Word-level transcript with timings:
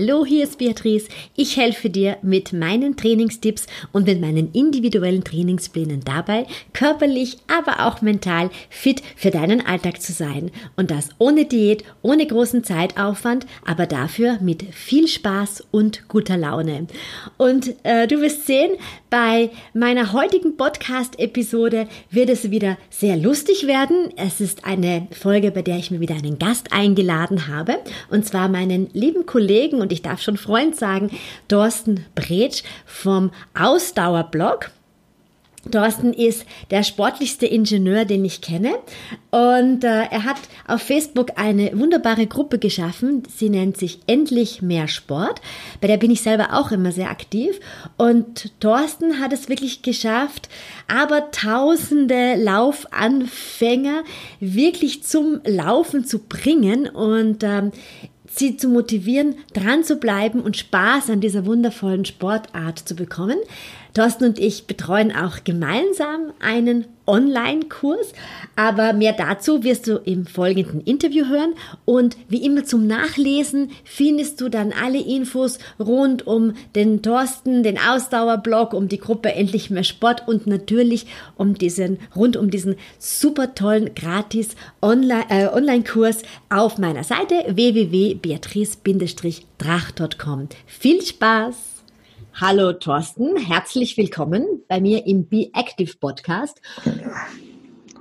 Hallo, 0.00 0.24
hier 0.24 0.44
ist 0.44 0.56
Beatrice. 0.56 1.08
Ich 1.36 1.58
helfe 1.58 1.90
dir 1.90 2.16
mit 2.22 2.54
meinen 2.54 2.96
Trainingstipps 2.96 3.66
und 3.92 4.06
mit 4.06 4.18
meinen 4.18 4.50
individuellen 4.52 5.24
Trainingsplänen 5.24 6.00
dabei, 6.02 6.46
körperlich, 6.72 7.36
aber 7.54 7.86
auch 7.86 8.00
mental 8.00 8.48
fit 8.70 9.02
für 9.14 9.30
deinen 9.30 9.60
Alltag 9.66 10.00
zu 10.00 10.14
sein. 10.14 10.52
Und 10.74 10.90
das 10.90 11.10
ohne 11.18 11.44
Diät, 11.44 11.84
ohne 12.00 12.26
großen 12.26 12.64
Zeitaufwand, 12.64 13.44
aber 13.66 13.84
dafür 13.84 14.38
mit 14.40 14.62
viel 14.72 15.06
Spaß 15.06 15.66
und 15.70 16.08
guter 16.08 16.38
Laune. 16.38 16.86
Und 17.36 17.74
äh, 17.82 18.06
du 18.06 18.22
wirst 18.22 18.46
sehen, 18.46 18.70
bei 19.10 19.50
meiner 19.74 20.14
heutigen 20.14 20.56
Podcast-Episode 20.56 21.88
wird 22.10 22.30
es 22.30 22.50
wieder 22.50 22.78
sehr 22.88 23.18
lustig 23.18 23.66
werden. 23.66 24.08
Es 24.16 24.40
ist 24.40 24.64
eine 24.64 25.08
Folge, 25.10 25.50
bei 25.50 25.60
der 25.60 25.76
ich 25.76 25.90
mir 25.90 26.00
wieder 26.00 26.14
einen 26.14 26.38
Gast 26.38 26.72
eingeladen 26.72 27.48
habe. 27.48 27.76
Und 28.08 28.24
zwar 28.24 28.48
meinen 28.48 28.88
lieben 28.94 29.26
Kollegen 29.26 29.82
und 29.82 29.89
ich 29.90 30.02
darf 30.02 30.22
schon 30.22 30.36
Freund 30.36 30.76
sagen, 30.76 31.10
Thorsten 31.48 32.06
Bretsch 32.14 32.62
vom 32.86 33.30
Ausdauerblog. 33.54 34.70
Thorsten 35.70 36.14
ist 36.14 36.46
der 36.70 36.82
sportlichste 36.82 37.46
Ingenieur, 37.46 38.06
den 38.06 38.24
ich 38.24 38.40
kenne. 38.40 38.76
Und 39.30 39.84
äh, 39.84 40.04
er 40.10 40.24
hat 40.24 40.38
auf 40.66 40.80
Facebook 40.80 41.32
eine 41.36 41.78
wunderbare 41.78 42.26
Gruppe 42.26 42.58
geschaffen. 42.58 43.24
Sie 43.28 43.50
nennt 43.50 43.76
sich 43.76 44.00
Endlich 44.06 44.62
mehr 44.62 44.88
Sport. 44.88 45.42
Bei 45.80 45.86
der 45.86 45.98
bin 45.98 46.10
ich 46.10 46.22
selber 46.22 46.54
auch 46.54 46.72
immer 46.72 46.92
sehr 46.92 47.10
aktiv. 47.10 47.60
Und 47.98 48.58
Thorsten 48.60 49.20
hat 49.20 49.34
es 49.34 49.50
wirklich 49.50 49.82
geschafft, 49.82 50.48
aber 50.88 51.30
tausende 51.30 52.36
Laufanfänger 52.36 54.02
wirklich 54.40 55.02
zum 55.02 55.40
Laufen 55.44 56.06
zu 56.06 56.20
bringen. 56.20 56.88
Und 56.88 57.44
ähm, 57.44 57.70
sie 58.30 58.56
zu 58.56 58.68
motivieren, 58.68 59.34
dran 59.52 59.84
zu 59.84 59.96
bleiben 59.96 60.40
und 60.40 60.56
Spaß 60.56 61.10
an 61.10 61.20
dieser 61.20 61.46
wundervollen 61.46 62.04
Sportart 62.04 62.78
zu 62.78 62.94
bekommen. 62.94 63.38
Thorsten 63.94 64.24
und 64.24 64.38
ich 64.38 64.66
betreuen 64.66 65.14
auch 65.14 65.44
gemeinsam 65.44 66.32
einen 66.40 66.86
Online-Kurs, 67.10 68.12
aber 68.56 68.92
mehr 68.92 69.12
dazu 69.12 69.62
wirst 69.64 69.86
du 69.86 69.96
im 69.96 70.26
folgenden 70.26 70.82
Interview 70.82 71.26
hören 71.26 71.54
und 71.84 72.16
wie 72.28 72.44
immer 72.44 72.64
zum 72.64 72.86
Nachlesen 72.86 73.70
findest 73.84 74.40
du 74.40 74.48
dann 74.48 74.72
alle 74.72 75.00
Infos 75.00 75.58
rund 75.78 76.26
um 76.26 76.54
den 76.74 77.02
Thorsten, 77.02 77.62
den 77.62 77.78
Ausdauerblog, 77.78 78.72
um 78.72 78.88
die 78.88 79.00
Gruppe 79.00 79.32
Endlich 79.32 79.70
mehr 79.70 79.84
Sport 79.84 80.28
und 80.28 80.46
natürlich 80.46 81.06
um 81.36 81.54
diesen, 81.54 81.98
rund 82.14 82.36
um 82.36 82.50
diesen 82.50 82.76
super 82.98 83.54
tollen 83.54 83.94
gratis 83.94 84.50
äh, 84.82 84.82
Online-Kurs 84.82 86.22
auf 86.48 86.78
meiner 86.78 87.04
Seite 87.04 87.44
www.beatrice-drach.com. 87.48 90.48
Viel 90.66 91.02
Spaß! 91.02 91.69
Hallo 92.32 92.72
Thorsten, 92.72 93.36
herzlich 93.36 93.96
willkommen 93.96 94.62
bei 94.68 94.80
mir 94.80 95.06
im 95.06 95.28
Be 95.28 95.50
Active 95.52 95.96
Podcast. 95.98 96.60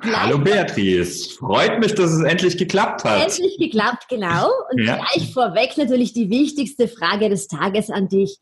Hallo 0.02 0.38
Beatrice, 0.38 1.32
freut 1.32 1.80
mich, 1.80 1.96
dass 1.96 2.12
es 2.12 2.24
endlich 2.24 2.58
geklappt 2.58 3.04
hat. 3.04 3.24
Endlich 3.24 3.58
geklappt, 3.58 4.06
genau. 4.08 4.50
Und 4.72 4.84
ja. 4.84 4.98
gleich 4.98 5.34
vorweg 5.34 5.78
natürlich 5.78 6.14
die 6.14 6.30
wichtigste 6.30 6.88
Frage 6.88 7.30
des 7.30 7.48
Tages 7.48 7.90
an 7.90 8.08
dich. 8.08 8.38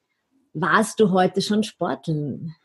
Warst 0.53 0.99
du 0.99 1.11
heute 1.11 1.41
schon 1.41 1.63
sporteln? 1.63 2.55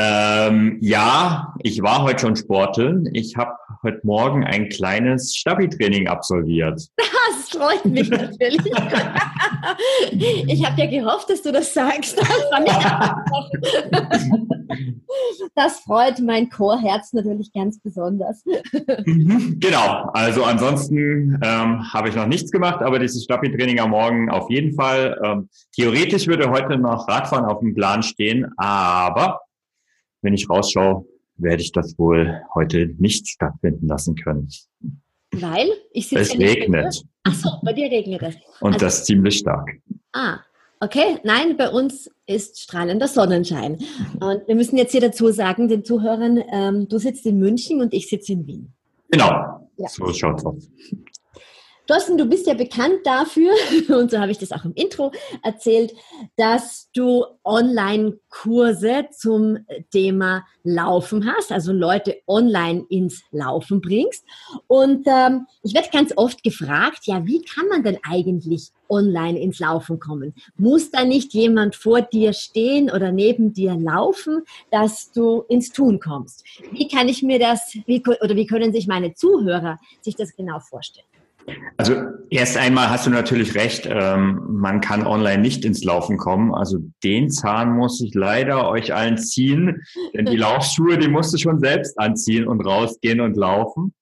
Ähm, 0.00 0.78
ja, 0.80 1.54
ich 1.60 1.80
war 1.80 2.02
heute 2.02 2.22
schon 2.22 2.34
sporteln. 2.34 3.08
Ich 3.12 3.36
habe 3.36 3.52
heute 3.84 4.00
Morgen 4.02 4.42
ein 4.44 4.68
kleines 4.68 5.36
Stabi-Training 5.36 6.08
absolviert. 6.08 6.82
Das 7.26 7.48
freut 7.58 7.84
mich 7.86 8.10
natürlich. 8.10 8.60
ich 10.12 10.66
habe 10.66 10.80
ja 10.80 10.86
gehofft, 10.86 11.30
dass 11.30 11.40
du 11.40 11.52
das 11.52 11.72
sagst. 11.72 12.20
Das 15.54 15.80
freut 15.80 16.18
mein 16.20 16.50
Chorherz 16.50 17.14
natürlich 17.14 17.50
ganz 17.52 17.80
besonders. 17.80 18.44
Mhm, 19.06 19.56
genau, 19.58 20.10
also 20.12 20.44
ansonsten 20.44 21.38
ähm, 21.42 21.92
habe 21.92 22.10
ich 22.10 22.14
noch 22.14 22.26
nichts 22.26 22.50
gemacht, 22.50 22.82
aber 22.82 22.98
dieses 22.98 23.24
Stabi-Training 23.24 23.80
am 23.80 23.90
Morgen 23.90 24.30
auf 24.30 24.50
jeden 24.50 24.74
Fall. 24.74 25.18
Ähm, 25.24 25.48
theoretisch 25.74 26.26
würde 26.26 26.50
heute 26.50 26.76
noch 26.76 27.08
Radfahren 27.08 27.46
auf 27.46 27.60
dem 27.60 27.74
Plan 27.74 28.02
stehen, 28.02 28.52
aber 28.58 29.40
wenn 30.24 30.34
ich 30.34 30.48
rausschaue, 30.50 31.06
werde 31.36 31.62
ich 31.62 31.72
das 31.72 31.98
wohl 31.98 32.40
heute 32.54 32.94
nicht 32.98 33.28
stattfinden 33.28 33.86
lassen 33.86 34.16
können. 34.16 34.48
Weil? 35.32 35.68
Ich 35.92 36.08
sitze 36.08 36.22
es 36.22 36.38
regnet. 36.38 37.04
Ach 37.24 37.34
so, 37.34 37.50
bei 37.62 37.72
dir 37.72 37.90
regnet 37.90 38.22
es. 38.22 38.34
Und 38.60 38.74
also, 38.74 38.86
das 38.86 39.04
ziemlich 39.04 39.38
stark. 39.38 39.68
Ah, 40.12 40.38
okay. 40.80 41.18
Nein, 41.24 41.56
bei 41.56 41.70
uns 41.70 42.10
ist 42.26 42.60
strahlender 42.60 43.08
Sonnenschein. 43.08 43.78
Und 44.20 44.46
wir 44.46 44.54
müssen 44.54 44.76
jetzt 44.76 44.92
hier 44.92 45.00
dazu 45.00 45.30
sagen, 45.30 45.68
den 45.68 45.84
Zuhörern, 45.84 46.42
ähm, 46.52 46.88
du 46.88 46.98
sitzt 46.98 47.26
in 47.26 47.38
München 47.38 47.80
und 47.80 47.92
ich 47.92 48.08
sitze 48.08 48.32
in 48.32 48.46
Wien. 48.46 48.72
Genau, 49.10 49.68
ja. 49.76 49.88
so 49.88 50.12
schaut's 50.12 50.44
aus. 50.44 50.70
Thorsten, 51.86 52.16
du 52.16 52.24
bist 52.24 52.46
ja 52.46 52.54
bekannt 52.54 53.00
dafür, 53.04 53.52
und 53.88 54.10
so 54.10 54.18
habe 54.18 54.32
ich 54.32 54.38
das 54.38 54.52
auch 54.52 54.64
im 54.64 54.72
Intro 54.74 55.12
erzählt, 55.42 55.92
dass 56.36 56.88
du 56.94 57.26
Online-Kurse 57.44 59.08
zum 59.10 59.58
Thema 59.92 60.46
Laufen 60.62 61.30
hast, 61.30 61.52
also 61.52 61.72
Leute 61.72 62.22
online 62.26 62.86
ins 62.88 63.22
Laufen 63.32 63.82
bringst. 63.82 64.24
Und 64.66 65.06
ähm, 65.06 65.46
ich 65.62 65.74
werde 65.74 65.90
ganz 65.92 66.14
oft 66.16 66.42
gefragt, 66.42 67.00
ja, 67.04 67.26
wie 67.26 67.42
kann 67.42 67.68
man 67.68 67.82
denn 67.82 67.98
eigentlich 68.02 68.70
online 68.88 69.38
ins 69.38 69.58
Laufen 69.58 70.00
kommen? 70.00 70.32
Muss 70.56 70.90
da 70.90 71.04
nicht 71.04 71.34
jemand 71.34 71.76
vor 71.76 72.00
dir 72.00 72.32
stehen 72.32 72.90
oder 72.90 73.12
neben 73.12 73.52
dir 73.52 73.74
laufen, 73.74 74.42
dass 74.70 75.12
du 75.12 75.44
ins 75.48 75.70
Tun 75.70 76.00
kommst? 76.00 76.44
Wie 76.72 76.88
kann 76.88 77.10
ich 77.10 77.22
mir 77.22 77.38
das, 77.38 77.76
wie, 77.84 78.02
oder 78.22 78.36
wie 78.36 78.46
können 78.46 78.72
sich 78.72 78.86
meine 78.86 79.12
Zuhörer 79.12 79.78
sich 80.00 80.16
das 80.16 80.34
genau 80.34 80.60
vorstellen? 80.60 81.06
Also 81.76 81.94
erst 82.30 82.56
einmal 82.56 82.88
hast 82.88 83.06
du 83.06 83.10
natürlich 83.10 83.54
recht, 83.54 83.88
ähm, 83.90 84.40
man 84.48 84.80
kann 84.80 85.06
online 85.06 85.42
nicht 85.42 85.64
ins 85.64 85.84
Laufen 85.84 86.16
kommen. 86.16 86.54
Also 86.54 86.78
den 87.02 87.30
Zahn 87.30 87.76
muss 87.76 88.00
ich 88.00 88.14
leider 88.14 88.68
euch 88.68 88.94
allen 88.94 89.18
ziehen, 89.18 89.82
denn 90.14 90.26
die 90.26 90.36
Laufschuhe, 90.36 90.98
die 90.98 91.08
musst 91.08 91.34
du 91.34 91.38
schon 91.38 91.58
selbst 91.60 91.98
anziehen 91.98 92.46
und 92.46 92.60
rausgehen 92.60 93.20
und 93.20 93.36
laufen. 93.36 93.92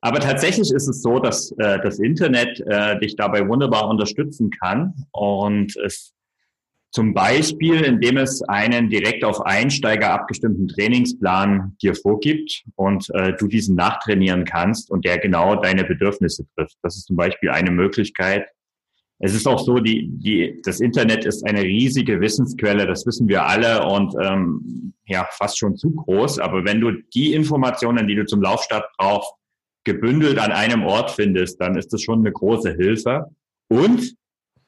Aber 0.00 0.20
tatsächlich 0.20 0.70
ist 0.70 0.88
es 0.88 1.02
so, 1.02 1.18
dass 1.18 1.50
äh, 1.58 1.80
das 1.82 1.98
Internet 1.98 2.60
äh, 2.66 2.98
dich 3.00 3.16
dabei 3.16 3.46
wunderbar 3.48 3.88
unterstützen 3.88 4.50
kann 4.50 4.94
und 5.12 5.76
es 5.76 6.14
zum 6.90 7.12
Beispiel, 7.12 7.82
indem 7.82 8.16
es 8.16 8.42
einen 8.42 8.88
direkt 8.88 9.22
auf 9.22 9.44
Einsteiger 9.44 10.10
abgestimmten 10.10 10.68
Trainingsplan 10.68 11.76
dir 11.82 11.94
vorgibt 11.94 12.64
und 12.76 13.08
äh, 13.14 13.34
du 13.38 13.46
diesen 13.46 13.76
nachtrainieren 13.76 14.44
kannst 14.44 14.90
und 14.90 15.04
der 15.04 15.18
genau 15.18 15.56
deine 15.56 15.84
Bedürfnisse 15.84 16.46
trifft. 16.54 16.76
Das 16.82 16.96
ist 16.96 17.06
zum 17.06 17.16
Beispiel 17.16 17.50
eine 17.50 17.70
Möglichkeit. 17.70 18.46
Es 19.18 19.34
ist 19.34 19.46
auch 19.46 19.58
so, 19.58 19.80
die, 19.80 20.08
die, 20.12 20.62
das 20.64 20.80
Internet 20.80 21.24
ist 21.26 21.44
eine 21.46 21.62
riesige 21.62 22.20
Wissensquelle, 22.20 22.86
das 22.86 23.04
wissen 23.04 23.28
wir 23.28 23.46
alle 23.46 23.84
und 23.84 24.14
ähm, 24.22 24.94
ja, 25.06 25.26
fast 25.32 25.58
schon 25.58 25.76
zu 25.76 25.90
groß. 25.90 26.38
Aber 26.38 26.64
wenn 26.64 26.80
du 26.80 26.92
die 27.12 27.34
Informationen, 27.34 28.06
die 28.06 28.14
du 28.14 28.24
zum 28.24 28.40
Laufstart 28.40 28.86
brauchst, 28.96 29.32
gebündelt 29.84 30.38
an 30.38 30.52
einem 30.52 30.84
Ort 30.84 31.10
findest, 31.10 31.60
dann 31.60 31.76
ist 31.76 31.92
das 31.92 32.02
schon 32.02 32.20
eine 32.20 32.32
große 32.32 32.74
Hilfe. 32.74 33.26
Und 33.68 34.14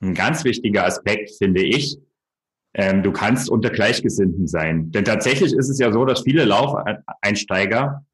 ein 0.02 0.14
ganz 0.14 0.44
wichtiger 0.44 0.84
Aspekt, 0.84 1.31
finde 1.38 1.62
ich, 1.62 1.99
ähm, 2.75 3.02
du 3.02 3.12
kannst 3.12 3.50
unter 3.50 3.70
Gleichgesinnten 3.70 4.46
sein. 4.46 4.90
Denn 4.93 5.05
tatsächlich 5.05 5.52
ist 5.52 5.69
es 5.69 5.78
ja 5.78 5.93
so, 5.93 6.05
dass 6.05 6.22
viele 6.22 6.44
Laufeinsteiger 6.44 8.05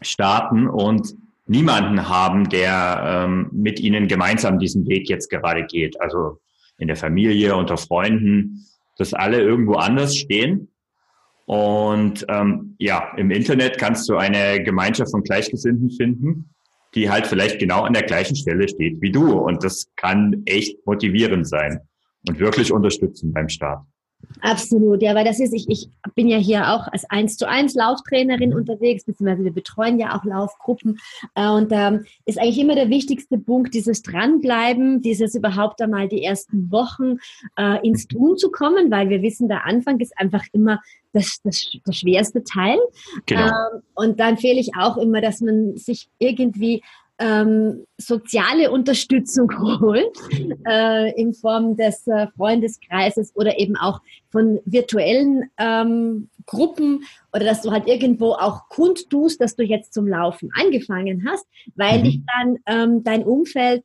starten 0.00 0.68
und 0.68 1.14
niemanden 1.46 2.08
haben, 2.08 2.48
der 2.48 3.24
ähm, 3.24 3.48
mit 3.52 3.80
ihnen 3.80 4.08
gemeinsam 4.08 4.58
diesen 4.58 4.86
Weg 4.88 5.08
jetzt 5.08 5.30
gerade 5.30 5.64
geht. 5.64 6.00
Also 6.00 6.40
in 6.78 6.88
der 6.88 6.96
Familie, 6.96 7.54
unter 7.54 7.76
Freunden, 7.76 8.66
dass 8.96 9.14
alle 9.14 9.40
irgendwo 9.40 9.74
anders 9.74 10.16
stehen. 10.16 10.68
Und 11.46 12.24
ähm, 12.28 12.76
ja, 12.78 13.12
im 13.16 13.30
Internet 13.30 13.78
kannst 13.78 14.08
du 14.08 14.16
eine 14.16 14.62
Gemeinschaft 14.62 15.10
von 15.10 15.22
Gleichgesinnten 15.22 15.90
finden, 15.90 16.50
die 16.94 17.10
halt 17.10 17.26
vielleicht 17.26 17.58
genau 17.58 17.82
an 17.82 17.92
der 17.92 18.04
gleichen 18.04 18.36
Stelle 18.36 18.68
steht 18.68 19.00
wie 19.00 19.12
du. 19.12 19.38
Und 19.38 19.62
das 19.62 19.88
kann 19.96 20.42
echt 20.46 20.84
motivierend 20.86 21.46
sein 21.46 21.80
und 22.28 22.38
wirklich 22.38 22.72
unterstützen 22.72 23.32
beim 23.32 23.48
Start. 23.48 23.84
Absolut, 24.40 25.02
ja, 25.02 25.14
weil 25.14 25.24
das 25.24 25.38
ist, 25.38 25.52
ich, 25.52 25.68
ich 25.68 25.88
bin 26.16 26.26
ja 26.26 26.36
hier 26.36 26.72
auch 26.72 26.88
als 26.88 27.08
1 27.08 27.36
zu 27.36 27.48
1 27.48 27.74
Lauftrainerin 27.74 28.52
unterwegs, 28.52 29.04
beziehungsweise 29.04 29.44
wir 29.44 29.52
betreuen 29.52 30.00
ja 30.00 30.16
auch 30.16 30.24
Laufgruppen. 30.24 30.98
Äh, 31.36 31.48
und 31.48 31.70
da 31.70 31.88
ähm, 31.88 32.06
ist 32.24 32.38
eigentlich 32.38 32.58
immer 32.58 32.74
der 32.74 32.88
wichtigste 32.88 33.38
Punkt, 33.38 33.72
dieses 33.72 34.02
Dranbleiben, 34.02 35.00
dieses 35.00 35.36
überhaupt 35.36 35.80
einmal 35.80 36.08
die 36.08 36.24
ersten 36.24 36.72
Wochen 36.72 37.18
äh, 37.56 37.86
ins 37.86 38.08
Tun 38.08 38.36
zu 38.36 38.50
kommen, 38.50 38.90
weil 38.90 39.10
wir 39.10 39.22
wissen, 39.22 39.48
der 39.48 39.64
Anfang 39.64 40.00
ist 40.00 40.18
einfach 40.18 40.44
immer 40.52 40.80
das, 41.12 41.40
das, 41.44 41.70
das 41.84 41.96
schwerste 41.96 42.42
Teil. 42.42 42.78
Genau. 43.26 43.46
Ähm, 43.46 43.82
und 43.94 44.18
da 44.18 44.28
empfehle 44.28 44.58
ich 44.58 44.70
auch 44.76 44.96
immer, 44.96 45.20
dass 45.20 45.40
man 45.40 45.76
sich 45.76 46.08
irgendwie 46.18 46.82
ähm, 47.22 47.86
soziale 47.98 48.70
Unterstützung 48.70 49.50
holt 49.80 50.18
äh, 50.66 51.12
in 51.20 51.32
Form 51.34 51.76
des 51.76 52.06
äh, 52.08 52.26
Freundeskreises 52.36 53.34
oder 53.36 53.58
eben 53.58 53.76
auch 53.76 54.00
von 54.30 54.58
virtuellen 54.64 55.50
ähm, 55.58 56.28
Gruppen 56.46 57.04
oder 57.32 57.44
dass 57.44 57.62
du 57.62 57.70
halt 57.70 57.86
irgendwo 57.86 58.32
auch 58.32 58.68
kundtust, 58.68 59.40
dass 59.40 59.54
du 59.54 59.62
jetzt 59.62 59.94
zum 59.94 60.08
Laufen 60.08 60.50
angefangen 60.54 61.24
hast, 61.28 61.46
weil 61.76 62.00
mhm. 62.00 62.04
dich 62.04 62.20
dann 62.26 62.56
ähm, 62.66 63.04
dein 63.04 63.22
Umfeld 63.22 63.84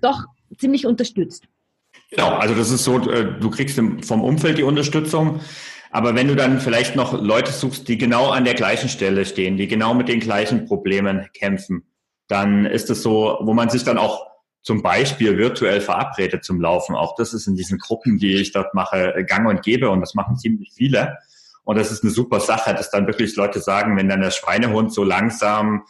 doch 0.00 0.24
ziemlich 0.56 0.86
unterstützt. 0.86 1.44
Genau, 2.10 2.28
also 2.28 2.54
das 2.54 2.70
ist 2.70 2.84
so, 2.84 2.98
äh, 3.10 3.38
du 3.38 3.50
kriegst 3.50 3.78
vom 4.02 4.24
Umfeld 4.24 4.56
die 4.56 4.62
Unterstützung. 4.62 5.40
Aber 5.90 6.14
wenn 6.14 6.28
du 6.28 6.36
dann 6.36 6.60
vielleicht 6.60 6.96
noch 6.96 7.20
Leute 7.20 7.52
suchst, 7.52 7.88
die 7.88 7.98
genau 7.98 8.28
an 8.28 8.44
der 8.44 8.54
gleichen 8.54 8.88
Stelle 8.88 9.24
stehen, 9.24 9.56
die 9.56 9.68
genau 9.68 9.94
mit 9.94 10.08
den 10.08 10.20
gleichen 10.20 10.66
Problemen 10.66 11.26
kämpfen, 11.32 11.82
dann 12.28 12.66
ist 12.66 12.90
es 12.90 13.02
so, 13.02 13.38
wo 13.40 13.54
man 13.54 13.70
sich 13.70 13.84
dann 13.84 13.98
auch 13.98 14.28
zum 14.62 14.82
Beispiel 14.82 15.38
virtuell 15.38 15.80
verabredet 15.80 16.44
zum 16.44 16.60
Laufen. 16.60 16.94
Auch 16.94 17.14
das 17.16 17.32
ist 17.32 17.46
in 17.46 17.56
diesen 17.56 17.78
Gruppen, 17.78 18.18
die 18.18 18.34
ich 18.34 18.52
dort 18.52 18.74
mache, 18.74 19.24
gang 19.26 19.48
und 19.48 19.62
gebe 19.62 19.90
und 19.90 20.00
das 20.00 20.14
machen 20.14 20.36
ziemlich 20.36 20.72
viele. 20.74 21.16
Und 21.64 21.76
das 21.76 21.90
ist 21.90 22.02
eine 22.02 22.12
super 22.12 22.40
Sache, 22.40 22.74
dass 22.74 22.90
dann 22.90 23.06
wirklich 23.06 23.34
Leute 23.36 23.60
sagen, 23.60 23.96
wenn 23.96 24.08
dann 24.08 24.20
der 24.20 24.30
Schweinehund 24.30 24.92
so 24.92 25.04
langsam 25.04 25.84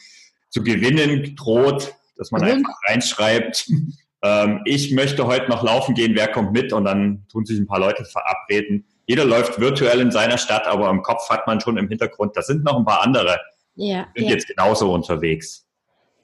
zu 0.49 0.62
gewinnen 0.62 1.37
droht, 1.37 1.94
dass 2.17 2.31
man 2.31 2.43
mhm. 2.43 2.49
einfach 2.49 2.75
reinschreibt, 2.88 3.69
ähm, 4.23 4.61
ich 4.64 4.93
möchte 4.93 5.26
heute 5.26 5.49
noch 5.49 5.62
laufen 5.62 5.94
gehen, 5.94 6.14
wer 6.14 6.29
kommt 6.29 6.52
mit? 6.52 6.73
Und 6.73 6.84
dann 6.84 7.26
tun 7.31 7.44
sich 7.46 7.58
ein 7.58 7.67
paar 7.67 7.81
Leute 7.81 8.05
verabreden. 8.05 8.87
Jeder 9.06 9.25
läuft 9.25 9.61
virtuell 9.61 10.00
in 10.00 10.11
seiner 10.11 10.37
Stadt, 10.37 10.67
aber 10.67 10.91
im 10.91 11.02
Kopf 11.02 11.31
hat 11.31 11.46
man 11.46 11.61
schon 11.61 11.79
im 11.79 11.88
Hintergrund, 11.88 12.37
da 12.37 12.43
sind 12.43 12.64
noch 12.64 12.76
ein 12.76 12.84
paar 12.84 13.02
andere, 13.02 13.38
ja, 13.75 14.06
sind 14.14 14.26
ja. 14.26 14.31
jetzt 14.32 14.49
genauso 14.49 14.93
unterwegs. 14.93 15.68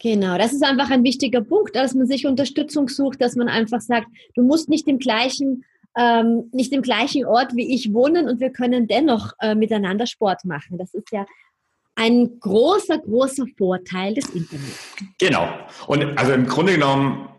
Genau, 0.04 0.36
das 0.36 0.52
ist 0.52 0.62
einfach 0.62 0.90
ein 0.90 1.02
wichtiger 1.02 1.40
Punkt, 1.40 1.74
dass 1.74 1.94
man 1.94 2.06
sich 2.06 2.26
Unterstützung 2.26 2.90
sucht, 2.90 3.22
dass 3.22 3.36
man 3.36 3.48
einfach 3.48 3.80
sagt, 3.80 4.06
du 4.34 4.42
musst 4.42 4.68
nicht 4.68 4.86
im 4.86 4.98
gleichen, 4.98 5.64
ähm, 5.96 6.50
nicht 6.52 6.74
im 6.74 6.82
gleichen 6.82 7.24
Ort 7.24 7.56
wie 7.56 7.74
ich 7.74 7.94
wohnen 7.94 8.28
und 8.28 8.38
wir 8.38 8.50
können 8.50 8.86
dennoch 8.86 9.32
äh, 9.40 9.54
miteinander 9.54 10.06
Sport 10.06 10.44
machen. 10.44 10.76
Das 10.76 10.92
ist 10.92 11.10
ja 11.10 11.24
ein 11.94 12.38
großer, 12.38 12.98
großer 12.98 13.46
Vorteil 13.56 14.12
des 14.12 14.28
Internets. 14.28 14.94
Genau. 15.18 15.48
Und 15.86 16.18
also 16.18 16.32
im 16.32 16.48
Grunde 16.48 16.74
genommen 16.74 17.30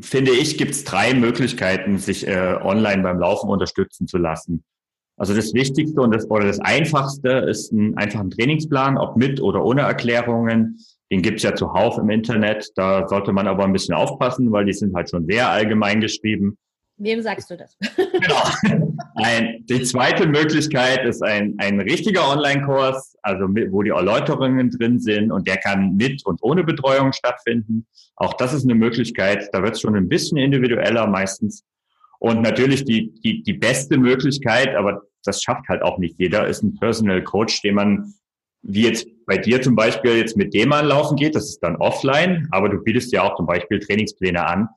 finde 0.00 0.30
ich, 0.30 0.56
gibt 0.56 0.70
es 0.70 0.84
drei 0.84 1.12
Möglichkeiten, 1.12 1.98
sich 1.98 2.26
äh, 2.26 2.56
online 2.62 3.02
beim 3.02 3.18
Laufen 3.18 3.50
unterstützen 3.50 4.08
zu 4.08 4.16
lassen. 4.16 4.64
Also 5.18 5.34
das 5.34 5.52
Wichtigste 5.52 6.00
und 6.00 6.14
das, 6.14 6.30
oder 6.30 6.46
das 6.46 6.60
Einfachste 6.60 7.28
ist 7.50 7.70
ein, 7.70 7.98
einfach 7.98 8.20
ein 8.20 8.30
Trainingsplan, 8.30 8.96
ob 8.96 9.16
mit 9.18 9.42
oder 9.42 9.62
ohne 9.62 9.82
Erklärungen. 9.82 10.78
Den 11.10 11.22
gibt's 11.22 11.42
ja 11.42 11.54
zuhauf 11.54 11.98
im 11.98 12.10
Internet. 12.10 12.70
Da 12.74 13.08
sollte 13.08 13.32
man 13.32 13.46
aber 13.46 13.64
ein 13.64 13.72
bisschen 13.72 13.94
aufpassen, 13.94 14.52
weil 14.52 14.66
die 14.66 14.72
sind 14.72 14.94
halt 14.94 15.10
schon 15.10 15.26
sehr 15.26 15.48
allgemein 15.48 16.00
geschrieben. 16.00 16.58
Wem 16.98 17.22
sagst 17.22 17.48
du 17.50 17.56
das? 17.56 17.76
Genau. 17.96 18.96
Ein, 19.14 19.64
die 19.66 19.82
zweite 19.82 20.26
Möglichkeit 20.26 21.04
ist 21.04 21.22
ein, 21.22 21.54
ein 21.58 21.80
richtiger 21.80 22.28
Online-Kurs, 22.28 23.16
also 23.22 23.46
mit, 23.46 23.72
wo 23.72 23.82
die 23.82 23.90
Erläuterungen 23.90 24.70
drin 24.70 24.98
sind 24.98 25.30
und 25.30 25.46
der 25.46 25.56
kann 25.58 25.96
mit 25.96 26.24
und 26.26 26.40
ohne 26.42 26.64
Betreuung 26.64 27.12
stattfinden. 27.12 27.86
Auch 28.16 28.34
das 28.34 28.52
ist 28.52 28.64
eine 28.64 28.74
Möglichkeit. 28.74 29.48
Da 29.52 29.62
wird 29.62 29.74
es 29.74 29.80
schon 29.80 29.94
ein 29.94 30.08
bisschen 30.08 30.38
individueller 30.38 31.06
meistens. 31.06 31.64
Und 32.18 32.42
natürlich 32.42 32.84
die, 32.84 33.12
die, 33.20 33.42
die 33.42 33.52
beste 33.52 33.96
Möglichkeit, 33.96 34.74
aber 34.74 35.02
das 35.24 35.42
schafft 35.42 35.68
halt 35.68 35.82
auch 35.82 35.98
nicht 35.98 36.18
jeder, 36.18 36.46
ist 36.48 36.62
ein 36.62 36.76
Personal 36.76 37.22
Coach, 37.22 37.62
den 37.62 37.74
man 37.76 38.14
wie 38.62 38.82
jetzt 38.82 39.06
bei 39.26 39.36
dir 39.36 39.60
zum 39.62 39.76
Beispiel 39.76 40.16
jetzt 40.16 40.36
mit 40.36 40.54
dem 40.54 40.72
anlaufen 40.72 41.16
geht, 41.16 41.34
das 41.34 41.48
ist 41.48 41.60
dann 41.60 41.76
offline, 41.76 42.48
aber 42.50 42.68
du 42.68 42.78
bietest 42.78 43.12
ja 43.12 43.22
auch 43.22 43.36
zum 43.36 43.46
Beispiel 43.46 43.78
Trainingspläne 43.78 44.46
an, 44.46 44.68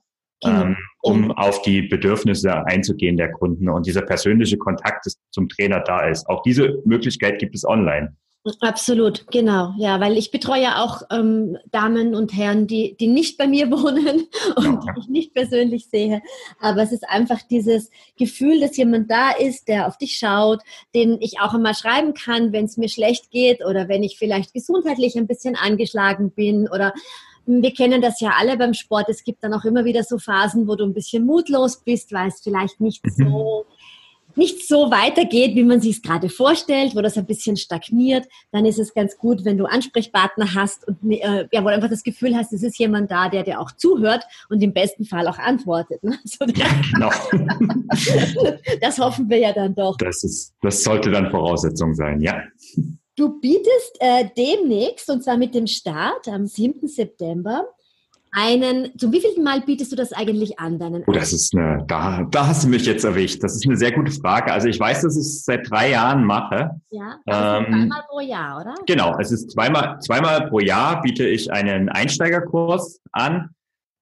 genau. 0.42 0.62
ähm, 0.62 0.76
um 1.00 1.30
auf 1.32 1.62
die 1.62 1.82
Bedürfnisse 1.82 2.64
einzugehen 2.66 3.16
der 3.16 3.32
Kunden 3.32 3.68
und 3.68 3.86
dieser 3.86 4.02
persönliche 4.02 4.58
Kontakt 4.58 5.06
zum 5.30 5.48
Trainer 5.48 5.80
da 5.80 6.06
ist. 6.06 6.28
Auch 6.28 6.42
diese 6.42 6.80
Möglichkeit 6.84 7.38
gibt 7.38 7.54
es 7.54 7.64
online. 7.64 8.16
Absolut, 8.60 9.24
genau. 9.30 9.72
Ja, 9.78 10.00
weil 10.00 10.18
ich 10.18 10.32
betreue 10.32 10.62
ja 10.62 10.82
auch 10.82 11.02
ähm, 11.12 11.58
Damen 11.70 12.16
und 12.16 12.36
Herren, 12.36 12.66
die, 12.66 12.96
die 12.98 13.06
nicht 13.06 13.38
bei 13.38 13.46
mir 13.46 13.70
wohnen 13.70 14.26
und 14.56 14.84
ja. 14.84 14.92
die 14.94 15.00
ich 15.00 15.08
nicht 15.08 15.34
persönlich 15.34 15.86
sehe. 15.86 16.22
Aber 16.60 16.82
es 16.82 16.90
ist 16.90 17.08
einfach 17.08 17.40
dieses 17.48 17.90
Gefühl, 18.18 18.58
dass 18.58 18.76
jemand 18.76 19.08
da 19.10 19.30
ist, 19.30 19.68
der 19.68 19.86
auf 19.86 19.96
dich 19.96 20.18
schaut, 20.18 20.60
den 20.92 21.20
ich 21.20 21.38
auch 21.40 21.54
einmal 21.54 21.74
schreiben 21.74 22.14
kann, 22.14 22.52
wenn 22.52 22.64
es 22.64 22.76
mir 22.76 22.88
schlecht 22.88 23.30
geht 23.30 23.64
oder 23.64 23.88
wenn 23.88 24.02
ich 24.02 24.18
vielleicht 24.18 24.52
gesundheitlich 24.52 25.16
ein 25.16 25.28
bisschen 25.28 25.54
angeschlagen 25.54 26.32
bin 26.32 26.68
oder 26.68 26.92
wir 27.46 27.72
kennen 27.72 28.00
das 28.00 28.20
ja 28.20 28.34
alle 28.38 28.56
beim 28.56 28.74
Sport. 28.74 29.08
Es 29.08 29.24
gibt 29.24 29.42
dann 29.42 29.54
auch 29.54 29.64
immer 29.64 29.84
wieder 29.84 30.04
so 30.04 30.18
Phasen, 30.18 30.68
wo 30.68 30.76
du 30.76 30.84
ein 30.84 30.94
bisschen 30.94 31.26
mutlos 31.26 31.78
bist, 31.78 32.12
weil 32.12 32.28
es 32.28 32.40
vielleicht 32.40 32.80
nicht 32.80 33.04
mhm. 33.04 33.10
so 33.10 33.66
nicht 34.36 34.66
so 34.66 34.90
weitergeht, 34.90 35.54
wie 35.54 35.64
man 35.64 35.80
sich 35.80 35.96
es 35.96 36.02
gerade 36.02 36.28
vorstellt, 36.28 36.94
wo 36.94 37.00
das 37.00 37.16
ein 37.16 37.26
bisschen 37.26 37.56
stagniert, 37.56 38.26
dann 38.50 38.64
ist 38.64 38.78
es 38.78 38.94
ganz 38.94 39.16
gut, 39.16 39.44
wenn 39.44 39.58
du 39.58 39.66
Ansprechpartner 39.66 40.54
hast 40.54 40.86
und 40.86 40.98
äh, 41.10 41.46
ja, 41.52 41.62
wo 41.62 41.68
du 41.68 41.74
einfach 41.74 41.90
das 41.90 42.02
Gefühl 42.02 42.36
hast, 42.36 42.52
es 42.52 42.62
ist 42.62 42.78
jemand 42.78 43.10
da, 43.10 43.28
der 43.28 43.42
dir 43.42 43.60
auch 43.60 43.72
zuhört 43.72 44.24
und 44.48 44.62
im 44.62 44.72
besten 44.72 45.04
Fall 45.04 45.28
auch 45.28 45.38
antwortet. 45.38 46.02
Ne? 46.02 46.18
So, 46.32 46.46
ja, 46.46 46.66
genau. 46.92 47.10
das 48.80 48.98
hoffen 48.98 49.28
wir 49.28 49.38
ja 49.38 49.52
dann 49.52 49.74
doch. 49.74 49.96
Das, 49.98 50.24
ist, 50.24 50.54
das 50.62 50.82
sollte 50.82 51.10
dann 51.10 51.30
Voraussetzung 51.30 51.94
sein, 51.94 52.20
ja. 52.20 52.42
Du 53.16 53.38
bietest 53.40 53.96
äh, 54.00 54.28
demnächst, 54.36 55.10
und 55.10 55.22
zwar 55.22 55.36
mit 55.36 55.54
dem 55.54 55.66
Start 55.66 56.28
am 56.28 56.46
7. 56.46 56.88
September, 56.88 57.66
einen, 58.32 58.98
zum 58.98 59.12
wievielten 59.12 59.44
Mal 59.44 59.60
bietest 59.60 59.92
du 59.92 59.96
das 59.96 60.12
eigentlich 60.12 60.58
an? 60.58 60.78
Deinen 60.78 61.04
oh, 61.06 61.12
das 61.12 61.32
ist 61.32 61.54
eine, 61.54 61.84
da, 61.86 62.26
da 62.30 62.46
hast 62.46 62.64
du 62.64 62.68
mich 62.68 62.86
jetzt 62.86 63.04
erwischt. 63.04 63.42
Das 63.44 63.54
ist 63.54 63.66
eine 63.66 63.76
sehr 63.76 63.92
gute 63.92 64.10
Frage. 64.10 64.52
Also 64.52 64.68
ich 64.68 64.80
weiß, 64.80 65.02
dass 65.02 65.16
ich 65.16 65.20
es 65.20 65.44
seit 65.44 65.70
drei 65.70 65.90
Jahren 65.90 66.24
mache. 66.24 66.70
Ja, 66.90 67.18
also 67.26 67.66
ähm, 67.66 67.72
zweimal 67.72 68.02
pro 68.08 68.20
Jahr, 68.20 68.60
oder? 68.60 68.74
Genau, 68.86 69.18
es 69.18 69.30
ist 69.30 69.50
zweimal, 69.50 69.98
zweimal 70.00 70.48
pro 70.48 70.60
Jahr 70.60 71.02
biete 71.02 71.26
ich 71.26 71.52
einen 71.52 71.90
Einsteigerkurs 71.90 73.00
an. 73.12 73.50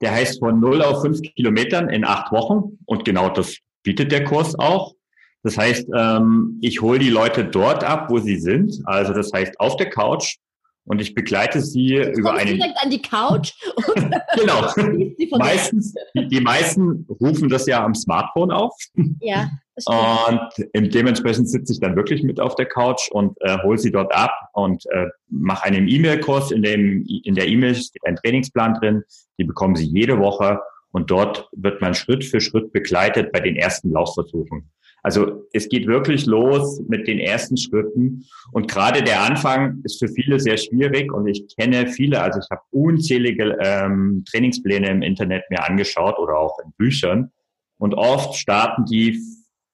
Der 0.01 0.13
heißt 0.13 0.39
von 0.39 0.61
0 0.61 0.83
auf 0.83 1.03
5 1.03 1.21
Kilometern 1.35 1.91
in 1.91 2.05
acht 2.05 2.33
Wochen. 2.33 2.79
Und 2.87 3.05
genau 3.05 3.29
das 3.29 3.57
bietet 3.83 4.13
der 4.13 4.25
Kurs 4.25 4.59
auch. 4.59 4.95
Das 5.43 5.59
heißt, 5.59 5.89
ähm, 5.95 6.59
ich 6.63 6.81
hole 6.81 6.99
die 6.99 7.11
Leute 7.11 7.45
dort 7.45 7.83
ab, 7.83 8.11
wo 8.11 8.19
sie 8.19 8.37
sind. 8.39 8.81
Also 8.85 9.13
das 9.13 9.33
heißt 9.33 9.59
auf 9.59 9.77
der 9.77 9.91
Couch 9.91 10.37
und 10.85 11.01
ich 11.01 11.15
begleite 11.15 11.61
sie 11.61 11.95
Jetzt 11.95 12.19
über 12.19 12.35
einen. 12.35 12.57
direkt 12.57 12.83
an 12.83 12.91
die 12.91 13.03
Couch. 13.03 13.53
genau. 14.37 14.67
Meistens, 15.39 15.95
die 16.15 16.41
meisten 16.41 17.07
rufen 17.21 17.49
das 17.49 17.67
ja 17.67 17.85
am 17.85 17.95
Smartphone 17.95 18.51
auf. 18.51 18.75
Ja. 19.21 19.51
Und 19.87 20.95
dementsprechend 20.95 21.49
sitze 21.49 21.73
ich 21.73 21.81
dann 21.81 21.97
wirklich 21.97 22.23
mit 22.23 22.39
auf 22.39 22.55
der 22.55 22.67
Couch 22.67 23.09
und 23.11 23.35
äh, 23.41 23.57
hole 23.63 23.79
sie 23.79 23.91
dort 23.91 24.15
ab 24.15 24.33
und 24.53 24.85
äh, 24.91 25.07
mache 25.29 25.65
einen 25.65 25.89
E-Mail-Kurs. 25.89 26.51
In, 26.51 26.63
dem, 26.63 27.07
in 27.07 27.35
der 27.35 27.49
E-Mail 27.49 27.75
steht 27.75 28.05
ein 28.05 28.17
Trainingsplan 28.17 28.75
drin. 28.75 29.03
Die 29.39 29.45
bekommen 29.45 29.77
sie 29.77 29.87
jede 29.87 30.19
Woche 30.19 30.61
und 30.93 31.11
dort 31.11 31.49
wird 31.53 31.81
man 31.81 31.95
Schritt 31.95 32.25
für 32.25 32.43
Schritt 32.43 32.73
begleitet 32.73 33.33
bei 33.33 33.41
den 33.41 33.57
ersten 33.57 33.91
Laufversuchen. 33.91 34.71
Also 35.03 35.47
es 35.53 35.69
geht 35.69 35.87
wirklich 35.87 36.27
los 36.27 36.81
mit 36.89 37.07
den 37.07 37.19
ersten 37.19 37.57
Schritten. 37.57 38.27
Und 38.53 38.71
gerade 38.71 39.03
der 39.03 39.23
Anfang 39.23 39.81
ist 39.85 39.99
für 39.99 40.09
viele 40.09 40.39
sehr 40.41 40.57
schwierig. 40.57 41.13
Und 41.13 41.27
ich 41.27 41.45
kenne 41.57 41.87
viele, 41.89 42.21
also 42.23 42.41
ich 42.41 42.51
habe 42.51 42.63
unzählige 42.71 43.57
ähm, 43.61 44.25
Trainingspläne 44.31 44.89
im 44.89 45.03
Internet 45.03 45.45
mir 45.51 45.67
angeschaut 45.67 46.19
oder 46.19 46.39
auch 46.39 46.59
in 46.65 46.73
Büchern. 46.77 47.31
Und 47.79 47.95
oft 47.95 48.37
starten 48.37 48.85
die 48.85 49.19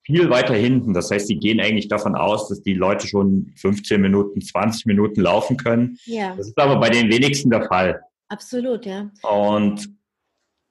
viel 0.04 0.30
weiter 0.30 0.54
hinten. 0.54 0.95
Das 0.95 1.11
heißt, 1.11 1.28
die 1.28 1.38
gehen 1.38 1.61
eigentlich 1.61 1.88
davon 1.88 2.14
aus, 2.14 2.49
dass 2.49 2.62
die 2.62 2.75
Leute 2.75 3.09
schon 3.09 3.52
15 3.56 4.00
Minuten, 4.00 4.40
20 4.40 4.87
Minuten 4.87 5.21
laufen 5.21 5.56
können. 5.56 5.99
Ja. 6.04 6.35
Das 6.37 6.47
ist 6.47 6.59
aber 6.59 6.78
bei 6.78 6.90
den 6.90 7.11
wenigsten 7.11 7.50
der 7.50 7.64
Fall. 7.64 8.00
Absolut, 8.28 8.87
ja. 8.87 9.11
Und 9.23 9.88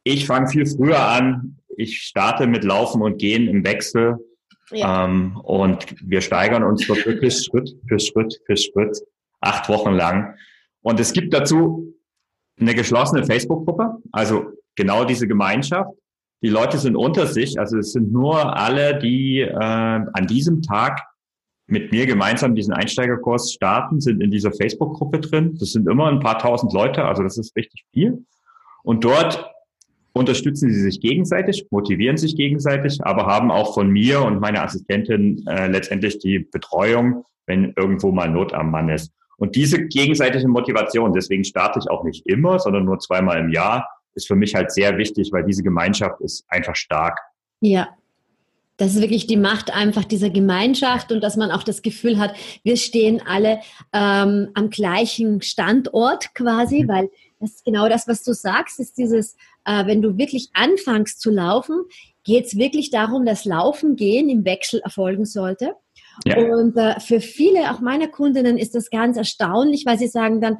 ich 0.05 0.25
fange 0.25 0.47
viel 0.47 0.65
früher 0.65 0.99
an. 0.99 1.57
Ich 1.75 2.03
starte 2.03 2.47
mit 2.47 2.63
Laufen 2.63 3.01
und 3.01 3.17
Gehen 3.17 3.49
im 3.49 3.65
Wechsel 3.65 4.17
ja. 4.71 5.05
Ähm, 5.05 5.37
und 5.43 5.85
wir 6.01 6.21
steigern 6.21 6.63
uns 6.63 6.87
dort 6.87 7.05
wirklich 7.05 7.43
Schritt 7.43 7.75
für 7.87 7.99
Schritt 7.99 8.39
für 8.45 8.57
Schritt, 8.57 8.97
acht 9.41 9.69
Wochen 9.69 9.91
lang. 9.91 10.35
Und 10.81 10.99
es 10.99 11.13
gibt 11.13 11.33
dazu 11.33 11.93
eine 12.59 12.73
geschlossene 12.73 13.25
Facebook-Gruppe, 13.25 13.97
also 14.11 14.45
genau 14.75 15.03
diese 15.05 15.27
Gemeinschaft, 15.27 15.91
die 16.41 16.49
Leute 16.49 16.77
sind 16.77 16.95
unter 16.95 17.27
sich. 17.27 17.59
Also 17.59 17.77
es 17.77 17.91
sind 17.91 18.11
nur 18.11 18.55
alle, 18.55 18.99
die 18.99 19.41
äh, 19.41 19.55
an 19.55 20.27
diesem 20.27 20.61
Tag 20.61 21.01
mit 21.67 21.91
mir 21.91 22.05
gemeinsam 22.05 22.53
diesen 22.53 22.73
Einsteigerkurs 22.73 23.53
starten, 23.53 23.99
sind 23.99 24.21
in 24.21 24.29
dieser 24.29 24.51
Facebook-Gruppe 24.51 25.19
drin. 25.19 25.57
Das 25.59 25.71
sind 25.71 25.89
immer 25.89 26.07
ein 26.07 26.19
paar 26.19 26.37
tausend 26.37 26.71
Leute, 26.73 27.05
also 27.05 27.23
das 27.23 27.37
ist 27.37 27.55
richtig 27.55 27.85
viel. 27.91 28.25
Und 28.83 29.03
dort 29.03 29.49
unterstützen 30.15 30.71
sie 30.71 30.81
sich 30.81 31.01
gegenseitig, 31.01 31.67
motivieren 31.71 32.15
sich 32.17 32.37
gegenseitig, 32.37 33.03
aber 33.03 33.25
haben 33.25 33.51
auch 33.51 33.73
von 33.73 33.89
mir 33.89 34.21
und 34.21 34.39
meiner 34.39 34.63
Assistentin 34.63 35.45
äh, 35.47 35.67
letztendlich 35.67 36.19
die 36.19 36.39
Betreuung, 36.39 37.25
wenn 37.47 37.73
irgendwo 37.75 38.11
mal 38.11 38.29
Not 38.29 38.53
am 38.53 38.71
Mann 38.71 38.87
ist. 38.89 39.11
Und 39.37 39.57
diese 39.57 39.85
gegenseitige 39.85 40.47
Motivation, 40.47 41.11
deswegen 41.11 41.43
starte 41.43 41.79
ich 41.79 41.89
auch 41.89 42.05
nicht 42.05 42.25
immer, 42.27 42.59
sondern 42.59 42.85
nur 42.85 42.99
zweimal 42.99 43.39
im 43.39 43.49
Jahr, 43.49 43.89
ist 44.13 44.27
für 44.27 44.37
mich 44.37 44.55
halt 44.55 44.71
sehr 44.71 44.97
wichtig, 44.97 45.33
weil 45.33 45.43
diese 45.43 45.63
Gemeinschaft 45.63 46.21
ist 46.21 46.45
einfach 46.47 46.77
stark. 46.77 47.19
Ja, 47.59 47.89
das 48.77 48.95
ist 48.95 49.01
wirklich 49.01 49.27
die 49.27 49.35
Macht 49.35 49.73
einfach 49.73 50.05
dieser 50.05 50.29
Gemeinschaft 50.29 51.11
und 51.11 51.21
dass 51.21 51.35
man 51.35 51.51
auch 51.51 51.63
das 51.63 51.81
Gefühl 51.81 52.19
hat, 52.19 52.35
wir 52.63 52.77
stehen 52.77 53.21
alle 53.25 53.59
ähm, 53.91 54.49
am 54.53 54.69
gleichen 54.69 55.41
Standort 55.41 56.33
quasi, 56.33 56.83
mhm. 56.83 56.87
weil 56.87 57.09
das 57.41 57.51
ist 57.51 57.65
genau 57.65 57.89
das, 57.89 58.07
was 58.07 58.23
du 58.23 58.33
sagst, 58.33 58.79
ist 58.79 58.97
dieses, 58.97 59.35
äh, 59.65 59.85
wenn 59.85 60.01
du 60.01 60.17
wirklich 60.17 60.49
anfängst 60.53 61.19
zu 61.19 61.31
laufen, 61.31 61.83
geht 62.23 62.45
es 62.45 62.57
wirklich 62.57 62.89
darum, 62.89 63.25
dass 63.25 63.45
Laufen 63.45 63.95
gehen 63.95 64.29
im 64.29 64.45
Wechsel 64.45 64.79
erfolgen 64.81 65.25
sollte. 65.25 65.73
Ja. 66.25 66.37
Und 66.37 66.77
äh, 66.77 66.99
für 66.99 67.19
viele, 67.19 67.71
auch 67.71 67.81
meiner 67.81 68.07
Kundinnen, 68.07 68.57
ist 68.57 68.73
das 68.73 68.89
ganz 68.89 69.17
erstaunlich, 69.17 69.85
weil 69.85 69.99
sie 69.99 70.07
sagen 70.07 70.39
dann, 70.39 70.57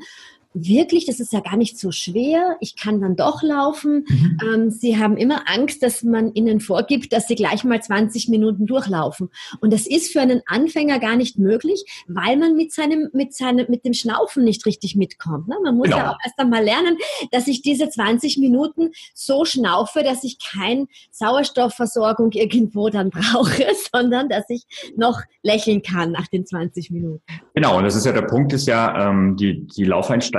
wirklich, 0.55 1.05
das 1.05 1.19
ist 1.19 1.33
ja 1.33 1.41
gar 1.41 1.57
nicht 1.57 1.77
so 1.77 1.91
schwer, 1.91 2.55
ich 2.62 2.75
kann 2.75 3.01
dann 3.01 3.15
doch 3.15 3.43
laufen. 3.43 4.05
Mhm. 4.07 4.38
Ähm, 4.41 4.69
sie 4.71 4.97
haben 4.97 5.17
immer 5.17 5.43
Angst, 5.47 5.83
dass 5.83 6.01
man 6.03 6.33
ihnen 6.33 6.62
vorgibt, 6.62 7.12
dass 7.13 7.27
sie 7.27 7.35
gleich 7.35 7.63
mal 7.63 7.81
20 7.81 8.29
Minuten 8.29 8.65
durchlaufen. 8.65 9.29
Und 9.59 9.74
das 9.74 9.85
ist 9.85 10.12
für 10.12 10.21
einen 10.21 10.41
Anfänger 10.47 11.00
gar 11.00 11.17
nicht 11.17 11.38
möglich, 11.38 11.83
weil 12.07 12.38
man 12.38 12.55
mit 12.55 12.71
seinem, 12.71 13.09
mit 13.13 13.35
seinem, 13.35 13.65
mit 13.69 13.85
dem 13.85 13.93
Schnaufen 13.93 14.45
nicht 14.45 14.65
richtig 14.65 14.95
mitkommt. 14.95 15.47
Ne? 15.47 15.55
Man 15.62 15.75
muss 15.75 15.88
genau. 15.88 15.97
ja 15.97 16.12
auch 16.12 16.17
erst 16.24 16.39
einmal 16.39 16.63
lernen, 16.63 16.97
dass 17.31 17.47
ich 17.47 17.62
diese 17.62 17.89
20 17.89 18.38
Minuten 18.38 18.91
so 19.13 19.43
schnaufe, 19.43 20.03
dass 20.03 20.24
ich 20.24 20.38
keine 20.39 20.88
Sauerstoffversorgung 21.12 22.31
irgendwo 22.31 22.89
dann 22.89 23.09
brauche, 23.09 23.65
sondern 23.93 24.29
dass 24.29 24.50
ich 24.50 24.63
noch 24.95 25.21
lächeln 25.43 25.81
kann 25.81 26.12
nach 26.12 26.27
den 26.27 26.45
20 26.45 26.91
Minuten. 26.91 27.21
Genau, 27.53 27.77
und 27.77 27.83
das 27.83 27.95
ist 27.95 28.05
ja 28.05 28.13
der 28.13 28.21
Punkt, 28.21 28.53
ist 28.53 28.67
ja, 28.67 29.09
ähm, 29.09 29.35
die, 29.35 29.67
die 29.67 29.83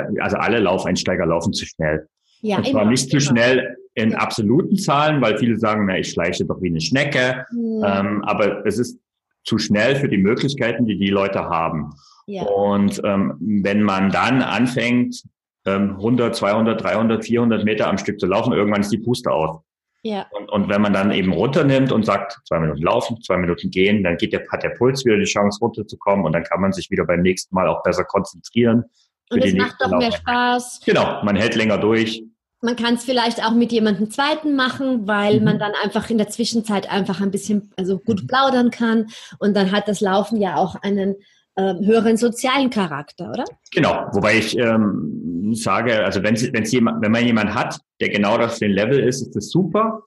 Laufeinsteiger 0.09 0.25
also 0.25 0.37
alle 0.37 0.59
Laufeinsteiger 0.61 1.27
laufen 1.27 1.53
zu 1.53 1.67
schnell. 1.67 2.09
Ja, 2.43 2.59
und 2.59 2.67
zwar 2.67 2.83
immer, 2.83 2.91
nicht 2.91 3.11
zu 3.11 3.17
immer. 3.17 3.27
schnell 3.27 3.77
in 3.95 4.15
absoluten 4.15 4.77
Zahlen, 4.77 5.23
weil 5.23 5.39
viele 5.39 5.59
sagen, 5.59 5.87
na, 5.87 5.99
ich 5.99 6.11
schleiche 6.11 6.45
doch 6.45 6.61
wie 6.61 6.69
eine 6.69 6.81
Schnecke. 6.81 7.47
Ja. 7.51 8.01
Ähm, 8.01 8.23
aber 8.25 8.65
es 8.67 8.79
ist 8.79 8.99
zu 9.45 9.59
schnell 9.59 9.97
für 9.97 10.09
die 10.09 10.19
Möglichkeiten, 10.19 10.87
die 10.87 10.99
die 10.99 11.09
Leute 11.09 11.45
haben. 11.45 11.95
Ja. 12.27 12.43
Und 12.43 13.01
ähm, 13.05 13.37
wenn 13.41 13.83
man 13.83 14.11
dann 14.11 14.43
anfängt, 14.43 15.23
ähm, 15.65 15.93
100, 15.97 16.35
200, 16.37 16.83
300, 16.83 17.25
400 17.25 17.65
Meter 17.65 17.89
am 17.89 17.99
Stück 17.99 18.21
zu 18.21 18.27
laufen, 18.27 18.53
irgendwann 18.53 18.83
ist 18.83 18.93
die 18.93 18.99
Puste 18.99 19.31
aus. 19.31 19.61
Ja. 20.03 20.27
Und, 20.31 20.51
und 20.51 20.69
wenn 20.69 20.83
man 20.83 20.93
dann 20.93 21.11
eben 21.11 21.33
runternimmt 21.33 21.91
und 21.91 22.05
sagt, 22.05 22.39
zwei 22.47 22.61
Minuten 22.61 22.83
laufen, 22.83 23.21
zwei 23.23 23.39
Minuten 23.39 23.71
gehen, 23.71 24.05
dann 24.05 24.17
geht 24.17 24.33
der, 24.33 24.47
hat 24.53 24.63
der 24.63 24.71
Puls 24.71 25.05
wieder 25.05 25.17
die 25.17 25.25
Chance 25.25 25.59
runterzukommen 25.61 26.25
und 26.25 26.33
dann 26.33 26.45
kann 26.45 26.61
man 26.61 26.73
sich 26.73 26.91
wieder 26.91 27.05
beim 27.05 27.23
nächsten 27.23 27.55
Mal 27.55 27.67
auch 27.67 27.83
besser 27.83 28.05
konzentrieren 28.05 28.85
und 29.31 29.45
es 29.45 29.55
macht 29.55 29.77
doch 29.81 29.91
mehr 29.91 30.13
Spaß. 30.13 30.81
Genau, 30.85 31.23
man 31.25 31.37
hält 31.37 31.55
länger 31.55 31.79
durch. 31.79 32.23
Man 32.63 32.77
kann 32.77 32.95
es 32.95 33.05
vielleicht 33.05 33.45
auch 33.45 33.53
mit 33.53 33.71
jemandem 33.71 34.11
zweiten 34.11 34.57
machen, 34.57 35.07
weil 35.07 35.39
mhm. 35.39 35.45
man 35.45 35.59
dann 35.59 35.73
einfach 35.83 36.09
in 36.11 36.19
der 36.19 36.29
Zwischenzeit 36.29 36.91
einfach 36.91 37.21
ein 37.21 37.31
bisschen 37.31 37.71
also 37.77 37.99
gut 37.99 38.23
mhm. 38.23 38.27
plaudern 38.27 38.71
kann. 38.71 39.07
Und 39.39 39.57
dann 39.57 39.73
hat 39.73 39.89
das 39.89 40.01
Laufen 40.01 40.41
ja 40.41 40.57
auch 40.57 40.77
einen 40.77 41.17
äh, 41.57 41.75
höheren 41.85 42.17
sozialen 42.17 42.71
Charakter, 42.71 43.31
oder? 43.31 43.45
Genau, 43.73 44.07
wobei 44.13 44.39
ich 44.39 44.57
ähm, 44.59 45.53
sage, 45.55 46.05
also 46.05 46.23
wenn 46.23 46.35
wenn's 46.53 46.73
jemand, 46.73 47.03
wenn 47.03 47.13
man 47.13 47.25
jemanden 47.25 47.55
hat, 47.55 47.79
der 48.01 48.09
genau 48.09 48.37
auf 48.37 48.59
dem 48.59 48.73
Level 48.73 49.01
ist, 49.01 49.23
ist 49.23 49.37
das 49.37 49.51
super, 49.51 50.03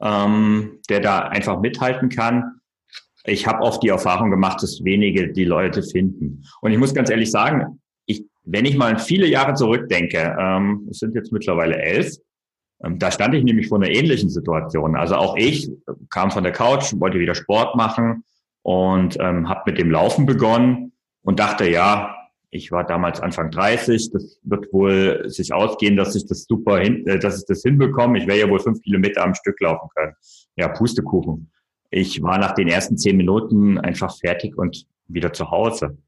ähm, 0.00 0.80
der 0.88 1.00
da 1.00 1.20
einfach 1.20 1.60
mithalten 1.60 2.08
kann. 2.08 2.60
Ich 3.24 3.46
habe 3.46 3.62
oft 3.62 3.82
die 3.82 3.88
Erfahrung 3.88 4.30
gemacht, 4.30 4.62
dass 4.62 4.84
wenige 4.84 5.32
die 5.32 5.44
Leute 5.44 5.82
finden. 5.82 6.44
Und 6.60 6.72
ich 6.72 6.78
muss 6.78 6.94
ganz 6.94 7.10
ehrlich 7.10 7.30
sagen, 7.30 7.80
wenn 8.46 8.64
ich 8.64 8.76
mal 8.76 8.98
viele 8.98 9.26
Jahre 9.26 9.54
zurückdenke, 9.54 10.36
ähm, 10.38 10.86
es 10.90 11.00
sind 11.00 11.14
jetzt 11.14 11.32
mittlerweile 11.32 11.76
elf, 11.76 12.16
ähm, 12.82 12.98
da 12.98 13.10
stand 13.10 13.34
ich 13.34 13.44
nämlich 13.44 13.68
vor 13.68 13.78
einer 13.78 13.90
ähnlichen 13.90 14.30
Situation. 14.30 14.96
Also 14.96 15.16
auch 15.16 15.36
ich 15.36 15.70
kam 16.10 16.30
von 16.30 16.44
der 16.44 16.52
Couch, 16.52 16.92
wollte 16.98 17.18
wieder 17.18 17.34
Sport 17.34 17.76
machen 17.76 18.24
und 18.62 19.18
ähm, 19.20 19.48
habe 19.48 19.62
mit 19.66 19.78
dem 19.78 19.90
Laufen 19.90 20.26
begonnen 20.26 20.92
und 21.22 21.40
dachte, 21.40 21.68
ja, 21.68 22.14
ich 22.50 22.70
war 22.70 22.86
damals 22.86 23.20
Anfang 23.20 23.50
30, 23.50 24.12
das 24.12 24.40
wird 24.44 24.72
wohl 24.72 25.24
sich 25.26 25.52
ausgehen, 25.52 25.96
dass 25.96 26.14
ich 26.14 26.26
das 26.26 26.44
super 26.44 26.78
hin, 26.78 27.06
äh, 27.06 27.18
dass 27.18 27.38
ich 27.38 27.46
das 27.46 27.62
hinbekomme. 27.62 28.18
Ich 28.18 28.26
werde 28.26 28.40
ja 28.42 28.48
wohl 28.48 28.60
fünf 28.60 28.80
Kilometer 28.82 29.24
am 29.24 29.34
Stück 29.34 29.60
laufen 29.60 29.88
können. 29.94 30.14
Ja, 30.56 30.68
Pustekuchen. 30.68 31.50
Ich 31.90 32.22
war 32.22 32.38
nach 32.38 32.52
den 32.52 32.68
ersten 32.68 32.96
zehn 32.96 33.16
Minuten 33.16 33.78
einfach 33.78 34.16
fertig 34.16 34.56
und 34.56 34.86
wieder 35.08 35.32
zu 35.32 35.50
Hause. 35.50 35.98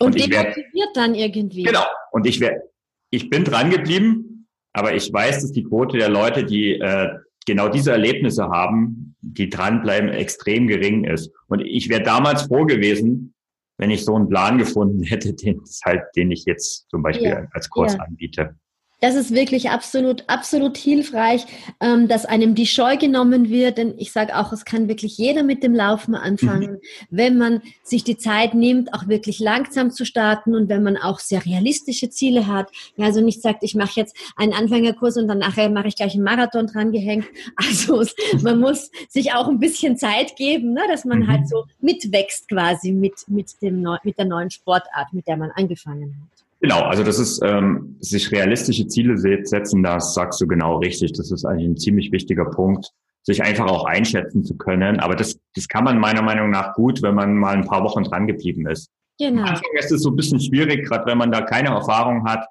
Und, 0.00 0.14
und 0.14 0.20
demotiviert 0.20 0.90
dann 0.94 1.14
irgendwie. 1.14 1.62
Genau. 1.62 1.84
Und 2.10 2.26
ich 2.26 2.40
wär, 2.40 2.62
ich 3.10 3.30
bin 3.30 3.44
dran 3.44 3.70
geblieben, 3.70 4.48
aber 4.72 4.94
ich 4.94 5.12
weiß, 5.12 5.42
dass 5.42 5.52
die 5.52 5.64
Quote 5.64 5.98
der 5.98 6.08
Leute, 6.08 6.44
die 6.44 6.72
äh, 6.72 7.10
genau 7.46 7.68
diese 7.68 7.92
Erlebnisse 7.92 8.48
haben, 8.48 9.16
die 9.20 9.48
dranbleiben, 9.48 10.10
extrem 10.10 10.66
gering 10.66 11.04
ist. 11.04 11.30
Und 11.46 11.60
ich 11.60 11.88
wäre 11.88 12.02
damals 12.02 12.42
froh 12.42 12.64
gewesen, 12.64 13.34
wenn 13.78 13.90
ich 13.90 14.04
so 14.04 14.14
einen 14.14 14.28
Plan 14.28 14.58
gefunden 14.58 15.02
hätte, 15.04 15.34
den, 15.34 15.60
halt, 15.84 16.02
den 16.16 16.30
ich 16.30 16.44
jetzt 16.44 16.88
zum 16.90 17.02
Beispiel 17.02 17.28
ja. 17.28 17.46
als 17.52 17.70
Kurs 17.70 17.94
ja. 17.94 18.00
anbiete. 18.00 18.56
Das 19.00 19.16
ist 19.16 19.34
wirklich 19.34 19.70
absolut, 19.70 20.24
absolut 20.28 20.78
hilfreich, 20.78 21.44
ähm, 21.80 22.08
dass 22.08 22.24
einem 22.24 22.54
die 22.54 22.66
Scheu 22.66 22.96
genommen 22.96 23.50
wird. 23.50 23.76
Denn 23.76 23.94
ich 23.98 24.12
sage 24.12 24.36
auch, 24.36 24.52
es 24.52 24.64
kann 24.64 24.88
wirklich 24.88 25.18
jeder 25.18 25.42
mit 25.42 25.62
dem 25.62 25.74
Laufen 25.74 26.14
anfangen, 26.14 26.72
mhm. 26.72 26.78
wenn 27.10 27.36
man 27.36 27.62
sich 27.82 28.04
die 28.04 28.16
Zeit 28.16 28.54
nimmt, 28.54 28.94
auch 28.94 29.06
wirklich 29.08 29.40
langsam 29.40 29.90
zu 29.90 30.06
starten 30.06 30.54
und 30.54 30.68
wenn 30.68 30.82
man 30.82 30.96
auch 30.96 31.18
sehr 31.18 31.44
realistische 31.44 32.08
Ziele 32.08 32.46
hat. 32.46 32.70
Ja, 32.96 33.06
also 33.06 33.20
nicht 33.20 33.42
sagt, 33.42 33.62
ich 33.62 33.74
mache 33.74 33.92
jetzt 33.96 34.16
einen 34.36 34.54
Anfängerkurs 34.54 35.16
und 35.16 35.28
dann 35.28 35.38
nachher 35.38 35.68
mache 35.68 35.88
ich 35.88 35.96
gleich 35.96 36.14
einen 36.14 36.24
Marathon 36.24 36.66
dran 36.66 36.92
gehängt. 36.92 37.26
Also 37.56 38.04
man 38.42 38.60
muss 38.60 38.90
sich 39.08 39.32
auch 39.32 39.48
ein 39.48 39.58
bisschen 39.58 39.96
Zeit 39.96 40.36
geben, 40.36 40.72
ne, 40.72 40.82
dass 40.88 41.04
man 41.04 41.20
mhm. 41.20 41.28
halt 41.28 41.48
so 41.48 41.64
mitwächst 41.80 42.48
quasi 42.48 42.92
mit, 42.92 43.14
mit, 43.26 43.60
dem, 43.62 43.86
mit 44.02 44.18
der 44.18 44.24
neuen 44.24 44.50
Sportart, 44.50 45.12
mit 45.12 45.26
der 45.26 45.36
man 45.36 45.50
angefangen 45.50 46.16
hat. 46.20 46.33
Genau, 46.64 46.80
also 46.80 47.04
das 47.04 47.18
ist 47.18 47.42
ähm, 47.44 47.98
sich 48.00 48.32
realistische 48.32 48.86
Ziele 48.86 49.18
setzen, 49.18 49.82
das 49.82 50.14
sagst 50.14 50.40
du 50.40 50.46
genau 50.46 50.78
richtig. 50.78 51.12
Das 51.12 51.30
ist 51.30 51.44
eigentlich 51.44 51.68
ein 51.68 51.76
ziemlich 51.76 52.10
wichtiger 52.10 52.46
Punkt, 52.46 52.88
sich 53.22 53.42
einfach 53.42 53.66
auch 53.66 53.84
einschätzen 53.84 54.44
zu 54.44 54.56
können. 54.56 54.98
Aber 54.98 55.14
das, 55.14 55.38
das 55.54 55.68
kann 55.68 55.84
man 55.84 55.98
meiner 55.98 56.22
Meinung 56.22 56.48
nach 56.48 56.72
gut, 56.72 57.02
wenn 57.02 57.16
man 57.16 57.36
mal 57.36 57.54
ein 57.54 57.66
paar 57.66 57.84
Wochen 57.84 58.04
dran 58.04 58.26
geblieben 58.26 58.66
ist. 58.66 58.88
Genau. 59.18 59.42
Am 59.42 59.48
Anfang 59.48 59.70
ist 59.74 59.92
es 59.92 60.00
so 60.00 60.08
ein 60.08 60.16
bisschen 60.16 60.40
schwierig, 60.40 60.88
gerade 60.88 61.04
wenn 61.04 61.18
man 61.18 61.30
da 61.30 61.42
keine 61.42 61.68
Erfahrung 61.68 62.26
hat. 62.26 62.46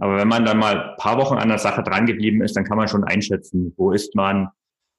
Aber 0.00 0.16
wenn 0.16 0.26
man 0.26 0.44
dann 0.44 0.58
mal 0.58 0.80
ein 0.80 0.96
paar 0.96 1.18
Wochen 1.18 1.36
an 1.36 1.46
der 1.46 1.58
Sache 1.58 1.84
dran 1.84 2.06
geblieben 2.06 2.42
ist, 2.42 2.56
dann 2.56 2.64
kann 2.64 2.78
man 2.78 2.88
schon 2.88 3.04
einschätzen, 3.04 3.72
wo 3.76 3.92
ist 3.92 4.16
man, 4.16 4.48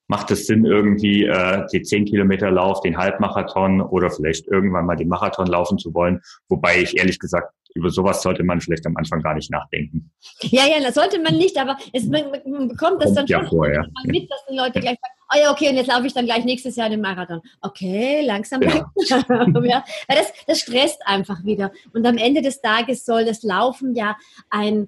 macht 0.07 0.31
es 0.31 0.47
Sinn, 0.47 0.63
irgendwie 0.63 1.25
äh, 1.25 1.65
die 1.73 1.81
10 1.81 2.05
Kilometer 2.05 2.49
Lauf, 2.49 2.79
den 2.79 2.95
Halbmarathon 2.95 3.81
oder 3.81 4.09
vielleicht 4.09 4.47
irgendwann 4.47 4.85
mal 4.85 4.95
den 4.95 5.09
Marathon 5.09 5.47
laufen 5.47 5.77
zu 5.77 5.93
wollen. 5.93 6.21
Wobei 6.47 6.81
ich 6.81 6.97
ehrlich 6.97 7.19
gesagt 7.19 7.53
über 7.75 7.89
sowas 7.89 8.21
sollte 8.21 8.43
man 8.43 8.61
vielleicht 8.61 8.85
am 8.85 8.95
Anfang 8.97 9.21
gar 9.21 9.33
nicht 9.33 9.51
nachdenken. 9.51 10.11
Ja, 10.41 10.65
ja, 10.65 10.79
das 10.81 10.95
sollte 10.95 11.19
man 11.19 11.37
nicht, 11.37 11.57
aber 11.57 11.77
es, 11.91 12.05
man, 12.05 12.23
man 12.45 12.67
bekommt 12.67 13.01
das 13.01 13.15
Kommt 13.15 13.29
dann 13.29 13.41
schon 13.41 13.47
vor, 13.47 13.71
ja. 13.71 13.83
mit, 14.05 14.29
dass 14.29 14.45
die 14.49 14.55
Leute 14.55 14.79
gleich 14.79 14.97
sagen, 15.01 15.13
oh 15.33 15.39
ja, 15.39 15.51
okay, 15.51 15.69
und 15.69 15.75
jetzt 15.75 15.87
laufe 15.87 16.05
ich 16.05 16.13
dann 16.13 16.25
gleich 16.25 16.45
nächstes 16.45 16.75
Jahr 16.75 16.89
den 16.89 17.01
Marathon. 17.01 17.41
Okay, 17.61 18.25
langsam, 18.25 18.61
ja. 18.61 18.85
langsam. 19.27 19.65
ja. 19.65 19.83
Weil 20.07 20.17
das, 20.17 20.33
das 20.47 20.59
stresst 20.59 21.01
einfach 21.05 21.43
wieder. 21.43 21.71
Und 21.93 22.05
am 22.05 22.17
Ende 22.17 22.41
des 22.41 22.61
Tages 22.61 23.05
soll 23.05 23.25
das 23.25 23.43
Laufen 23.43 23.95
ja 23.95 24.17
ein 24.49 24.87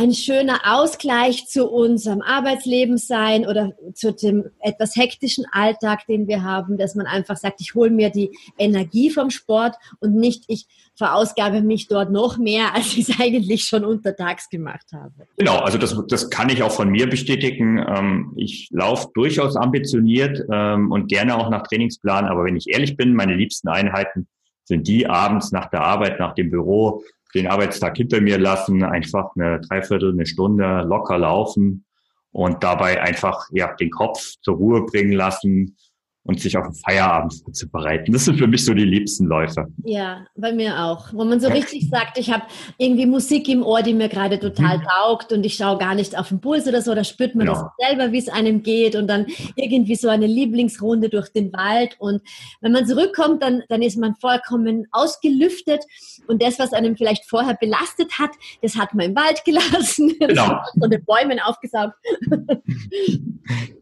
ein 0.00 0.14
schöner 0.14 0.60
Ausgleich 0.64 1.46
zu 1.46 1.68
unserem 1.68 2.22
Arbeitsleben 2.22 2.96
sein 2.96 3.46
oder 3.46 3.72
zu 3.92 4.12
dem 4.12 4.46
etwas 4.60 4.96
hektischen 4.96 5.44
Alltag, 5.52 6.06
den 6.06 6.26
wir 6.26 6.42
haben, 6.42 6.78
dass 6.78 6.94
man 6.94 7.06
einfach 7.06 7.36
sagt, 7.36 7.60
ich 7.60 7.74
hole 7.74 7.90
mir 7.90 8.08
die 8.08 8.30
Energie 8.56 9.10
vom 9.10 9.28
Sport 9.28 9.76
und 10.00 10.14
nicht 10.14 10.44
ich 10.48 10.66
verausgabe 10.94 11.60
mich 11.60 11.86
dort 11.86 12.10
noch 12.10 12.38
mehr, 12.38 12.74
als 12.74 12.96
ich 12.96 13.10
es 13.10 13.20
eigentlich 13.20 13.64
schon 13.64 13.84
untertags 13.84 14.48
gemacht 14.48 14.86
habe. 14.94 15.12
Genau, 15.36 15.58
also 15.58 15.76
das, 15.76 15.94
das 16.08 16.30
kann 16.30 16.48
ich 16.48 16.62
auch 16.62 16.72
von 16.72 16.88
mir 16.88 17.08
bestätigen. 17.08 17.78
Ähm, 17.78 18.32
ich 18.36 18.68
laufe 18.72 19.08
durchaus 19.14 19.56
ambitioniert 19.56 20.42
ähm, 20.50 20.90
und 20.90 21.08
gerne 21.08 21.36
auch 21.36 21.50
nach 21.50 21.66
Trainingsplan, 21.66 22.24
aber 22.24 22.44
wenn 22.44 22.56
ich 22.56 22.68
ehrlich 22.68 22.96
bin, 22.96 23.14
meine 23.14 23.34
liebsten 23.34 23.68
Einheiten 23.68 24.28
sind 24.64 24.88
die 24.88 25.06
abends 25.06 25.52
nach 25.52 25.68
der 25.68 25.82
Arbeit, 25.82 26.20
nach 26.20 26.34
dem 26.34 26.50
Büro, 26.50 27.02
den 27.34 27.46
Arbeitstag 27.46 27.96
hinter 27.96 28.20
mir 28.20 28.38
lassen, 28.38 28.82
einfach 28.82 29.30
eine 29.36 29.60
Dreiviertel, 29.60 30.12
eine 30.12 30.26
Stunde 30.26 30.82
locker 30.82 31.18
laufen 31.18 31.84
und 32.32 32.62
dabei 32.62 33.02
einfach 33.02 33.48
ja 33.52 33.74
den 33.74 33.90
Kopf 33.90 34.34
zur 34.42 34.56
Ruhe 34.56 34.86
bringen 34.86 35.12
lassen 35.12 35.76
und 36.24 36.38
sich 36.38 36.56
auf 36.56 36.66
den 36.66 36.74
Feierabend 36.74 37.34
vorzubereiten. 37.42 38.12
Das 38.12 38.26
sind 38.26 38.38
für 38.38 38.46
mich 38.46 38.64
so 38.64 38.74
die 38.74 38.84
liebsten 38.84 39.26
Läufe. 39.26 39.66
Ja, 39.84 40.26
bei 40.36 40.52
mir 40.52 40.78
auch. 40.84 41.12
Wo 41.12 41.24
man 41.24 41.40
so 41.40 41.48
richtig 41.48 41.88
sagt, 41.88 42.18
ich 42.18 42.30
habe 42.30 42.44
irgendwie 42.76 43.06
Musik 43.06 43.48
im 43.48 43.62
Ohr, 43.62 43.82
die 43.82 43.94
mir 43.94 44.08
gerade 44.08 44.38
total 44.38 44.78
mhm. 44.78 44.82
taugt 44.82 45.32
und 45.32 45.44
ich 45.46 45.54
schaue 45.54 45.78
gar 45.78 45.94
nicht 45.94 46.18
auf 46.18 46.28
den 46.28 46.40
Puls 46.40 46.66
oder 46.68 46.82
so, 46.82 46.94
da 46.94 47.04
spürt 47.04 47.34
man 47.34 47.46
genau. 47.46 47.62
das 47.62 47.88
selber, 47.88 48.12
wie 48.12 48.18
es 48.18 48.28
einem 48.28 48.62
geht 48.62 48.96
und 48.96 49.06
dann 49.08 49.26
irgendwie 49.56 49.96
so 49.96 50.08
eine 50.08 50.26
Lieblingsrunde 50.26 51.08
durch 51.08 51.30
den 51.32 51.52
Wald 51.52 51.96
und 51.98 52.20
wenn 52.60 52.72
man 52.72 52.86
zurückkommt, 52.86 53.42
dann, 53.42 53.62
dann 53.68 53.80
ist 53.80 53.96
man 53.96 54.14
vollkommen 54.16 54.86
ausgelüftet 54.92 55.84
und 56.26 56.42
das, 56.42 56.58
was 56.58 56.72
einem 56.74 56.96
vielleicht 56.96 57.28
vorher 57.28 57.54
belastet 57.54 58.18
hat, 58.18 58.30
das 58.62 58.76
hat 58.76 58.94
man 58.94 59.06
im 59.06 59.16
Wald 59.16 59.42
gelassen, 59.44 60.14
genau. 60.18 60.60
von 60.78 60.90
den 60.90 61.04
Bäumen 61.04 61.40
aufgesaugt. 61.40 61.94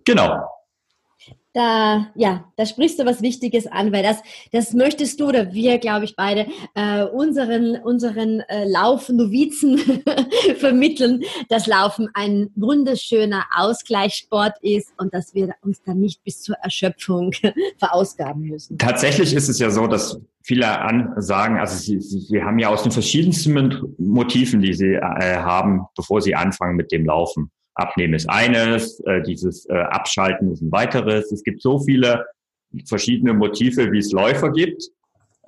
genau 0.04 0.57
da, 1.54 2.10
ja, 2.14 2.44
da 2.56 2.66
sprichst 2.66 2.98
du 2.98 3.06
was 3.06 3.22
Wichtiges 3.22 3.66
an, 3.66 3.92
weil 3.92 4.02
das, 4.02 4.18
das 4.52 4.74
möchtest 4.74 5.18
du 5.20 5.28
oder 5.28 5.52
wir, 5.52 5.78
glaube 5.78 6.04
ich, 6.04 6.14
beide 6.14 6.46
äh, 6.74 7.04
unseren, 7.04 7.76
unseren 7.76 8.40
äh, 8.40 8.64
Laufnovizen 8.68 9.78
vermitteln, 10.58 11.22
dass 11.48 11.66
Laufen 11.66 12.08
ein 12.14 12.50
wunderschöner 12.54 13.46
Ausgleichssport 13.56 14.54
ist 14.62 14.92
und 14.98 15.14
dass 15.14 15.34
wir 15.34 15.54
uns 15.62 15.82
dann 15.82 16.00
nicht 16.00 16.22
bis 16.22 16.42
zur 16.42 16.56
Erschöpfung 16.56 17.32
verausgaben 17.78 18.42
müssen. 18.42 18.78
Tatsächlich 18.78 19.34
ist 19.34 19.48
es 19.48 19.58
ja 19.58 19.70
so, 19.70 19.86
dass 19.86 20.20
viele 20.42 20.80
an 20.80 21.14
sagen, 21.16 21.58
also 21.58 21.76
sie, 21.76 22.00
sie, 22.00 22.20
sie 22.20 22.42
haben 22.42 22.58
ja 22.58 22.68
aus 22.68 22.82
den 22.82 22.92
verschiedensten 22.92 23.94
Motiven, 23.98 24.60
die 24.60 24.74
sie 24.74 24.94
äh, 24.94 25.36
haben, 25.36 25.86
bevor 25.96 26.20
sie 26.20 26.34
anfangen 26.34 26.76
mit 26.76 26.92
dem 26.92 27.04
Laufen. 27.04 27.50
Abnehmen 27.78 28.14
ist 28.14 28.28
eines, 28.28 29.00
äh, 29.00 29.22
dieses 29.22 29.66
äh, 29.68 29.74
Abschalten 29.74 30.52
ist 30.52 30.62
ein 30.62 30.72
weiteres. 30.72 31.30
Es 31.32 31.42
gibt 31.42 31.62
so 31.62 31.78
viele 31.78 32.26
verschiedene 32.86 33.34
Motive, 33.34 33.92
wie 33.92 33.98
es 33.98 34.12
Läufer 34.12 34.50
gibt. 34.50 34.82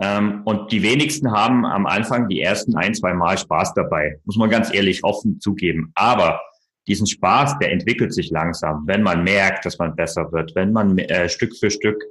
Ähm, 0.01 0.43
und 0.45 0.73
die 0.73 0.83
wenigsten 0.83 1.31
haben 1.31 1.67
am 1.67 1.87
Anfang 1.87 2.29
die 2.29 2.41
ersten 2.41 2.77
ein, 2.77 2.95
zwei 2.95 3.13
Mal 3.13 3.37
Spaß 3.37 3.75
dabei. 3.75 4.19
Muss 4.25 4.37
man 4.37 4.49
ganz 4.49 4.73
ehrlich 4.73 5.05
offen 5.05 5.41
zugeben. 5.41 5.93
Aber 5.95 6.41
diesen 6.87 7.07
Spaß, 7.07 7.59
der 7.59 7.73
entwickelt 7.73 8.15
sich 8.15 8.31
langsam, 8.31 8.85
wenn 8.87 9.03
man 9.03 9.25
merkt, 9.25 9.65
dass 9.67 9.79
man 9.79 9.95
besser 9.95 10.33
wird, 10.33 10.55
wenn 10.55 10.73
man 10.73 10.99
äh, 10.99 11.29
Stück 11.29 11.55
für 11.57 11.71
Stück 11.71 12.03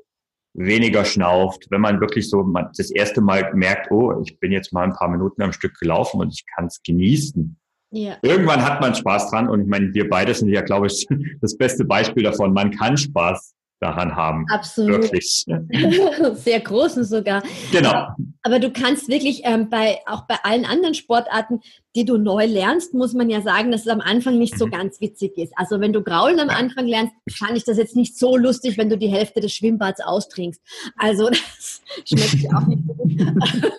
weniger 0.54 1.06
schnauft, 1.06 1.68
wenn 1.70 1.82
man 1.82 2.00
wirklich 2.00 2.30
so 2.30 2.44
man 2.44 2.70
das 2.76 2.92
erste 2.92 3.22
Mal 3.22 3.54
merkt, 3.54 3.92
oh, 3.92 4.22
ich 4.24 4.40
bin 4.40 4.52
jetzt 4.52 4.74
mal 4.74 4.84
ein 4.84 4.94
paar 4.94 5.10
Minuten 5.10 5.42
am 5.42 5.54
Stück 5.54 5.78
gelaufen 5.80 6.20
und 6.22 6.34
ich 6.34 6.46
kann 6.56 6.66
es 6.66 6.82
genießen. 6.84 7.59
Ja. 7.92 8.18
Irgendwann 8.22 8.64
hat 8.64 8.82
man 8.82 8.94
Spaß 8.94 9.32
dran 9.32 9.50
und 9.50 9.62
ich 9.62 9.68
meine, 9.68 9.94
wir 9.94 10.10
beide 10.10 10.34
sind 10.34 10.50
ja, 10.50 10.62
glaube 10.62 10.88
ich, 10.88 11.08
das 11.42 11.58
beste 11.58 11.86
Beispiel 11.86 12.24
davon. 12.24 12.54
Man 12.54 12.72
kann 12.72 12.98
Spaß 12.98 13.56
daran 13.80 14.16
haben. 14.16 14.46
Absolut. 14.50 15.04
Wirklich. 15.04 15.46
Sehr 16.36 16.60
großen 16.60 17.04
sogar. 17.04 17.42
Genau. 17.72 18.10
Aber 18.44 18.60
du 18.60 18.72
kannst 18.72 19.08
wirklich 19.08 19.42
ähm, 19.46 19.70
bei, 19.70 20.00
auch 20.06 20.28
bei 20.28 20.36
allen 20.44 20.66
anderen 20.66 20.94
Sportarten 20.94 21.62
die 21.96 22.06
du 22.06 22.18
neu 22.18 22.46
lernst, 22.46 22.94
muss 22.94 23.14
man 23.14 23.30
ja 23.30 23.42
sagen, 23.42 23.72
dass 23.72 23.82
es 23.82 23.88
am 23.88 24.02
Anfang 24.02 24.38
nicht 24.38 24.58
so 24.58 24.68
mhm. 24.68 24.72
ganz 24.72 25.02
witzig 25.02 25.38
ist. 25.38 25.54
Also 25.56 25.80
wenn 25.80 25.92
du 25.92 26.04
Graulen 26.04 26.40
am 26.40 26.50
Anfang 26.50 26.86
lernst, 26.86 27.14
fand 27.32 27.58
ich 27.58 27.64
das 27.64 27.78
jetzt 27.78 27.96
nicht 27.96 28.18
so 28.18 28.38
lustig, 28.38 28.78
wenn 28.78 28.90
du 28.90 28.98
die 28.98 29.08
Hälfte 29.08 29.40
des 29.42 29.54
Schwimmbads 29.54 30.02
austrinkst. 30.02 30.62
Also 30.98 31.30
das 31.30 31.82
schmeckt 32.06 32.44
ja 32.44 32.58
auch 32.58 32.68
nicht 32.68 32.84
so 32.86 32.94
gut. 32.94 33.12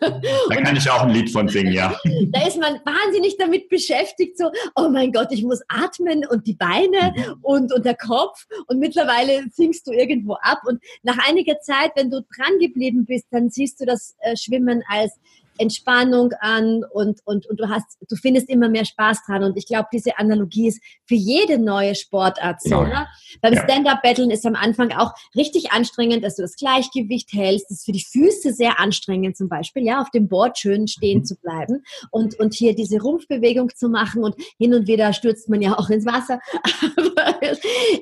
Da 0.00 0.56
kann 0.56 0.76
ich 0.76 0.90
auch 0.90 1.02
ein 1.02 1.10
Lied 1.10 1.30
von 1.30 1.48
singen, 1.48 1.72
ja. 1.72 1.96
Da 2.32 2.46
ist 2.46 2.58
man 2.58 2.80
wahnsinnig 2.84 3.36
damit 3.38 3.68
beschäftigt, 3.68 4.38
so, 4.38 4.50
oh 4.74 4.88
mein 4.88 5.12
Gott, 5.12 5.28
ich 5.30 5.44
muss 5.44 5.60
atmen 5.68 6.26
und 6.26 6.46
die 6.46 6.54
Beine 6.54 7.14
mhm. 7.14 7.36
und, 7.42 7.72
und 7.72 7.84
der 7.84 7.96
Kopf 7.96 8.46
und 8.66 8.78
mittlerweile 8.78 9.44
singst 9.52 9.86
du 9.86 9.92
irgendwo 9.92 10.34
ab 10.34 10.60
und 10.66 10.82
nach 11.02 11.18
einiger 11.28 11.60
Zeit, 11.60 11.92
wenn 11.94 12.10
du 12.10 12.22
dran 12.22 12.58
geblieben 12.58 13.04
bist, 13.04 13.26
dann 13.30 13.50
siehst 13.50 13.80
du 13.80 13.86
das 13.86 14.16
äh, 14.20 14.36
Schwimmen 14.36 14.82
als 14.88 15.18
Entspannung 15.60 16.32
an 16.40 16.84
und, 16.92 17.20
und, 17.24 17.46
und 17.46 17.60
du 17.60 17.68
hast, 17.68 17.98
du 18.08 18.16
findest 18.16 18.48
immer 18.48 18.68
mehr 18.68 18.84
Spaß 18.84 19.24
dran. 19.26 19.44
Und 19.44 19.56
ich 19.56 19.66
glaube, 19.66 19.88
diese 19.92 20.18
Analogie 20.18 20.68
ist 20.68 20.82
für 21.06 21.14
jede 21.14 21.58
neue 21.58 21.94
Sportart 21.94 22.62
so. 22.62 22.82
Ne? 22.82 23.06
Beim 23.42 23.54
ja. 23.54 23.62
Stand-Up-Battlen 23.64 24.30
ist 24.30 24.46
am 24.46 24.54
Anfang 24.54 24.92
auch 24.92 25.12
richtig 25.36 25.72
anstrengend, 25.72 26.24
dass 26.24 26.36
du 26.36 26.42
das 26.42 26.56
Gleichgewicht 26.56 27.32
hältst. 27.32 27.66
Das 27.70 27.78
ist 27.78 27.84
für 27.84 27.92
die 27.92 28.04
Füße 28.04 28.52
sehr 28.52 28.80
anstrengend, 28.80 29.36
zum 29.36 29.48
Beispiel, 29.48 29.84
ja, 29.84 30.00
auf 30.00 30.10
dem 30.10 30.28
Board 30.28 30.58
schön 30.58 30.88
stehen 30.88 31.20
mhm. 31.20 31.24
zu 31.24 31.36
bleiben 31.36 31.84
und, 32.10 32.38
und 32.38 32.54
hier 32.54 32.74
diese 32.74 33.00
Rumpfbewegung 33.00 33.70
zu 33.74 33.88
machen 33.88 34.24
und 34.24 34.34
hin 34.58 34.74
und 34.74 34.86
wieder 34.86 35.12
stürzt 35.12 35.48
man 35.48 35.60
ja 35.60 35.78
auch 35.78 35.90
ins 35.90 36.06
Wasser. 36.06 36.40
Aber 36.96 37.38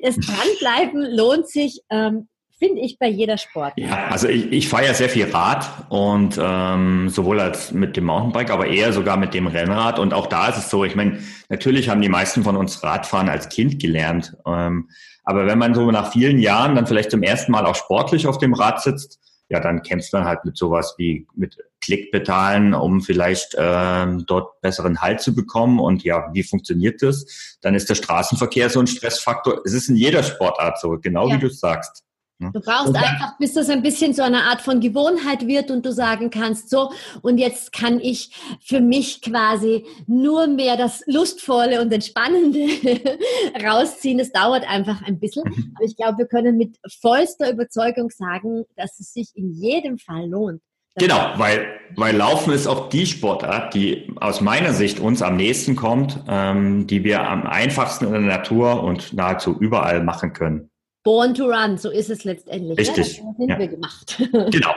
das 0.01 0.15
Dranbleiben 0.15 1.15
lohnt 1.15 1.47
sich. 1.49 1.81
Ähm, 1.89 2.27
finde 2.59 2.81
ich 2.81 2.99
bei 2.99 3.07
jeder 3.07 3.37
Sport. 3.37 3.73
Ja, 3.77 4.07
also 4.09 4.27
ich, 4.27 4.51
ich 4.51 4.69
fahre 4.69 4.85
ja 4.85 4.93
sehr 4.93 5.09
viel 5.09 5.31
Rad 5.31 5.67
und 5.89 6.39
ähm, 6.41 7.09
sowohl 7.09 7.39
als 7.39 7.71
mit 7.71 7.97
dem 7.97 8.05
Mountainbike, 8.05 8.51
aber 8.51 8.67
eher 8.67 8.93
sogar 8.93 9.17
mit 9.17 9.33
dem 9.33 9.47
Rennrad. 9.47 9.97
Und 9.97 10.13
auch 10.13 10.27
da 10.27 10.49
ist 10.49 10.57
es 10.57 10.69
so, 10.69 10.83
ich 10.83 10.95
meine, 10.95 11.19
natürlich 11.47 11.89
haben 11.89 12.01
die 12.01 12.09
meisten 12.09 12.43
von 12.43 12.57
uns 12.57 12.83
Radfahren 12.83 13.29
als 13.29 13.49
Kind 13.49 13.81
gelernt. 13.81 14.35
Ähm, 14.45 14.89
aber 15.23 15.47
wenn 15.47 15.57
man 15.57 15.73
so 15.73 15.89
nach 15.89 16.11
vielen 16.11 16.39
Jahren 16.39 16.75
dann 16.75 16.85
vielleicht 16.85 17.11
zum 17.11 17.23
ersten 17.23 17.51
Mal 17.51 17.65
auch 17.65 17.75
sportlich 17.75 18.27
auf 18.27 18.37
dem 18.37 18.53
Rad 18.53 18.81
sitzt, 18.81 19.19
ja, 19.49 19.59
dann 19.59 19.81
kämpft 19.81 20.13
man 20.13 20.25
halt 20.25 20.45
mit 20.45 20.57
sowas 20.57 20.93
wie 20.97 21.25
mit 21.35 21.57
Klickpedalen, 21.81 22.75
um 22.75 23.01
vielleicht 23.01 23.55
ähm, 23.57 24.25
dort 24.27 24.61
besseren 24.61 25.01
Halt 25.01 25.21
zu 25.21 25.33
bekommen. 25.33 25.79
Und 25.79 26.03
ja, 26.03 26.29
wie 26.33 26.43
funktioniert 26.43 27.01
das? 27.01 27.57
Dann 27.61 27.73
ist 27.73 27.89
der 27.89 27.95
Straßenverkehr 27.95 28.69
so 28.69 28.79
ein 28.79 28.85
Stressfaktor. 28.85 29.61
Es 29.65 29.73
ist 29.73 29.89
in 29.89 29.95
jeder 29.95 30.21
Sportart 30.21 30.79
so, 30.79 30.99
genau 30.99 31.29
ja. 31.29 31.35
wie 31.35 31.39
du 31.39 31.49
sagst. 31.49 32.03
Ne? 32.39 32.51
Du 32.53 32.61
brauchst 32.61 32.95
einfach, 32.95 33.37
bis 33.37 33.53
das 33.53 33.69
ein 33.69 33.81
bisschen 33.81 34.13
so 34.13 34.23
eine 34.23 34.43
Art 34.43 34.61
von 34.61 34.79
Gewohnheit 34.79 35.45
wird 35.45 35.71
und 35.71 35.85
du 35.85 35.91
sagen 35.91 36.29
kannst, 36.29 36.69
so, 36.69 36.91
und 37.21 37.37
jetzt 37.37 37.73
kann 37.73 37.99
ich 37.99 38.31
für 38.61 38.79
mich 38.79 39.21
quasi 39.21 39.85
nur 40.07 40.47
mehr 40.47 40.77
das 40.77 41.03
Lustvolle 41.05 41.81
und 41.81 41.91
Entspannende 41.91 42.59
rausziehen. 43.63 44.17
Das 44.17 44.31
dauert 44.31 44.67
einfach 44.69 45.01
ein 45.01 45.19
bisschen. 45.19 45.43
Mhm. 45.45 45.73
Aber 45.75 45.85
ich 45.85 45.97
glaube, 45.97 46.19
wir 46.19 46.27
können 46.27 46.57
mit 46.57 46.77
vollster 47.01 47.51
Überzeugung 47.51 48.09
sagen, 48.09 48.63
dass 48.77 48.99
es 48.99 49.11
sich 49.11 49.31
in 49.35 49.51
jedem 49.51 49.97
Fall 49.97 50.29
lohnt. 50.29 50.61
Genau, 50.97 51.33
weil, 51.37 51.67
weil 51.95 52.15
Laufen 52.15 52.51
ist 52.51 52.67
auch 52.67 52.89
die 52.89 53.05
Sportart, 53.05 53.73
die 53.73 54.11
aus 54.19 54.41
meiner 54.41 54.73
Sicht 54.73 54.99
uns 54.99 55.21
am 55.21 55.37
nächsten 55.37 55.75
kommt, 55.75 56.23
ähm, 56.27 56.87
die 56.87 57.03
wir 57.03 57.27
am 57.29 57.45
einfachsten 57.45 58.05
in 58.05 58.11
der 58.11 58.21
Natur 58.21 58.83
und 58.83 59.13
nahezu 59.13 59.55
überall 59.57 60.03
machen 60.03 60.33
können. 60.33 60.68
Born 61.09 61.33
to 61.33 61.45
Run, 61.45 61.75
so 61.75 61.89
ist 61.89 62.11
es 62.11 62.23
letztendlich. 62.23 62.77
Ne? 62.77 62.77
Richtig. 62.77 63.17
Ja, 63.17 63.23
das 63.23 63.37
sind 63.37 63.49
ja. 63.49 63.57
wir 63.57 63.67
gemacht. 63.67 64.17
Genau. 64.51 64.75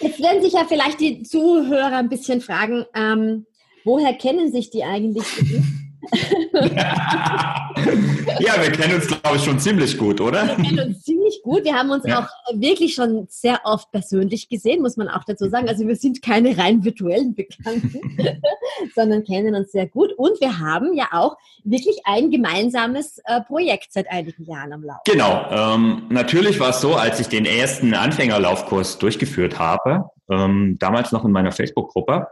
Jetzt 0.00 0.22
werden 0.22 0.40
sich 0.40 0.52
ja 0.52 0.64
vielleicht 0.68 1.00
die 1.00 1.24
Zuhörer 1.24 1.96
ein 1.96 2.08
bisschen 2.08 2.40
fragen, 2.40 2.84
ähm, 2.94 3.46
woher 3.82 4.14
kennen 4.14 4.52
sich 4.52 4.70
die 4.70 4.84
eigentlich? 4.84 5.26
ja, 8.40 8.54
wir 8.60 8.72
kennen 8.72 8.94
uns, 8.94 9.06
glaube 9.06 9.36
ich, 9.36 9.44
schon 9.44 9.58
ziemlich 9.58 9.98
gut, 9.98 10.20
oder? 10.20 10.46
Wir 10.46 10.64
kennen 10.64 10.88
uns 10.88 11.02
ziemlich 11.02 11.40
gut. 11.42 11.64
Wir 11.64 11.74
haben 11.74 11.90
uns 11.90 12.04
ja. 12.06 12.20
auch 12.20 12.28
wirklich 12.54 12.94
schon 12.94 13.26
sehr 13.28 13.60
oft 13.64 13.90
persönlich 13.90 14.48
gesehen, 14.48 14.82
muss 14.82 14.96
man 14.96 15.08
auch 15.08 15.24
dazu 15.24 15.48
sagen. 15.48 15.68
Also 15.68 15.86
wir 15.86 15.96
sind 15.96 16.22
keine 16.22 16.56
rein 16.56 16.84
virtuellen 16.84 17.34
Bekannten, 17.34 18.18
sondern 18.94 19.24
kennen 19.24 19.54
uns 19.54 19.72
sehr 19.72 19.86
gut. 19.86 20.12
Und 20.16 20.40
wir 20.40 20.58
haben 20.58 20.94
ja 20.94 21.08
auch 21.12 21.36
wirklich 21.64 21.98
ein 22.04 22.30
gemeinsames 22.30 23.18
äh, 23.24 23.40
Projekt 23.42 23.92
seit 23.92 24.10
einigen 24.10 24.44
Jahren 24.44 24.72
am 24.72 24.82
Laufen. 24.82 25.02
Genau. 25.06 25.46
Ähm, 25.50 26.06
natürlich 26.10 26.60
war 26.60 26.70
es 26.70 26.80
so, 26.80 26.94
als 26.94 27.20
ich 27.20 27.28
den 27.28 27.44
ersten 27.44 27.94
Anfängerlaufkurs 27.94 28.98
durchgeführt 28.98 29.58
habe, 29.58 30.10
ähm, 30.30 30.76
damals 30.78 31.12
noch 31.12 31.24
in 31.24 31.32
meiner 31.32 31.52
Facebook-Gruppe, 31.52 32.26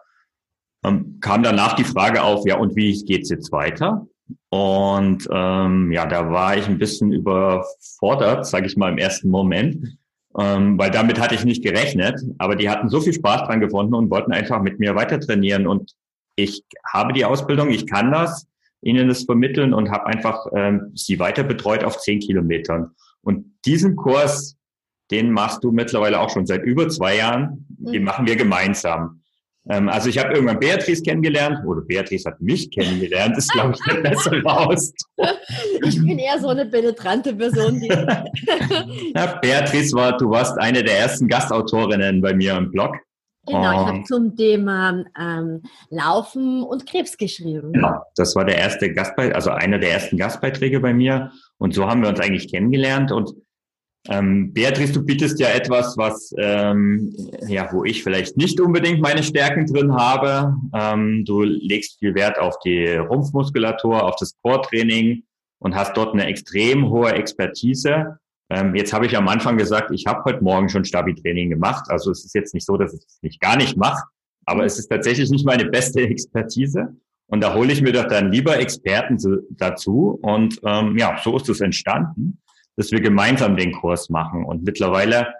ähm, 0.84 1.18
kam 1.20 1.42
danach 1.42 1.74
die 1.74 1.84
Frage 1.84 2.22
auf, 2.22 2.46
ja, 2.46 2.58
und 2.58 2.76
wie 2.76 2.92
geht's 3.04 3.30
jetzt 3.30 3.50
weiter? 3.52 4.06
Und 4.50 5.28
ähm, 5.32 5.90
ja, 5.92 6.06
da 6.06 6.30
war 6.30 6.56
ich 6.56 6.66
ein 6.68 6.78
bisschen 6.78 7.12
überfordert, 7.12 8.46
sage 8.46 8.66
ich 8.66 8.76
mal 8.76 8.92
im 8.92 8.98
ersten 8.98 9.28
Moment, 9.28 9.98
ähm, 10.38 10.78
weil 10.78 10.90
damit 10.90 11.20
hatte 11.20 11.34
ich 11.34 11.44
nicht 11.44 11.64
gerechnet. 11.64 12.20
Aber 12.38 12.56
die 12.56 12.70
hatten 12.70 12.88
so 12.88 13.00
viel 13.00 13.12
Spaß 13.12 13.48
dran 13.48 13.60
gefunden 13.60 13.94
und 13.94 14.10
wollten 14.10 14.32
einfach 14.32 14.62
mit 14.62 14.78
mir 14.78 14.94
weiter 14.94 15.20
trainieren. 15.20 15.66
Und 15.66 15.92
ich 16.36 16.64
habe 16.92 17.12
die 17.12 17.24
Ausbildung, 17.24 17.70
ich 17.70 17.86
kann 17.86 18.12
das, 18.12 18.46
ihnen 18.82 19.08
das 19.08 19.24
vermitteln 19.24 19.72
und 19.72 19.90
habe 19.90 20.06
einfach 20.06 20.46
ähm, 20.54 20.92
sie 20.94 21.18
weiter 21.18 21.42
betreut 21.42 21.84
auf 21.84 21.98
zehn 21.98 22.20
Kilometern. 22.20 22.90
Und 23.22 23.46
diesen 23.64 23.96
Kurs, 23.96 24.56
den 25.10 25.30
machst 25.32 25.64
du 25.64 25.72
mittlerweile 25.72 26.20
auch 26.20 26.30
schon 26.30 26.46
seit 26.46 26.62
über 26.62 26.88
zwei 26.88 27.16
Jahren. 27.16 27.66
Den 27.68 28.02
mhm. 28.02 28.06
machen 28.06 28.26
wir 28.26 28.36
gemeinsam. 28.36 29.22
Ähm, 29.70 29.88
also 29.88 30.08
ich 30.08 30.18
habe 30.18 30.34
irgendwann 30.34 30.60
Beatrice 30.60 31.02
kennengelernt, 31.02 31.58
oder 31.66 31.80
Beatrice 31.80 32.26
hat 32.26 32.40
mich 32.40 32.70
kennengelernt, 32.70 33.36
ist 33.38 33.50
glaube 33.52 33.74
ich 33.74 33.92
der 33.92 34.00
bessere 34.02 34.42
Ausdruck. 34.44 35.38
Ich 35.86 35.98
bin 36.04 36.18
eher 36.18 36.38
so 36.38 36.48
eine 36.48 36.66
penetrante 36.66 37.34
Person. 37.34 37.80
Die 37.80 37.88
ja, 39.14 39.38
Beatrice 39.40 39.94
war, 39.94 40.16
du 40.16 40.30
warst 40.30 40.58
eine 40.58 40.82
der 40.82 40.98
ersten 40.98 41.28
Gastautorinnen 41.28 42.20
bei 42.20 42.34
mir 42.34 42.56
im 42.56 42.70
Blog. 42.70 42.96
Genau, 43.46 43.72
ich 43.72 43.88
habe 43.88 44.04
zum 44.04 44.36
Thema 44.36 45.04
ähm, 45.20 45.62
Laufen 45.90 46.62
und 46.62 46.86
Krebs 46.86 47.16
geschrieben. 47.16 47.72
Genau, 47.72 48.00
das 48.16 48.34
war 48.36 48.44
der 48.44 48.56
erste 48.56 48.92
Gastbeitrag, 48.92 49.34
also 49.34 49.50
einer 49.50 49.78
der 49.78 49.92
ersten 49.92 50.16
Gastbeiträge 50.16 50.80
bei 50.80 50.94
mir. 50.94 51.30
Und 51.58 51.74
so 51.74 51.86
haben 51.86 52.02
wir 52.02 52.08
uns 52.08 52.20
eigentlich 52.20 52.50
kennengelernt. 52.50 53.12
Und 53.12 53.34
ähm, 54.08 54.52
Beatrice, 54.52 54.92
du 54.92 55.02
bietest 55.02 55.40
ja 55.40 55.48
etwas, 55.48 55.96
was 55.96 56.34
ähm, 56.38 57.14
ja, 57.48 57.72
wo 57.72 57.84
ich 57.84 58.02
vielleicht 58.02 58.36
nicht 58.36 58.60
unbedingt 58.60 59.00
meine 59.00 59.22
Stärken 59.22 59.66
drin 59.66 59.94
habe. 59.94 60.54
Ähm, 60.74 61.24
du 61.24 61.42
legst 61.42 61.98
viel 61.98 62.14
Wert 62.14 62.38
auf 62.38 62.58
die 62.58 62.86
Rumpfmuskulatur, 62.96 64.02
auf 64.02 64.16
das 64.16 64.34
Core-Training 64.42 65.22
und 65.58 65.74
hast 65.74 65.96
dort 65.96 66.12
eine 66.12 66.26
extrem 66.26 66.90
hohe 66.90 67.12
Expertise. 67.12 68.18
Ähm, 68.50 68.74
jetzt 68.74 68.92
habe 68.92 69.06
ich 69.06 69.16
am 69.16 69.26
Anfang 69.26 69.56
gesagt, 69.56 69.90
ich 69.90 70.04
habe 70.06 70.22
heute 70.24 70.44
Morgen 70.44 70.68
schon 70.68 70.84
Stabi-Training 70.84 71.48
gemacht. 71.48 71.86
Also 71.88 72.10
es 72.10 72.26
ist 72.26 72.34
jetzt 72.34 72.52
nicht 72.52 72.66
so, 72.66 72.76
dass 72.76 72.92
ich 72.92 73.00
es 73.00 73.18
nicht 73.22 73.40
gar 73.40 73.56
nicht 73.56 73.78
mache, 73.78 74.04
aber 74.44 74.66
es 74.66 74.78
ist 74.78 74.88
tatsächlich 74.88 75.30
nicht 75.30 75.46
meine 75.46 75.64
beste 75.64 76.02
Expertise. 76.06 76.94
Und 77.26 77.42
da 77.42 77.54
hole 77.54 77.72
ich 77.72 77.80
mir 77.80 77.92
doch 77.92 78.06
dann 78.06 78.30
lieber 78.30 78.58
Experten 78.58 79.16
dazu. 79.52 80.18
Und 80.20 80.60
ähm, 80.62 80.98
ja, 80.98 81.18
so 81.24 81.38
ist 81.38 81.48
es 81.48 81.62
entstanden 81.62 82.38
dass 82.76 82.90
wir 82.90 83.00
gemeinsam 83.00 83.56
den 83.56 83.72
Kurs 83.72 84.10
machen. 84.10 84.44
Und 84.44 84.64
mittlerweile 84.64 85.34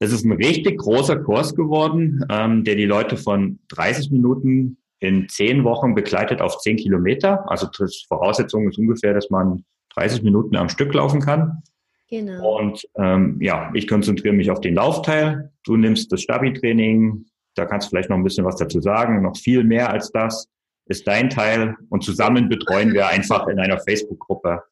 ist 0.00 0.12
es 0.12 0.24
ein 0.24 0.32
richtig 0.32 0.78
großer 0.78 1.16
Kurs 1.16 1.54
geworden, 1.54 2.24
ähm, 2.30 2.64
der 2.64 2.74
die 2.74 2.84
Leute 2.84 3.16
von 3.16 3.58
30 3.68 4.10
Minuten 4.10 4.78
in 4.98 5.28
zehn 5.28 5.64
Wochen 5.64 5.94
begleitet 5.94 6.40
auf 6.40 6.58
zehn 6.58 6.76
Kilometer. 6.76 7.50
Also 7.50 7.68
Voraussetzung 8.08 8.68
ist 8.68 8.78
ungefähr, 8.78 9.14
dass 9.14 9.30
man 9.30 9.64
30 9.94 10.22
Minuten 10.22 10.56
am 10.56 10.68
Stück 10.68 10.92
laufen 10.94 11.20
kann. 11.20 11.62
Genau. 12.08 12.58
Und 12.58 12.86
ähm, 12.96 13.38
ja, 13.40 13.70
ich 13.74 13.88
konzentriere 13.88 14.34
mich 14.34 14.50
auf 14.50 14.60
den 14.60 14.74
Laufteil. 14.74 15.50
Du 15.64 15.76
nimmst 15.76 16.12
das 16.12 16.22
Stabi-Training. 16.22 17.26
Da 17.54 17.66
kannst 17.66 17.88
du 17.88 17.90
vielleicht 17.90 18.10
noch 18.10 18.16
ein 18.16 18.24
bisschen 18.24 18.44
was 18.44 18.56
dazu 18.56 18.80
sagen. 18.80 19.22
Noch 19.22 19.36
viel 19.36 19.64
mehr 19.64 19.90
als 19.90 20.12
das 20.12 20.48
ist 20.88 21.06
dein 21.06 21.30
Teil. 21.30 21.76
Und 21.88 22.04
zusammen 22.04 22.48
betreuen 22.48 22.92
wir 22.92 23.08
einfach 23.08 23.48
in 23.48 23.58
einer 23.58 23.80
Facebook-Gruppe 23.80 24.62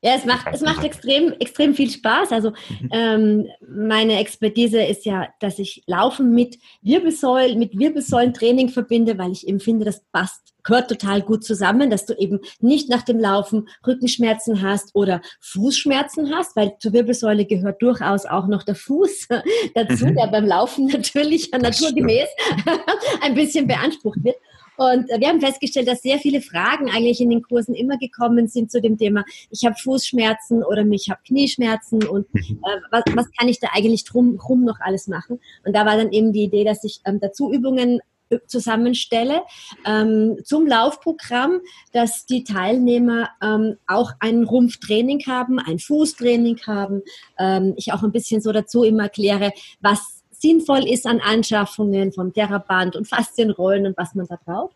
ja, 0.00 0.14
es 0.14 0.24
macht, 0.24 0.46
es 0.52 0.60
macht 0.60 0.84
extrem, 0.84 1.32
extrem 1.40 1.74
viel 1.74 1.90
Spaß. 1.90 2.30
Also 2.30 2.50
mhm. 2.50 2.88
ähm, 2.92 3.46
meine 3.68 4.20
Expertise 4.20 4.80
ist 4.80 5.04
ja, 5.04 5.28
dass 5.40 5.58
ich 5.58 5.82
Laufen 5.86 6.34
mit 6.34 6.58
Wirbelsäulen, 6.82 7.58
mit 7.58 7.76
Wirbelsäulentraining 7.76 8.68
verbinde, 8.68 9.18
weil 9.18 9.32
ich 9.32 9.48
eben 9.48 9.58
finde, 9.58 9.84
das 9.84 10.02
passt, 10.12 10.54
gehört 10.62 10.88
total 10.88 11.22
gut 11.22 11.42
zusammen, 11.44 11.90
dass 11.90 12.06
du 12.06 12.14
eben 12.14 12.40
nicht 12.60 12.88
nach 12.88 13.02
dem 13.02 13.18
Laufen 13.18 13.68
Rückenschmerzen 13.86 14.62
hast 14.62 14.94
oder 14.94 15.20
Fußschmerzen 15.40 16.32
hast, 16.32 16.54
weil 16.54 16.76
zur 16.78 16.92
Wirbelsäule 16.92 17.44
gehört 17.46 17.82
durchaus 17.82 18.24
auch 18.24 18.46
noch 18.46 18.62
der 18.62 18.76
Fuß 18.76 19.28
dazu, 19.74 20.06
mhm. 20.06 20.14
der 20.14 20.28
beim 20.28 20.46
Laufen 20.46 20.86
natürlich 20.92 21.50
naturgemäß 21.50 22.28
ein 23.22 23.34
bisschen 23.34 23.66
beansprucht 23.66 24.22
wird. 24.22 24.36
Und 24.78 25.08
wir 25.08 25.28
haben 25.28 25.40
festgestellt, 25.40 25.88
dass 25.88 26.02
sehr 26.02 26.18
viele 26.18 26.40
Fragen 26.40 26.88
eigentlich 26.88 27.20
in 27.20 27.30
den 27.30 27.42
Kursen 27.42 27.74
immer 27.74 27.98
gekommen 27.98 28.46
sind 28.46 28.70
zu 28.70 28.80
dem 28.80 28.96
Thema, 28.96 29.24
ich 29.50 29.64
habe 29.64 29.74
Fußschmerzen 29.74 30.62
oder 30.62 30.86
ich 30.86 31.10
habe 31.10 31.20
Knieschmerzen 31.26 32.06
und 32.06 32.32
mhm. 32.32 32.60
äh, 32.62 32.80
was, 32.92 33.02
was 33.14 33.26
kann 33.32 33.48
ich 33.48 33.58
da 33.58 33.68
eigentlich 33.72 34.04
drum, 34.04 34.38
drum 34.38 34.64
noch 34.64 34.78
alles 34.80 35.08
machen? 35.08 35.40
Und 35.64 35.74
da 35.74 35.84
war 35.84 35.96
dann 35.96 36.12
eben 36.12 36.32
die 36.32 36.44
Idee, 36.44 36.62
dass 36.62 36.84
ich 36.84 37.00
ähm, 37.04 37.18
dazu 37.20 37.52
Übungen 37.52 38.00
äh, 38.30 38.38
zusammenstelle 38.46 39.42
ähm, 39.84 40.36
zum 40.44 40.66
Laufprogramm, 40.66 41.60
dass 41.92 42.24
die 42.26 42.44
Teilnehmer 42.44 43.30
ähm, 43.42 43.78
auch 43.88 44.12
ein 44.20 44.44
Rumpftraining 44.44 45.24
haben, 45.26 45.58
ein 45.58 45.80
Fußtraining 45.80 46.60
haben. 46.66 47.02
Ähm, 47.36 47.74
ich 47.76 47.92
auch 47.92 48.04
ein 48.04 48.12
bisschen 48.12 48.40
so 48.40 48.52
dazu 48.52 48.84
immer 48.84 49.04
erkläre, 49.04 49.52
was 49.80 50.17
sinnvoll 50.40 50.88
ist 50.88 51.06
an 51.06 51.20
Anschaffungen 51.20 52.12
von 52.12 52.32
Theraband 52.32 52.96
und 52.96 53.06
Faszienrollen 53.06 53.86
und 53.86 53.96
was 53.96 54.14
man 54.14 54.26
da 54.26 54.38
braucht. 54.44 54.74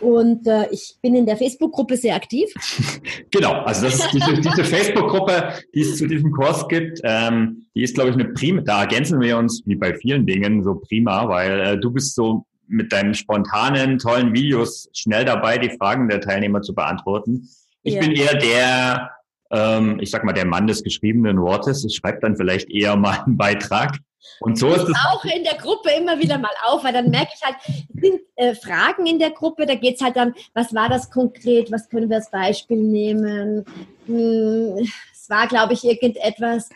Und 0.00 0.46
äh, 0.46 0.68
ich 0.70 0.96
bin 1.02 1.14
in 1.14 1.26
der 1.26 1.36
Facebook-Gruppe 1.36 1.96
sehr 1.96 2.14
aktiv. 2.14 2.52
genau, 3.30 3.52
also 3.62 3.86
das 3.86 3.96
ist 3.96 4.12
diese, 4.12 4.34
diese 4.34 4.64
Facebook-Gruppe, 4.64 5.54
die 5.74 5.80
es 5.80 5.98
zu 5.98 6.06
diesem 6.06 6.32
Kurs 6.32 6.66
gibt, 6.68 7.00
ähm, 7.04 7.66
die 7.74 7.82
ist, 7.82 7.94
glaube 7.94 8.10
ich, 8.10 8.14
eine 8.14 8.26
prima, 8.32 8.62
da 8.62 8.80
ergänzen 8.82 9.20
wir 9.20 9.36
uns 9.36 9.62
wie 9.66 9.76
bei 9.76 9.94
vielen 9.94 10.26
Dingen 10.26 10.62
so 10.62 10.76
prima, 10.76 11.28
weil 11.28 11.60
äh, 11.60 11.78
du 11.78 11.90
bist 11.90 12.14
so 12.14 12.46
mit 12.66 12.92
deinen 12.92 13.14
spontanen, 13.14 13.98
tollen 13.98 14.32
Videos 14.32 14.88
schnell 14.92 15.24
dabei, 15.24 15.58
die 15.58 15.70
Fragen 15.70 16.08
der 16.08 16.20
Teilnehmer 16.20 16.62
zu 16.62 16.74
beantworten. 16.74 17.48
Ich 17.82 17.94
ja. 17.94 18.00
bin 18.00 18.12
eher 18.12 18.36
der, 18.36 19.10
ähm, 19.50 19.98
ich 20.00 20.10
sag 20.10 20.24
mal, 20.24 20.32
der 20.32 20.46
Mann 20.46 20.66
des 20.66 20.82
geschriebenen 20.82 21.40
Wortes. 21.40 21.84
Ich 21.84 21.96
schreibe 21.96 22.20
dann 22.20 22.36
vielleicht 22.36 22.70
eher 22.70 22.96
mal 22.96 23.22
einen 23.24 23.36
Beitrag. 23.36 23.98
Und 24.40 24.58
so 24.58 24.68
ist 24.68 24.88
es. 24.88 24.94
auch 25.10 25.24
in 25.24 25.44
der 25.44 25.54
Gruppe 25.54 25.90
immer 25.98 26.18
wieder 26.18 26.38
mal 26.38 26.50
auf, 26.66 26.84
weil 26.84 26.92
dann 26.92 27.10
merke 27.10 27.32
ich 27.34 27.42
halt, 27.42 27.56
es 27.66 28.00
sind 28.00 28.20
äh, 28.36 28.54
Fragen 28.54 29.06
in 29.06 29.18
der 29.18 29.30
Gruppe, 29.30 29.66
da 29.66 29.74
geht 29.74 29.96
es 29.96 30.02
halt 30.02 30.16
dann, 30.16 30.34
was 30.54 30.74
war 30.74 30.88
das 30.88 31.10
konkret, 31.10 31.70
was 31.72 31.88
können 31.88 32.08
wir 32.08 32.16
als 32.16 32.30
Beispiel 32.30 32.78
nehmen? 32.78 33.64
Hm, 34.06 34.76
es 35.12 35.28
war, 35.28 35.46
glaube 35.46 35.72
ich, 35.74 35.84
irgendetwas 35.84 36.68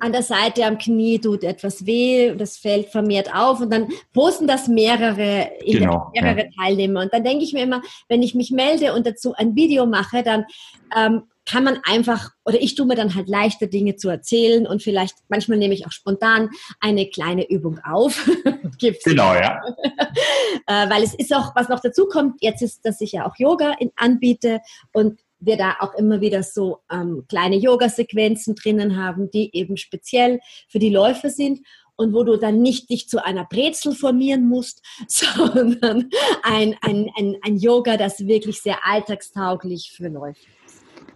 an 0.00 0.12
der 0.12 0.22
Seite 0.22 0.64
am 0.64 0.78
Knie 0.78 1.18
tut 1.18 1.44
etwas 1.44 1.84
weh, 1.84 2.34
das 2.34 2.56
fällt 2.56 2.88
vermehrt 2.88 3.34
auf 3.34 3.60
und 3.60 3.72
dann 3.72 3.88
posten 4.12 4.46
das 4.46 4.68
mehrere, 4.68 5.50
genau, 5.64 6.10
mehrere 6.14 6.44
ja. 6.44 6.50
Teilnehmer. 6.56 7.02
Und 7.02 7.12
dann 7.12 7.24
denke 7.24 7.44
ich 7.44 7.52
mir 7.52 7.62
immer, 7.62 7.82
wenn 8.08 8.22
ich 8.22 8.34
mich 8.34 8.50
melde 8.50 8.94
und 8.94 9.06
dazu 9.06 9.34
ein 9.34 9.56
Video 9.56 9.86
mache, 9.86 10.22
dann 10.22 10.44
ähm, 10.96 11.24
kann 11.48 11.64
man 11.64 11.80
einfach, 11.84 12.30
oder 12.44 12.60
ich 12.60 12.74
tue 12.74 12.86
mir 12.86 12.94
dann 12.94 13.14
halt 13.14 13.28
leichter 13.28 13.66
Dinge 13.66 13.96
zu 13.96 14.08
erzählen 14.08 14.66
und 14.66 14.82
vielleicht, 14.82 15.16
manchmal 15.28 15.56
nehme 15.56 15.72
ich 15.72 15.86
auch 15.86 15.92
spontan 15.92 16.50
eine 16.80 17.08
kleine 17.08 17.48
Übung 17.48 17.80
auf. 17.84 18.28
Gibt's 18.78 19.04
genau, 19.04 19.34
ja. 19.34 19.60
äh, 20.66 20.90
weil 20.90 21.02
es 21.02 21.14
ist 21.14 21.34
auch, 21.34 21.56
was 21.56 21.68
noch 21.68 21.80
dazu 21.80 22.06
kommt, 22.06 22.42
jetzt 22.42 22.60
ist, 22.60 22.84
dass 22.84 23.00
ich 23.00 23.12
ja 23.12 23.26
auch 23.26 23.36
Yoga 23.38 23.74
in, 23.78 23.90
anbiete 23.96 24.60
und 24.92 25.20
wir 25.40 25.56
da 25.56 25.76
auch 25.80 25.94
immer 25.94 26.20
wieder 26.20 26.42
so 26.42 26.80
ähm, 26.90 27.24
kleine 27.28 27.56
Yoga-Sequenzen 27.56 28.54
drinnen 28.54 28.96
haben, 28.96 29.30
die 29.30 29.54
eben 29.56 29.76
speziell 29.76 30.40
für 30.68 30.80
die 30.80 30.90
Läufer 30.90 31.30
sind 31.30 31.60
und 31.96 32.12
wo 32.12 32.24
du 32.24 32.36
dann 32.36 32.60
nicht 32.60 32.90
dich 32.90 33.08
zu 33.08 33.24
einer 33.24 33.44
Brezel 33.44 33.94
formieren 33.94 34.46
musst, 34.46 34.84
sondern 35.08 36.10
ein, 36.42 36.76
ein, 36.82 37.10
ein, 37.16 37.36
ein 37.42 37.56
Yoga, 37.56 37.96
das 37.96 38.26
wirklich 38.26 38.60
sehr 38.60 38.84
alltagstauglich 38.84 39.92
für 39.96 40.08
Läufer 40.08 40.36
Mhm, 40.40 40.57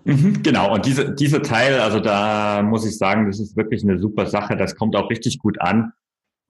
genau, 0.05 0.75
und 0.75 0.87
diese, 0.87 1.15
dieser 1.15 1.43
Teil, 1.43 1.81
also 1.81 2.01
da 2.01 2.63
muss 2.63 2.87
ich 2.87 2.97
sagen, 2.99 3.27
das 3.27 3.41
ist 3.41 3.57
wirklich 3.57 3.83
eine 3.83 3.99
super 3.99 4.27
Sache. 4.27 4.57
Das 4.57 4.77
kommt 4.77 4.97
auch 4.97 5.11
richtig 5.11 5.39
gut 5.39 5.61
an. 5.61 5.93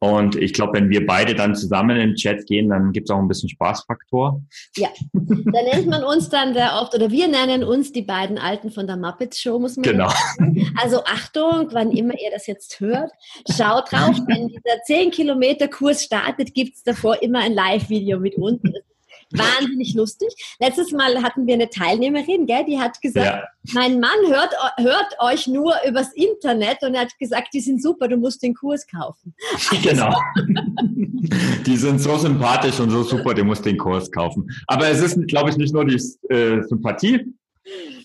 Und 0.02 0.34
ich 0.34 0.52
glaube, 0.52 0.72
wenn 0.72 0.90
wir 0.90 1.06
beide 1.06 1.36
dann 1.36 1.54
zusammen 1.54 1.90
in 1.90 2.08
den 2.08 2.16
Chat 2.16 2.44
gehen, 2.46 2.70
dann 2.70 2.90
gibt 2.90 3.08
es 3.08 3.14
auch 3.14 3.20
ein 3.20 3.28
bisschen 3.28 3.48
Spaßfaktor. 3.48 4.42
Ja, 4.76 4.88
da 5.12 5.62
nennt 5.62 5.86
man 5.86 6.02
uns 6.02 6.28
dann 6.28 6.54
sehr 6.54 6.72
oft, 6.82 6.92
oder 6.92 7.12
wir 7.12 7.28
nennen 7.28 7.62
uns 7.62 7.92
die 7.92 8.02
beiden 8.02 8.36
Alten 8.36 8.72
von 8.72 8.88
der 8.88 8.96
Muppets 8.96 9.40
Show, 9.40 9.60
muss 9.60 9.76
man 9.76 9.84
genau. 9.84 10.08
sagen. 10.08 10.74
Also 10.82 11.04
Achtung, 11.04 11.68
wann 11.70 11.92
immer 11.92 12.14
ihr 12.14 12.32
das 12.32 12.48
jetzt 12.48 12.80
hört, 12.80 13.12
schaut 13.48 13.92
drauf, 13.92 14.16
wenn 14.26 14.48
dieser 14.48 14.82
10 14.86 15.12
Kilometer 15.12 15.68
Kurs 15.68 16.02
startet, 16.02 16.52
gibt 16.52 16.74
es 16.74 16.82
davor 16.82 17.22
immer 17.22 17.38
ein 17.38 17.52
Live-Video 17.52 18.18
mit 18.18 18.34
uns. 18.34 18.60
Das 18.60 18.82
wahnsinnig 19.32 19.94
lustig. 19.94 20.28
Letztes 20.60 20.92
Mal 20.92 21.22
hatten 21.22 21.46
wir 21.46 21.54
eine 21.54 21.70
Teilnehmerin, 21.70 22.46
gell, 22.46 22.64
die 22.66 22.78
hat 22.78 23.00
gesagt, 23.00 23.26
ja. 23.26 23.44
mein 23.72 24.00
Mann 24.00 24.10
hört, 24.28 24.54
hört 24.78 25.16
euch 25.20 25.46
nur 25.46 25.74
übers 25.86 26.12
Internet 26.14 26.82
und 26.82 26.94
er 26.94 27.02
hat 27.02 27.18
gesagt, 27.18 27.48
die 27.54 27.60
sind 27.60 27.82
super, 27.82 28.08
du 28.08 28.16
musst 28.16 28.42
den 28.42 28.54
Kurs 28.54 28.86
kaufen. 28.86 29.34
Genau. 29.82 30.14
die 31.66 31.76
sind 31.76 32.00
so 32.00 32.16
sympathisch 32.16 32.78
und 32.78 32.90
so 32.90 33.02
super, 33.02 33.34
du 33.34 33.44
musst 33.44 33.64
den 33.64 33.76
Kurs 33.76 34.10
kaufen. 34.10 34.48
Aber 34.66 34.88
es 34.88 35.00
ist, 35.00 35.26
glaube 35.28 35.50
ich, 35.50 35.56
nicht 35.56 35.72
nur 35.72 35.84
die 35.84 35.96
äh, 36.28 36.62
Sympathie, 36.62 37.32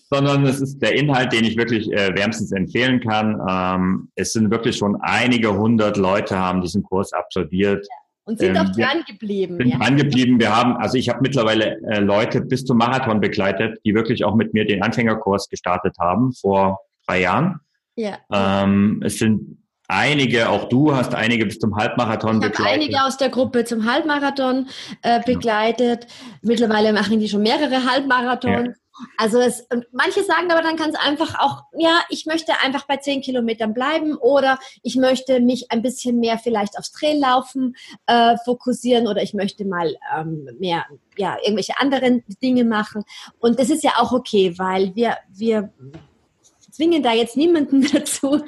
sondern 0.09 0.45
es 0.45 0.61
ist 0.61 0.79
der 0.79 0.95
Inhalt, 0.95 1.33
den 1.33 1.45
ich 1.45 1.57
wirklich 1.57 1.91
äh, 1.91 2.15
wärmstens 2.15 2.51
empfehlen 2.51 2.99
kann. 3.01 3.41
Ähm, 3.47 4.09
es 4.15 4.33
sind 4.33 4.49
wirklich 4.49 4.77
schon 4.77 4.97
einige 5.01 5.57
hundert 5.57 5.97
Leute 5.97 6.37
haben 6.37 6.61
diesen 6.61 6.83
Kurs 6.83 7.13
absolviert. 7.13 7.85
Ja. 7.85 8.06
Und 8.27 8.39
sind 8.39 8.57
ähm, 8.57 8.57
auch 8.57 8.71
dran 8.71 9.03
geblieben. 9.07 9.55
Sind 9.57 9.69
ja. 9.69 9.77
dran 9.77 9.95
geblieben. 9.95 10.37
Wir 10.37 10.53
haben, 10.53 10.75
also 10.75 10.97
ich 10.97 11.07
habe 11.07 11.19
mittlerweile 11.21 11.79
äh, 11.89 11.99
Leute 11.99 12.41
bis 12.41 12.65
zum 12.65 12.77
Marathon 12.77 13.21
begleitet, 13.21 13.79
die 13.85 13.95
wirklich 13.95 14.25
auch 14.25 14.35
mit 14.35 14.53
mir 14.53 14.65
den 14.65 14.83
Anfängerkurs 14.83 15.47
gestartet 15.47 15.95
haben 15.97 16.33
vor 16.33 16.79
drei 17.07 17.21
Jahren. 17.21 17.61
Ja. 17.95 18.17
Ähm, 18.31 19.01
es 19.05 19.17
sind 19.17 19.63
einige, 19.87 20.49
auch 20.49 20.67
du 20.67 20.93
hast 20.93 21.15
einige 21.15 21.45
bis 21.45 21.57
zum 21.57 21.77
Halbmarathon 21.77 22.35
ich 22.35 22.51
begleitet. 22.51 22.73
Einige 22.73 23.01
aus 23.01 23.15
der 23.15 23.29
Gruppe 23.29 23.63
zum 23.63 23.89
Halbmarathon 23.89 24.67
äh, 25.03 25.21
begleitet. 25.25 26.03
Ja. 26.03 26.37
Mittlerweile 26.41 26.91
machen 26.91 27.21
die 27.21 27.29
schon 27.29 27.43
mehrere 27.43 27.89
Halbmarathons. 27.89 28.67
Ja. 28.67 28.73
Also 29.17 29.39
es, 29.39 29.67
manche 29.91 30.23
sagen 30.23 30.51
aber 30.51 30.61
dann 30.61 30.75
es 30.89 30.95
einfach 30.95 31.39
auch, 31.39 31.63
ja, 31.77 32.01
ich 32.09 32.25
möchte 32.25 32.53
einfach 32.61 32.85
bei 32.87 32.97
zehn 32.97 33.21
Kilometern 33.21 33.73
bleiben 33.73 34.15
oder 34.15 34.59
ich 34.83 34.95
möchte 34.95 35.39
mich 35.39 35.71
ein 35.71 35.81
bisschen 35.81 36.19
mehr 36.19 36.37
vielleicht 36.37 36.77
aufs 36.77 36.91
Traillaufen 36.91 37.75
äh, 38.05 38.37
fokussieren 38.45 39.07
oder 39.07 39.21
ich 39.21 39.33
möchte 39.33 39.65
mal 39.65 39.95
ähm, 40.15 40.49
mehr, 40.59 40.85
ja, 41.17 41.37
irgendwelche 41.43 41.79
anderen 41.79 42.23
Dinge 42.41 42.63
machen. 42.63 43.03
Und 43.39 43.59
das 43.59 43.69
ist 43.69 43.83
ja 43.83 43.93
auch 43.97 44.11
okay, 44.11 44.57
weil 44.57 44.95
wir, 44.95 45.17
wir 45.29 45.73
zwingen 46.77 47.01
da 47.01 47.11
jetzt 47.11 47.35
niemanden 47.35 47.81
dazu, 47.91 48.39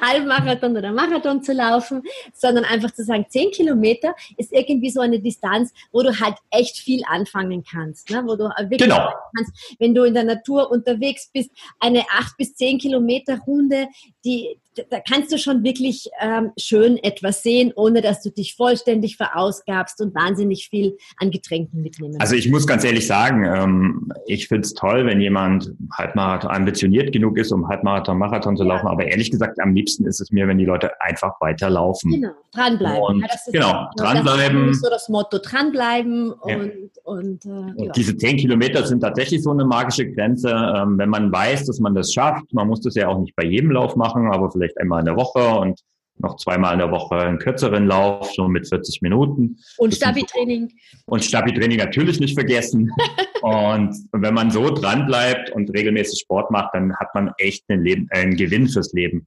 Halbmarathon 0.00 0.76
oder 0.76 0.92
Marathon 0.92 1.42
zu 1.42 1.52
laufen, 1.52 2.02
sondern 2.32 2.64
einfach 2.64 2.92
zu 2.92 3.02
sagen, 3.04 3.26
zehn 3.28 3.50
Kilometer 3.50 4.14
ist 4.36 4.52
irgendwie 4.52 4.90
so 4.90 5.00
eine 5.00 5.18
Distanz, 5.18 5.72
wo 5.90 6.02
du 6.02 6.18
halt 6.20 6.36
echt 6.50 6.78
viel 6.78 7.02
anfangen 7.08 7.64
kannst, 7.68 8.08
ne? 8.10 8.22
wo 8.24 8.36
du 8.36 8.44
wirklich 8.44 8.82
genau. 8.82 9.10
kannst, 9.36 9.76
wenn 9.80 9.94
du 9.94 10.04
in 10.04 10.14
der 10.14 10.24
Natur 10.24 10.70
unterwegs 10.70 11.28
bist, 11.32 11.50
eine 11.80 12.04
acht 12.16 12.36
bis 12.36 12.54
zehn 12.54 12.78
Kilometer 12.78 13.38
Runde, 13.40 13.88
die, 14.24 14.56
da 14.88 15.00
kannst 15.00 15.32
du 15.32 15.38
schon 15.38 15.64
wirklich 15.64 16.08
ähm, 16.20 16.52
schön 16.58 16.96
etwas 16.98 17.42
sehen, 17.42 17.72
ohne 17.74 18.02
dass 18.02 18.22
du 18.22 18.30
dich 18.30 18.54
vollständig 18.54 19.16
verausgabst 19.16 20.00
und 20.00 20.14
wahnsinnig 20.14 20.68
viel 20.68 20.96
an 21.16 21.30
Getränken 21.30 21.82
mitnehmen. 21.82 22.16
Also 22.20 22.36
ich 22.36 22.48
muss 22.48 22.66
ganz 22.66 22.84
ehrlich 22.84 23.06
sagen, 23.06 23.44
ähm, 23.44 24.12
ich 24.26 24.48
finde 24.48 24.66
es 24.66 24.74
toll, 24.74 25.06
wenn 25.06 25.20
jemand 25.20 25.72
Halbmarathon 25.92 26.50
ambitioniert 26.50 27.12
genug 27.12 27.36
ist, 27.38 27.50
um 27.52 27.68
Halbmarathon, 27.68 28.16
Marathon 28.18 28.56
zu 28.56 28.64
ja. 28.64 28.74
laufen. 28.74 28.86
Aber 28.86 29.06
ehrlich 29.06 29.30
gesagt, 29.30 29.60
am 29.60 29.74
liebsten 29.74 30.06
ist 30.06 30.20
es 30.20 30.30
mir, 30.30 30.46
wenn 30.46 30.58
die 30.58 30.64
Leute 30.64 31.00
einfach 31.00 31.40
weiterlaufen. 31.40 32.12
Genau, 32.12 32.30
dranbleiben. 32.52 33.02
Und, 33.02 33.20
ja, 33.22 33.50
genau, 33.52 33.90
dranbleiben. 33.96 34.66
Das 34.68 34.76
ist 34.76 34.84
so 34.84 34.90
das 34.90 35.08
Motto, 35.08 35.38
dranbleiben 35.38 36.32
ja. 36.46 36.56
und, 36.56 36.72
und, 37.04 37.44
äh, 37.44 37.48
und 37.48 37.96
diese 37.96 38.16
zehn 38.16 38.36
Kilometer 38.36 38.86
sind 38.86 39.00
tatsächlich 39.00 39.42
so 39.42 39.50
eine 39.50 39.64
magische 39.64 40.10
Grenze. 40.10 40.50
Ähm, 40.50 40.96
wenn 40.98 41.08
man 41.08 41.32
weiß, 41.32 41.66
dass 41.66 41.80
man 41.80 41.94
das 41.94 42.12
schafft, 42.12 42.52
man 42.52 42.68
muss 42.68 42.80
das 42.80 42.94
ja 42.94 43.08
auch 43.08 43.18
nicht 43.18 43.34
bei 43.34 43.44
jedem 43.44 43.72
Lauf 43.72 43.96
machen, 43.96 44.30
aber 44.32 44.50
vielleicht 44.60 44.78
einmal 44.78 45.00
in 45.00 45.06
der 45.06 45.16
Woche 45.16 45.58
und 45.60 45.80
noch 46.18 46.36
zweimal 46.36 46.74
in 46.74 46.80
der 46.80 46.90
Woche 46.90 47.16
einen 47.16 47.38
kürzeren 47.38 47.86
Lauf, 47.86 48.30
so 48.34 48.46
mit 48.46 48.68
40 48.68 49.00
Minuten. 49.02 49.56
Und 49.78 49.94
Stabi-Training. 49.94 50.70
Und 51.06 51.24
Stabi-Training 51.24 51.78
natürlich 51.78 52.20
nicht 52.20 52.34
vergessen. 52.34 52.90
und 53.42 53.96
wenn 54.12 54.34
man 54.34 54.50
so 54.50 54.70
dran 54.70 55.06
bleibt 55.06 55.50
und 55.50 55.70
regelmäßig 55.70 56.20
Sport 56.20 56.50
macht, 56.50 56.74
dann 56.74 56.94
hat 56.96 57.14
man 57.14 57.32
echt 57.38 57.64
einen, 57.68 57.84
Leben, 57.84 58.08
einen 58.10 58.36
Gewinn 58.36 58.68
fürs 58.68 58.92
Leben. 58.92 59.26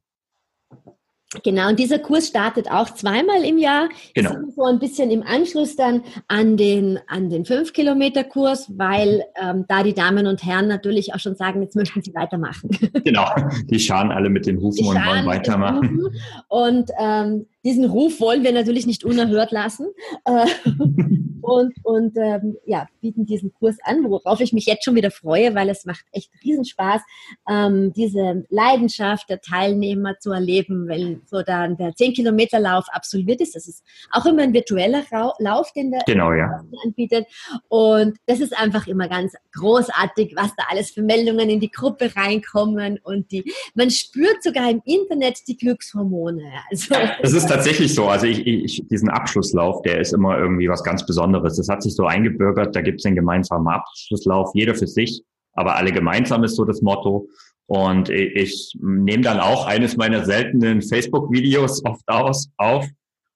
Genau, 1.43 1.69
und 1.69 1.79
dieser 1.79 1.99
Kurs 1.99 2.27
startet 2.27 2.69
auch 2.69 2.89
zweimal 2.91 3.43
im 3.43 3.57
Jahr. 3.57 3.89
Genau. 4.13 4.31
So 4.55 4.63
ein 4.63 4.79
bisschen 4.79 5.09
im 5.09 5.23
Anschluss 5.23 5.75
dann 5.75 6.03
an 6.27 6.57
den, 6.57 6.99
an 7.07 7.29
den 7.29 7.45
5-Kilometer-Kurs, 7.45 8.77
weil 8.77 9.23
ähm, 9.41 9.65
da 9.67 9.83
die 9.83 9.93
Damen 9.93 10.27
und 10.27 10.45
Herren 10.45 10.67
natürlich 10.67 11.13
auch 11.13 11.19
schon 11.19 11.35
sagen, 11.35 11.61
jetzt 11.61 11.75
möchten 11.75 12.01
sie 12.01 12.13
weitermachen. 12.13 12.69
Genau, 13.03 13.27
die 13.69 13.79
scharen 13.79 14.11
alle 14.11 14.29
mit 14.29 14.45
den 14.45 14.61
Hufen 14.61 14.85
und 14.85 14.95
wollen 14.95 15.25
weitermachen. 15.25 16.07
Und 16.47 16.89
ähm, 16.99 17.47
diesen 17.63 17.85
Ruf 17.85 18.19
wollen 18.19 18.43
wir 18.43 18.51
natürlich 18.51 18.85
nicht 18.85 19.03
unerhört 19.03 19.51
lassen 19.51 19.87
äh, 20.25 20.45
und, 21.41 21.73
und 21.83 22.17
ähm, 22.17 22.57
ja, 22.65 22.87
bieten 23.01 23.25
diesen 23.25 23.53
Kurs 23.53 23.77
an, 23.83 24.09
worauf 24.09 24.39
ich 24.39 24.53
mich 24.53 24.65
jetzt 24.65 24.85
schon 24.85 24.95
wieder 24.95 25.11
freue, 25.11 25.53
weil 25.55 25.69
es 25.69 25.85
macht 25.85 26.05
echt 26.11 26.31
Riesenspaß, 26.43 27.01
ähm, 27.49 27.93
diese 27.93 28.45
Leidenschaft 28.49 29.29
der 29.29 29.41
Teilnehmer 29.41 30.17
zu 30.19 30.31
erleben, 30.31 30.87
wenn 30.87 31.21
so 31.25 31.41
dann 31.41 31.77
der 31.77 31.91
10-Kilometer-Lauf 31.91 32.85
absolviert 32.91 33.41
ist. 33.41 33.55
Das 33.55 33.67
ist 33.67 33.83
auch 34.11 34.25
immer 34.25 34.43
ein 34.43 34.53
virtueller 34.53 35.03
Lauf, 35.39 35.71
den 35.73 35.91
der 35.91 36.01
genau, 36.05 36.31
ja. 36.33 36.63
anbietet. 36.83 37.27
Und 37.67 38.17
das 38.25 38.39
ist 38.39 38.57
einfach 38.57 38.87
immer 38.87 39.07
ganz 39.07 39.33
großartig, 39.53 40.33
was 40.35 40.55
da 40.55 40.63
alles 40.69 40.91
für 40.91 41.01
Meldungen 41.01 41.49
in 41.49 41.59
die 41.59 41.71
Gruppe 41.71 42.15
reinkommen 42.15 42.99
und 43.03 43.31
die, 43.31 43.51
man 43.75 43.89
spürt 43.91 44.41
sogar 44.43 44.69
im 44.69 44.81
Internet 44.85 45.39
die 45.47 45.57
Glückshormone. 45.57 46.43
Also, 46.69 46.95
das 47.21 47.33
ist 47.33 47.52
tatsächlich 47.53 47.93
so. 47.93 48.07
Also 48.07 48.25
ich, 48.25 48.45
ich, 48.45 48.87
diesen 48.87 49.09
Abschlusslauf, 49.09 49.81
der 49.83 49.99
ist 49.99 50.13
immer 50.13 50.37
irgendwie 50.37 50.69
was 50.69 50.83
ganz 50.83 51.05
Besonderes. 51.05 51.57
Das 51.57 51.69
hat 51.69 51.83
sich 51.83 51.95
so 51.95 52.05
eingebürgert. 52.05 52.75
Da 52.75 52.81
gibt 52.81 52.99
es 52.99 53.03
den 53.03 53.15
gemeinsamen 53.15 53.67
Abschlusslauf, 53.67 54.51
jeder 54.53 54.75
für 54.75 54.87
sich, 54.87 55.23
aber 55.53 55.75
alle 55.75 55.91
gemeinsam 55.91 56.43
ist 56.43 56.55
so 56.55 56.65
das 56.65 56.81
Motto. 56.81 57.27
Und 57.65 58.09
ich, 58.09 58.35
ich 58.35 58.77
nehme 58.81 59.23
dann 59.23 59.39
auch 59.39 59.65
eines 59.67 59.95
meiner 59.95 60.25
seltenen 60.25 60.81
Facebook-Videos 60.81 61.85
oft 61.85 62.07
aus, 62.07 62.49
auf. 62.57 62.87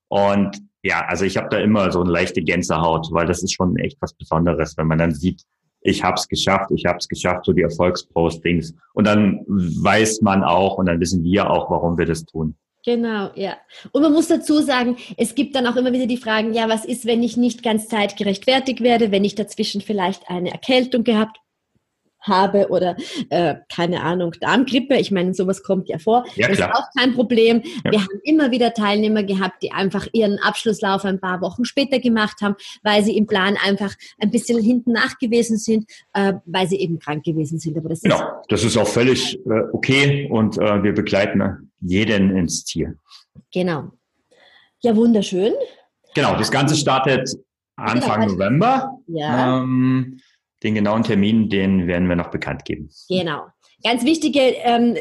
Und 0.09 0.57
ja, 0.83 1.05
also 1.07 1.25
ich 1.25 1.37
habe 1.37 1.49
da 1.49 1.59
immer 1.59 1.91
so 1.91 2.01
eine 2.01 2.11
leichte 2.11 2.41
Gänsehaut, 2.41 3.07
weil 3.11 3.27
das 3.27 3.43
ist 3.43 3.53
schon 3.53 3.77
echt 3.77 3.97
was 4.01 4.13
Besonderes, 4.13 4.77
wenn 4.77 4.87
man 4.87 4.97
dann 4.97 5.13
sieht, 5.13 5.43
ich 5.81 6.03
habe 6.03 6.15
es 6.15 6.27
geschafft, 6.27 6.71
ich 6.71 6.85
habe 6.85 6.97
es 6.97 7.07
geschafft, 7.07 7.45
so 7.45 7.53
die 7.53 7.61
Erfolgspostings. 7.61 8.73
Und 8.93 9.07
dann 9.07 9.45
weiß 9.47 10.21
man 10.21 10.43
auch 10.43 10.77
und 10.77 10.87
dann 10.87 10.99
wissen 10.99 11.23
wir 11.23 11.49
auch, 11.49 11.69
warum 11.69 11.97
wir 11.97 12.05
das 12.05 12.25
tun. 12.25 12.55
Genau, 12.87 13.31
ja. 13.35 13.57
Und 13.91 14.01
man 14.01 14.13
muss 14.13 14.29
dazu 14.29 14.61
sagen, 14.61 14.95
es 15.17 15.35
gibt 15.35 15.57
dann 15.57 15.67
auch 15.67 15.75
immer 15.75 15.91
wieder 15.91 16.07
die 16.07 16.15
Fragen, 16.15 16.53
ja, 16.53 16.69
was 16.69 16.85
ist, 16.85 17.05
wenn 17.05 17.21
ich 17.21 17.35
nicht 17.35 17.61
ganz 17.61 17.89
zeitgerecht 17.89 18.45
fertig 18.45 18.79
werde, 18.79 19.11
wenn 19.11 19.25
ich 19.25 19.35
dazwischen 19.35 19.81
vielleicht 19.81 20.29
eine 20.29 20.51
Erkältung 20.51 21.03
gehabt 21.03 21.37
habe 22.21 22.69
oder 22.69 22.95
äh, 23.29 23.55
keine 23.73 24.03
Ahnung, 24.03 24.35
Darmgrippe. 24.39 24.95
Ich 24.95 25.11
meine, 25.11 25.33
sowas 25.33 25.63
kommt 25.63 25.89
ja 25.89 25.97
vor. 25.97 26.23
Ja, 26.35 26.47
das 26.47 26.57
klar. 26.57 26.69
ist 26.69 26.75
auch 26.77 26.87
kein 26.97 27.13
Problem. 27.13 27.61
Ja. 27.83 27.91
Wir 27.91 27.99
haben 27.99 28.21
immer 28.23 28.51
wieder 28.51 28.73
Teilnehmer 28.73 29.23
gehabt, 29.23 29.61
die 29.63 29.73
einfach 29.73 30.07
ihren 30.13 30.39
Abschlusslauf 30.39 31.03
ein 31.03 31.19
paar 31.19 31.41
Wochen 31.41 31.65
später 31.65 31.99
gemacht 31.99 32.37
haben, 32.41 32.55
weil 32.83 33.03
sie 33.03 33.17
im 33.17 33.27
Plan 33.27 33.57
einfach 33.65 33.93
ein 34.17 34.31
bisschen 34.31 34.63
hinten 34.63 34.93
nach 34.93 35.17
gewesen 35.19 35.57
sind, 35.57 35.91
äh, 36.13 36.35
weil 36.45 36.69
sie 36.69 36.79
eben 36.79 36.99
krank 36.99 37.25
gewesen 37.25 37.59
sind. 37.59 37.77
Aber 37.77 37.89
das 37.89 37.99
genau, 37.99 38.15
ist 38.15 38.47
das 38.47 38.63
ist 38.63 38.77
auch 38.77 38.87
völlig 38.87 39.37
äh, 39.45 39.63
okay 39.73 40.29
und 40.31 40.57
äh, 40.57 40.83
wir 40.83 40.93
begleiten 40.93 41.66
jeden 41.81 42.35
ins 42.35 42.65
Ziel. 42.65 42.97
Genau. 43.53 43.91
Ja, 44.81 44.95
wunderschön. 44.95 45.53
Genau, 46.13 46.35
das 46.35 46.51
Ganze 46.51 46.75
startet 46.75 47.29
Anfang 47.75 48.21
genau. 48.21 48.33
November. 48.33 48.91
Ja. 49.07 49.61
Ähm, 49.61 50.19
den 50.63 50.75
genauen 50.75 51.03
Termin, 51.03 51.49
den 51.49 51.87
werden 51.87 52.09
wir 52.09 52.15
noch 52.15 52.31
bekannt 52.31 52.65
geben. 52.65 52.89
Genau. 53.09 53.45
Ganz 53.83 54.03
wichtige 54.03 54.39
ähm, 54.39 54.97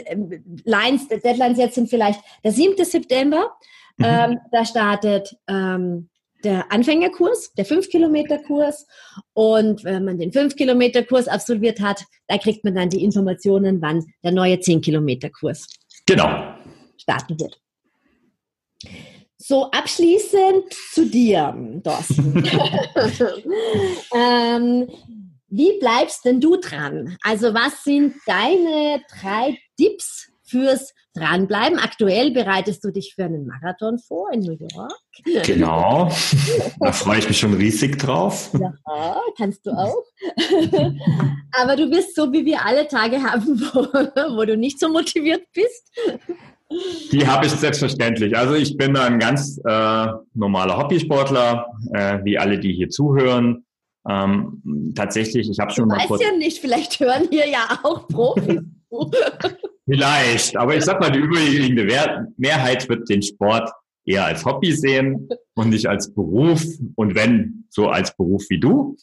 Lines, 0.64 1.08
Deadlines 1.08 1.58
jetzt 1.58 1.76
sind 1.76 1.88
vielleicht 1.88 2.20
der 2.44 2.52
7. 2.52 2.84
September. 2.84 3.52
Mhm. 3.96 4.04
Ähm, 4.04 4.38
da 4.52 4.66
startet 4.66 5.34
ähm, 5.48 6.10
der 6.44 6.70
Anfängerkurs, 6.70 7.54
der 7.54 7.64
5-Kilometer-Kurs. 7.64 8.86
Und 9.32 9.82
wenn 9.84 10.04
man 10.04 10.18
den 10.18 10.30
5-Kilometer-Kurs 10.30 11.26
absolviert 11.28 11.80
hat, 11.80 12.04
da 12.28 12.36
kriegt 12.36 12.62
man 12.64 12.74
dann 12.74 12.90
die 12.90 13.02
Informationen, 13.02 13.80
wann 13.80 14.04
der 14.22 14.32
neue 14.32 14.56
10-Kilometer-Kurs 14.56 15.66
genau. 16.06 16.55
Starten 17.06 17.38
wird. 17.38 17.60
So, 19.38 19.70
abschließend 19.70 20.64
zu 20.92 21.06
dir, 21.06 21.54
Dorsten. 21.82 22.44
ähm, 24.14 24.88
wie 25.48 25.78
bleibst 25.78 26.24
denn 26.24 26.40
du 26.40 26.56
dran? 26.56 27.16
Also 27.22 27.54
was 27.54 27.84
sind 27.84 28.16
deine 28.26 29.02
drei 29.20 29.56
Tipps 29.78 30.32
fürs 30.42 30.92
Dranbleiben? 31.14 31.78
Aktuell 31.78 32.32
bereitest 32.32 32.82
du 32.82 32.90
dich 32.90 33.14
für 33.14 33.24
einen 33.24 33.46
Marathon 33.46 33.98
vor 34.00 34.32
in 34.32 34.40
New 34.40 34.56
York. 34.58 34.92
Genau, 35.44 36.10
da 36.80 36.92
freue 36.92 37.20
ich 37.20 37.28
mich 37.28 37.38
schon 37.38 37.54
riesig 37.54 37.98
drauf. 37.98 38.50
Ja, 38.58 39.20
kannst 39.36 39.64
du 39.64 39.70
auch. 39.70 40.02
Aber 41.52 41.76
du 41.76 41.88
bist 41.88 42.16
so, 42.16 42.32
wie 42.32 42.44
wir 42.44 42.64
alle 42.64 42.88
Tage 42.88 43.22
haben, 43.22 43.60
wo, 43.60 43.80
wo 44.36 44.44
du 44.44 44.56
nicht 44.56 44.80
so 44.80 44.88
motiviert 44.88 45.44
bist. 45.54 45.90
Die 47.12 47.26
habe 47.26 47.46
ich 47.46 47.52
selbstverständlich. 47.52 48.36
Also 48.36 48.54
ich 48.54 48.76
bin 48.76 48.96
ein 48.96 49.18
ganz 49.18 49.58
äh, 49.64 50.06
normaler 50.34 50.76
Hobbysportler, 50.76 51.66
äh, 51.92 52.18
wie 52.24 52.38
alle, 52.38 52.58
die 52.58 52.72
hier 52.72 52.90
zuhören. 52.90 53.64
Ähm, 54.08 54.92
tatsächlich, 54.94 55.48
ich 55.50 55.58
habe 55.58 55.72
schon 55.72 55.88
mal 55.88 56.06
kurz. 56.06 56.22
ja 56.22 56.36
nicht, 56.36 56.58
vielleicht 56.58 57.00
hören 57.00 57.28
hier 57.30 57.48
ja 57.48 57.78
auch 57.82 58.06
Profis 58.08 58.60
zu. 58.90 59.10
vielleicht, 59.84 60.56
aber 60.56 60.76
ich 60.76 60.84
sag 60.84 61.00
mal, 61.00 61.10
die 61.10 61.18
überwiegende 61.18 61.86
Mehrheit 62.36 62.88
wird 62.88 63.08
den 63.08 63.22
Sport 63.22 63.70
eher 64.04 64.24
als 64.24 64.44
Hobby 64.44 64.72
sehen 64.72 65.28
und 65.54 65.70
nicht 65.70 65.86
als 65.86 66.12
Beruf. 66.12 66.64
Und 66.94 67.14
wenn, 67.14 67.64
so 67.70 67.88
als 67.88 68.16
Beruf 68.16 68.44
wie 68.48 68.60
du, 68.60 68.96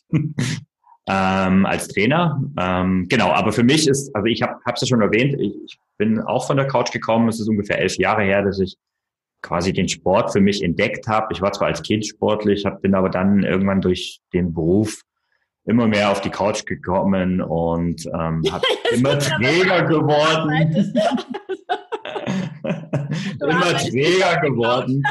ähm, 1.08 1.66
als 1.66 1.88
Trainer. 1.88 2.42
Ähm, 2.60 3.08
genau, 3.10 3.32
aber 3.32 3.52
für 3.52 3.64
mich 3.64 3.88
ist, 3.88 4.16
also 4.16 4.26
ich 4.26 4.42
habe 4.42 4.60
es 4.74 4.82
ja 4.82 4.88
schon 4.88 5.02
erwähnt, 5.02 5.36
ich, 5.40 5.54
ich 5.66 5.80
bin 5.98 6.20
auch 6.20 6.48
von 6.48 6.58
der 6.58 6.68
Couch 6.68 6.92
gekommen. 6.92 7.30
Es 7.30 7.40
ist 7.40 7.48
ungefähr 7.48 7.80
elf 7.80 7.98
Jahre 7.98 8.24
her, 8.24 8.44
dass 8.44 8.60
ich 8.60 8.78
quasi 9.42 9.74
den 9.74 9.90
Sport 9.90 10.32
für 10.32 10.42
mich 10.42 10.64
entdeckt 10.64 11.08
habe. 11.08 11.28
Ich 11.34 11.42
war 11.42 11.52
zwar 11.52 11.68
als 11.68 11.84
Kind 11.84 12.06
sportlich, 12.06 12.66
hab, 12.66 12.82
bin 12.82 12.96
aber 12.96 13.10
dann 13.10 13.44
irgendwann 13.44 13.82
durch 13.82 14.22
den 14.34 14.54
Beruf 14.54 15.04
immer 15.66 15.88
mehr 15.88 16.12
auf 16.12 16.22
die 16.22 16.30
Couch 16.30 16.66
gekommen 16.66 17.42
und 17.42 18.06
ähm, 18.08 18.44
habe 18.52 18.66
immer 18.92 19.20
träger 19.20 19.84
geworden. 19.84 20.94
immer 23.40 23.78
träger 23.78 24.42
geworden. 24.42 25.04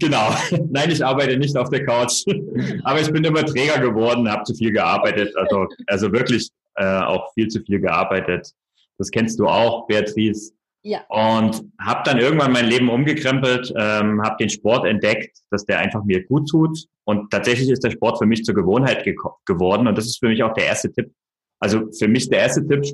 Genau. 0.00 0.34
Nein, 0.70 0.90
ich 0.90 1.04
arbeite 1.04 1.36
nicht 1.36 1.56
auf 1.56 1.70
der 1.70 1.84
Couch, 1.84 2.24
aber 2.84 3.00
ich 3.00 3.12
bin 3.12 3.24
immer 3.24 3.44
träger 3.44 3.80
geworden, 3.80 4.30
habe 4.30 4.44
zu 4.44 4.54
viel 4.54 4.72
gearbeitet, 4.72 5.36
also 5.36 5.66
also 5.86 6.12
wirklich 6.12 6.50
äh, 6.74 7.00
auch 7.00 7.32
viel 7.34 7.48
zu 7.48 7.62
viel 7.62 7.80
gearbeitet. 7.80 8.52
Das 8.98 9.10
kennst 9.10 9.38
du 9.38 9.46
auch, 9.46 9.86
Beatrice. 9.86 10.52
Ja. 10.82 11.04
Und 11.08 11.62
habe 11.78 12.02
dann 12.04 12.18
irgendwann 12.18 12.52
mein 12.52 12.66
Leben 12.66 12.88
umgekrempelt, 12.88 13.72
ähm, 13.76 14.22
habe 14.22 14.36
den 14.40 14.48
Sport 14.48 14.86
entdeckt, 14.86 15.38
dass 15.50 15.66
der 15.66 15.78
einfach 15.78 16.04
mir 16.04 16.24
gut 16.24 16.48
tut. 16.48 16.86
Und 17.04 17.30
tatsächlich 17.30 17.68
ist 17.68 17.84
der 17.84 17.90
Sport 17.90 18.18
für 18.18 18.26
mich 18.26 18.44
zur 18.44 18.54
Gewohnheit 18.54 19.04
ge 19.04 19.14
geworden. 19.44 19.86
Und 19.86 19.98
das 19.98 20.06
ist 20.06 20.18
für 20.18 20.28
mich 20.28 20.42
auch 20.42 20.54
der 20.54 20.66
erste 20.66 20.90
Tipp. 20.90 21.12
Also 21.58 21.90
für 21.98 22.08
mich 22.08 22.30
der 22.30 22.40
erste 22.40 22.66
Tipp, 22.66 22.84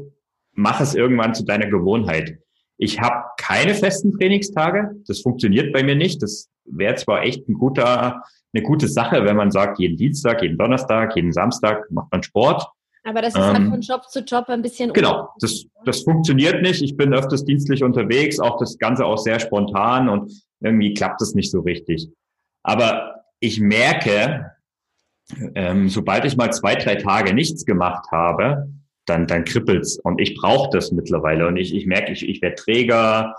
mach 0.53 0.81
es 0.81 0.95
irgendwann 0.97 1.35
zu 1.35 1.45
deiner 1.45 1.67
Gewohnheit. 1.67 2.39
Ich 2.79 3.01
habe 3.01 3.25
keine 3.39 3.75
festen 3.75 4.13
Trainingstage. 4.13 4.91
Das 5.07 5.21
funktioniert 5.21 5.73
bei 5.73 5.83
mir 5.83 5.95
nicht. 5.95 6.23
Das 6.23 6.49
wäre 6.65 6.95
zwar 6.97 7.23
echt 7.23 7.49
ein 7.49 7.55
guter, 7.55 8.23
eine 8.53 8.63
gute 8.63 8.89
Sache, 8.89 9.25
wenn 9.25 9.37
man 9.37 9.51
sagt, 9.51 9.79
jeden 9.79 9.97
Dienstag, 9.97 10.43
jeden 10.43 10.59
Donnerstag, 10.59 11.17
jeden 11.17 11.33
Samstag 11.33 11.91
macht 11.91 12.13
man 12.13 12.23
Sport. 12.23 12.67
Aber 13.05 13.23
das 13.23 13.35
ist 13.35 13.41
halt 13.41 13.57
ähm, 13.57 13.63
halt 13.63 13.71
von 13.71 13.81
Job 13.81 14.11
zu 14.11 14.21
Job 14.21 14.49
ein 14.49 14.63
bisschen. 14.63 14.93
Genau, 14.93 15.29
das, 15.39 15.65
das 15.85 16.03
funktioniert 16.03 16.61
nicht. 16.63 16.83
Ich 16.83 16.97
bin 16.97 17.15
öfters 17.15 17.45
dienstlich 17.45 17.85
unterwegs, 17.85 18.41
auch 18.41 18.59
das 18.59 18.79
Ganze 18.79 19.07
auch 19.07 19.19
sehr 19.19 19.39
spontan 19.39 20.09
und 20.09 20.33
irgendwie 20.61 20.93
klappt 20.93 21.23
es 21.23 21.35
nicht 21.35 21.51
so 21.51 21.61
richtig. 21.61 22.11
Aber 22.65 23.23
ich 23.39 23.61
merke, 23.61 24.51
ähm, 25.55 25.89
sobald 25.89 26.25
ich 26.25 26.37
mal 26.37 26.53
zwei, 26.53 26.75
drei 26.75 26.97
Tage 26.97 27.33
nichts 27.33 27.65
gemacht 27.65 28.11
habe, 28.11 28.69
dann, 29.07 29.27
dann 29.27 29.45
kribbelt's. 29.45 29.99
Und 29.99 30.21
ich 30.21 30.35
brauche 30.35 30.71
das 30.71 30.93
mittlerweile. 30.93 31.47
Und 31.47 31.57
ich, 31.57 31.75
ich 31.75 31.87
merke, 31.87 32.13
ich, 32.13 32.29
ich 32.29 32.43
werde 32.43 32.57
träger. 32.57 33.35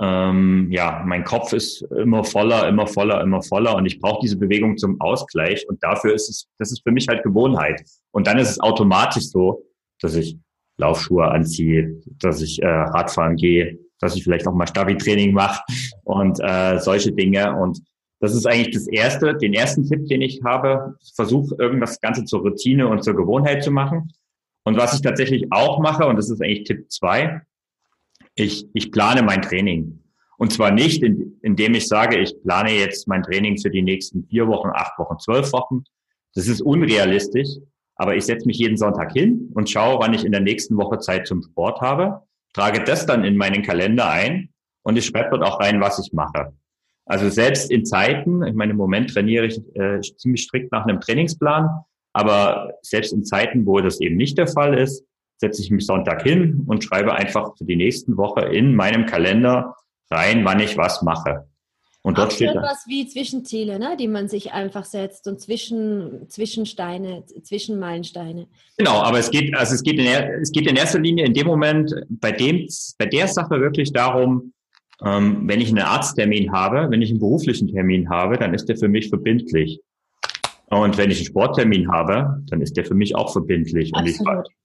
Ähm, 0.00 0.68
ja, 0.70 1.02
mein 1.04 1.24
Kopf 1.24 1.52
ist 1.52 1.82
immer 1.82 2.24
voller, 2.24 2.68
immer 2.68 2.86
voller, 2.86 3.20
immer 3.20 3.42
voller. 3.42 3.76
Und 3.76 3.86
ich 3.86 4.00
brauche 4.00 4.20
diese 4.22 4.38
Bewegung 4.38 4.76
zum 4.76 5.00
Ausgleich. 5.00 5.68
Und 5.68 5.82
dafür 5.82 6.14
ist 6.14 6.28
es, 6.28 6.48
das 6.58 6.72
ist 6.72 6.82
für 6.82 6.92
mich 6.92 7.08
halt 7.08 7.22
Gewohnheit. 7.22 7.82
Und 8.12 8.26
dann 8.26 8.38
ist 8.38 8.50
es 8.50 8.60
automatisch 8.60 9.24
so, 9.24 9.64
dass 10.00 10.14
ich 10.14 10.38
Laufschuhe 10.78 11.28
anziehe, 11.28 12.00
dass 12.20 12.40
ich 12.40 12.62
äh, 12.62 12.66
Radfahren 12.66 13.36
gehe, 13.36 13.78
dass 14.00 14.14
ich 14.14 14.22
vielleicht 14.22 14.46
auch 14.46 14.54
mal 14.54 14.66
Stabi-Training 14.66 15.32
mache 15.32 15.62
und 16.04 16.38
äh, 16.40 16.78
solche 16.78 17.12
Dinge. 17.12 17.56
Und 17.56 17.80
das 18.20 18.34
ist 18.34 18.46
eigentlich 18.46 18.74
das 18.74 18.86
Erste, 18.88 19.34
den 19.36 19.54
ersten 19.54 19.84
Tipp, 19.88 20.06
den 20.06 20.22
ich 20.22 20.40
habe. 20.44 20.96
Versuche 21.14 21.54
irgendwas 21.58 22.00
Ganze 22.00 22.24
zur 22.24 22.40
Routine 22.40 22.88
und 22.88 23.02
zur 23.02 23.14
Gewohnheit 23.14 23.62
zu 23.62 23.70
machen. 23.70 24.12
Und 24.68 24.76
was 24.76 24.92
ich 24.92 25.00
tatsächlich 25.00 25.46
auch 25.50 25.80
mache, 25.80 26.06
und 26.06 26.16
das 26.16 26.28
ist 26.28 26.42
eigentlich 26.42 26.64
Tipp 26.64 26.90
zwei, 26.90 27.40
ich, 28.34 28.66
ich 28.74 28.92
plane 28.92 29.22
mein 29.22 29.40
Training. 29.40 29.98
Und 30.36 30.52
zwar 30.52 30.70
nicht, 30.70 31.02
in, 31.02 31.38
indem 31.40 31.74
ich 31.74 31.88
sage, 31.88 32.18
ich 32.18 32.34
plane 32.42 32.72
jetzt 32.72 33.08
mein 33.08 33.22
Training 33.22 33.56
für 33.56 33.70
die 33.70 33.80
nächsten 33.80 34.24
vier 34.24 34.46
Wochen, 34.46 34.68
acht 34.74 34.98
Wochen, 34.98 35.18
zwölf 35.18 35.52
Wochen. 35.54 35.84
Das 36.34 36.48
ist 36.48 36.60
unrealistisch. 36.60 37.48
Aber 37.96 38.14
ich 38.14 38.26
setze 38.26 38.46
mich 38.46 38.58
jeden 38.58 38.76
Sonntag 38.76 39.12
hin 39.12 39.50
und 39.54 39.70
schaue, 39.70 40.00
wann 40.00 40.12
ich 40.12 40.24
in 40.24 40.32
der 40.32 40.42
nächsten 40.42 40.76
Woche 40.76 40.98
Zeit 40.98 41.26
zum 41.26 41.42
Sport 41.42 41.80
habe, 41.80 42.20
trage 42.52 42.84
das 42.84 43.06
dann 43.06 43.24
in 43.24 43.38
meinen 43.38 43.62
Kalender 43.62 44.08
ein 44.10 44.50
und 44.82 44.96
ich 44.98 45.06
schreibe 45.06 45.30
dort 45.30 45.44
auch 45.44 45.60
rein, 45.60 45.80
was 45.80 45.98
ich 45.98 46.12
mache. 46.12 46.52
Also 47.06 47.30
selbst 47.30 47.70
in 47.70 47.86
Zeiten, 47.86 48.44
ich 48.44 48.54
meine, 48.54 48.72
im 48.72 48.76
Moment 48.76 49.14
trainiere 49.14 49.46
ich 49.46 49.60
äh, 49.74 50.00
ziemlich 50.02 50.42
strikt 50.42 50.70
nach 50.70 50.84
einem 50.84 51.00
Trainingsplan, 51.00 51.70
aber 52.12 52.74
selbst 52.82 53.12
in 53.12 53.24
Zeiten, 53.24 53.66
wo 53.66 53.80
das 53.80 54.00
eben 54.00 54.16
nicht 54.16 54.38
der 54.38 54.48
Fall 54.48 54.78
ist, 54.78 55.04
setze 55.38 55.62
ich 55.62 55.70
mich 55.70 55.86
Sonntag 55.86 56.22
hin 56.22 56.64
und 56.66 56.82
schreibe 56.84 57.14
einfach 57.14 57.56
für 57.56 57.64
die 57.64 57.76
nächsten 57.76 58.16
Woche 58.16 58.40
in 58.40 58.74
meinem 58.74 59.06
Kalender 59.06 59.76
rein, 60.10 60.44
wann 60.44 60.60
ich 60.60 60.76
was 60.76 61.02
mache. 61.02 61.46
Und 62.02 62.16
dort 62.16 62.28
Auch 62.28 62.34
steht 62.36 62.50
etwas 62.50 62.86
wie 62.86 63.06
Zwischenziele, 63.06 63.78
ne, 63.78 63.96
die 63.98 64.08
man 64.08 64.28
sich 64.28 64.52
einfach 64.52 64.84
setzt 64.84 65.26
und 65.26 65.40
zwischen, 65.40 66.28
Zwischensteine, 66.28 67.24
Zwischenmeilensteine. 67.42 68.46
Genau, 68.78 69.02
aber 69.02 69.18
es 69.18 69.30
geht, 69.30 69.54
also 69.54 69.74
es 69.74 69.82
geht, 69.82 69.98
in, 69.98 70.06
es 70.06 70.52
geht 70.52 70.66
in 70.66 70.76
erster 70.76 71.00
Linie 71.00 71.26
in 71.26 71.34
dem 71.34 71.46
Moment 71.46 71.94
bei 72.08 72.32
dem, 72.32 72.66
bei 72.98 73.06
der 73.06 73.28
Sache 73.28 73.60
wirklich 73.60 73.92
darum, 73.92 74.52
ähm, 75.04 75.42
wenn 75.46 75.60
ich 75.60 75.68
einen 75.68 75.80
Arzttermin 75.80 76.52
habe, 76.52 76.90
wenn 76.90 77.02
ich 77.02 77.10
einen 77.10 77.20
beruflichen 77.20 77.68
Termin 77.68 78.08
habe, 78.08 78.38
dann 78.38 78.54
ist 78.54 78.68
der 78.68 78.76
für 78.76 78.88
mich 78.88 79.08
verbindlich. 79.08 79.80
Und 80.70 80.98
wenn 80.98 81.10
ich 81.10 81.18
einen 81.18 81.26
Sporttermin 81.26 81.90
habe, 81.90 82.42
dann 82.50 82.60
ist 82.60 82.76
der 82.76 82.84
für 82.84 82.94
mich 82.94 83.16
auch 83.16 83.32
verbindlich. 83.32 83.92
Und 83.94 84.06
ich, 84.06 84.18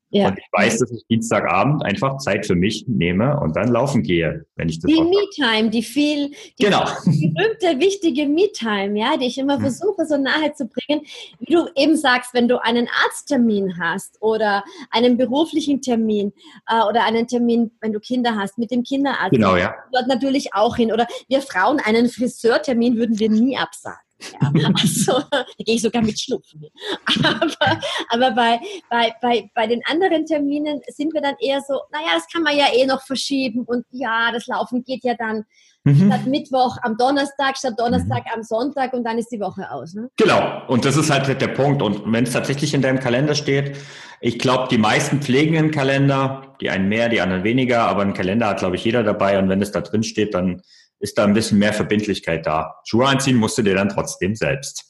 ja. 0.10 0.28
und 0.28 0.38
ich, 0.38 0.46
weiß, 0.52 0.80
dass 0.80 0.92
ich 0.92 1.06
Dienstagabend 1.10 1.84
einfach 1.84 2.18
Zeit 2.18 2.46
für 2.46 2.56
mich 2.56 2.86
nehme 2.88 3.40
und 3.40 3.56
dann 3.56 3.70
laufen 3.70 4.04
gehe, 4.04 4.46
wenn 4.56 4.68
ich 4.68 4.80
das 4.80 4.92
Die 4.92 5.02
Me-Time, 5.02 5.70
die 5.70 5.82
viel, 5.82 6.32
die 6.60 6.66
genau. 6.66 6.84
berühmte, 7.06 7.80
wichtige 7.80 8.28
Me-Time, 8.28 9.00
ja, 9.00 9.16
die 9.16 9.28
ich 9.28 9.38
immer 9.38 9.56
hm. 9.56 9.62
versuche, 9.62 10.06
so 10.06 10.18
nahe 10.18 10.54
zu 10.54 10.68
bringen. 10.68 11.06
Wie 11.40 11.54
du 11.54 11.68
eben 11.76 11.96
sagst, 11.96 12.34
wenn 12.34 12.50
du 12.50 12.62
einen 12.62 12.90
Arzttermin 13.06 13.80
hast 13.80 14.22
oder 14.22 14.66
einen 14.92 15.16
beruflichen 15.16 15.82
Termin 15.82 16.34
äh, 16.68 16.84
oder 16.88 17.06
einen 17.06 17.28
Termin, 17.28 17.72
wenn 17.80 17.94
du 17.94 18.02
Kinder 18.02 18.36
hast, 18.36 18.58
mit 18.58 18.72
dem 18.72 18.84
Kinderarzt. 18.84 19.32
Genau, 19.32 19.56
ja. 19.56 19.74
Dort 19.94 20.08
natürlich 20.08 20.54
auch 20.54 20.76
hin. 20.76 20.92
Oder 20.92 21.08
wir 21.30 21.42
Frauen 21.42 21.80
einen 21.80 22.10
Friseurtermin 22.10 22.98
würden 22.98 23.20
wir 23.20 23.30
nie 23.30 23.58
absagen. 23.58 24.04
Ja, 24.42 24.52
also, 24.82 25.22
da 25.32 25.46
gehe 25.60 25.76
ich 25.76 25.82
sogar 25.82 26.02
mit 26.02 26.20
Schnupfen. 26.20 26.66
Aber, 27.24 27.80
aber 28.10 28.32
bei, 28.32 28.60
bei, 28.90 29.14
bei, 29.22 29.50
bei 29.54 29.68
den 29.68 29.82
anderen 29.90 30.26
Terminen 30.26 30.82
sind 30.88 31.14
wir 31.14 31.22
dann 31.22 31.36
eher 31.40 31.62
so, 31.62 31.82
naja, 31.92 32.12
das 32.16 32.28
kann 32.32 32.44
man 32.44 32.58
ja 32.58 32.66
eh 32.74 32.86
noch 32.86 33.02
verschieben 33.02 33.64
und 33.66 33.86
ja, 33.92 34.32
das 34.32 34.48
Laufen 34.48 34.84
geht 34.84 35.04
ja 35.04 35.16
dann 35.16 35.46
mhm. 35.84 36.08
statt 36.08 36.26
Mittwoch 36.26 36.78
am 36.82 36.98
Donnerstag, 36.98 37.58
statt 37.58 37.74
Donnerstag 37.78 38.26
mhm. 38.26 38.32
am 38.36 38.44
Sonntag 38.44 38.94
und 38.94 39.04
dann 39.04 39.18
ist 39.18 39.30
die 39.32 39.40
Woche 39.40 39.70
aus. 39.70 39.94
Ne? 39.94 40.10
Genau, 40.18 40.62
und 40.68 40.86
das 40.86 40.98
ist 40.98 41.10
halt 41.10 41.28
der 41.42 41.48
Punkt. 41.48 41.82
Und 41.82 42.12
wenn 42.12 42.24
es 42.24 42.32
tatsächlich 42.34 42.74
in 42.74 42.82
deinem 42.82 43.00
Kalender 43.00 43.36
steht, 43.36 43.78
ich 44.22 44.40
glaube, 44.40 44.68
die 44.70 44.78
meisten 44.78 45.22
pflegen 45.22 45.58
einen 45.58 45.72
Kalender, 45.72 46.56
die 46.62 46.70
einen 46.70 46.88
mehr, 46.88 47.10
die 47.10 47.22
anderen 47.22 47.44
weniger, 47.44 47.88
aber 47.88 48.02
einen 48.02 48.14
Kalender 48.14 48.48
hat, 48.48 48.60
glaube 48.60 48.76
ich, 48.76 48.86
jeder 48.86 49.04
dabei 49.04 49.38
und 49.38 49.50
wenn 49.50 49.62
es 49.62 49.72
da 49.72 49.82
drin 49.82 50.04
steht, 50.04 50.34
dann 50.34 50.62
ist 51.04 51.18
da 51.18 51.26
ein 51.26 51.34
bisschen 51.34 51.60
mehr 51.60 51.74
Verbindlichkeit 51.74 52.46
da. 52.46 52.80
Schuhe 52.86 53.06
anziehen 53.06 53.36
musst 53.36 53.58
du 53.58 53.62
dir 53.62 53.76
dann 53.76 53.90
trotzdem 53.90 54.36
selbst. 54.36 54.86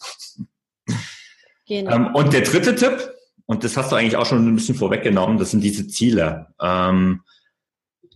Genau. 1.67 1.91
Ähm, 1.91 2.13
und 2.13 2.33
der 2.33 2.41
dritte 2.41 2.75
Tipp, 2.75 3.09
und 3.47 3.63
das 3.63 3.75
hast 3.77 3.91
du 3.91 3.95
eigentlich 3.95 4.15
auch 4.15 4.27
schon 4.27 4.47
ein 4.47 4.55
bisschen 4.55 4.75
vorweggenommen, 4.75 5.39
das 5.39 5.51
sind 5.51 5.61
diese 5.61 5.87
Ziele. 5.87 6.53
Ähm, 6.61 7.23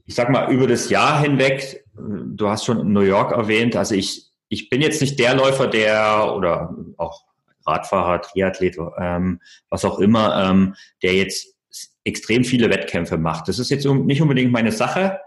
ich 0.05 0.13
sag 0.13 0.29
mal, 0.29 0.51
über 0.51 0.67
das 0.67 0.91
Jahr 0.91 1.21
hinweg, 1.21 1.86
du 1.95 2.47
hast 2.47 2.65
schon 2.65 2.93
New 2.93 3.01
York 3.01 3.31
erwähnt, 3.31 3.75
also 3.75 3.95
ich, 3.95 4.29
ich 4.47 4.69
bin 4.69 4.81
jetzt 4.81 5.01
nicht 5.01 5.17
der 5.17 5.33
Läufer, 5.33 5.65
der 5.65 6.33
oder 6.36 6.75
auch 6.97 7.23
Radfahrer, 7.65 8.21
Triathlet, 8.21 8.77
ähm, 8.99 9.41
was 9.69 9.86
auch 9.86 9.97
immer, 9.97 10.49
ähm, 10.49 10.75
der 11.01 11.15
jetzt 11.15 11.55
extrem 12.03 12.43
viele 12.43 12.69
Wettkämpfe 12.69 13.17
macht. 13.17 13.47
Das 13.47 13.57
ist 13.57 13.71
jetzt 13.71 13.86
nicht 13.86 14.21
unbedingt 14.21 14.51
meine 14.51 14.71
Sache. 14.71 15.19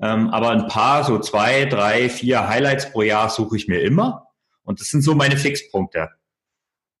Ähm, 0.00 0.30
aber 0.30 0.50
ein 0.50 0.68
paar, 0.68 1.04
so 1.04 1.18
zwei, 1.18 1.64
drei, 1.64 2.08
vier 2.08 2.48
Highlights 2.48 2.92
pro 2.92 3.02
Jahr 3.02 3.28
suche 3.30 3.56
ich 3.56 3.68
mir 3.68 3.80
immer. 3.80 4.28
Und 4.62 4.80
das 4.80 4.88
sind 4.88 5.02
so 5.02 5.14
meine 5.14 5.36
Fixpunkte. 5.36 6.10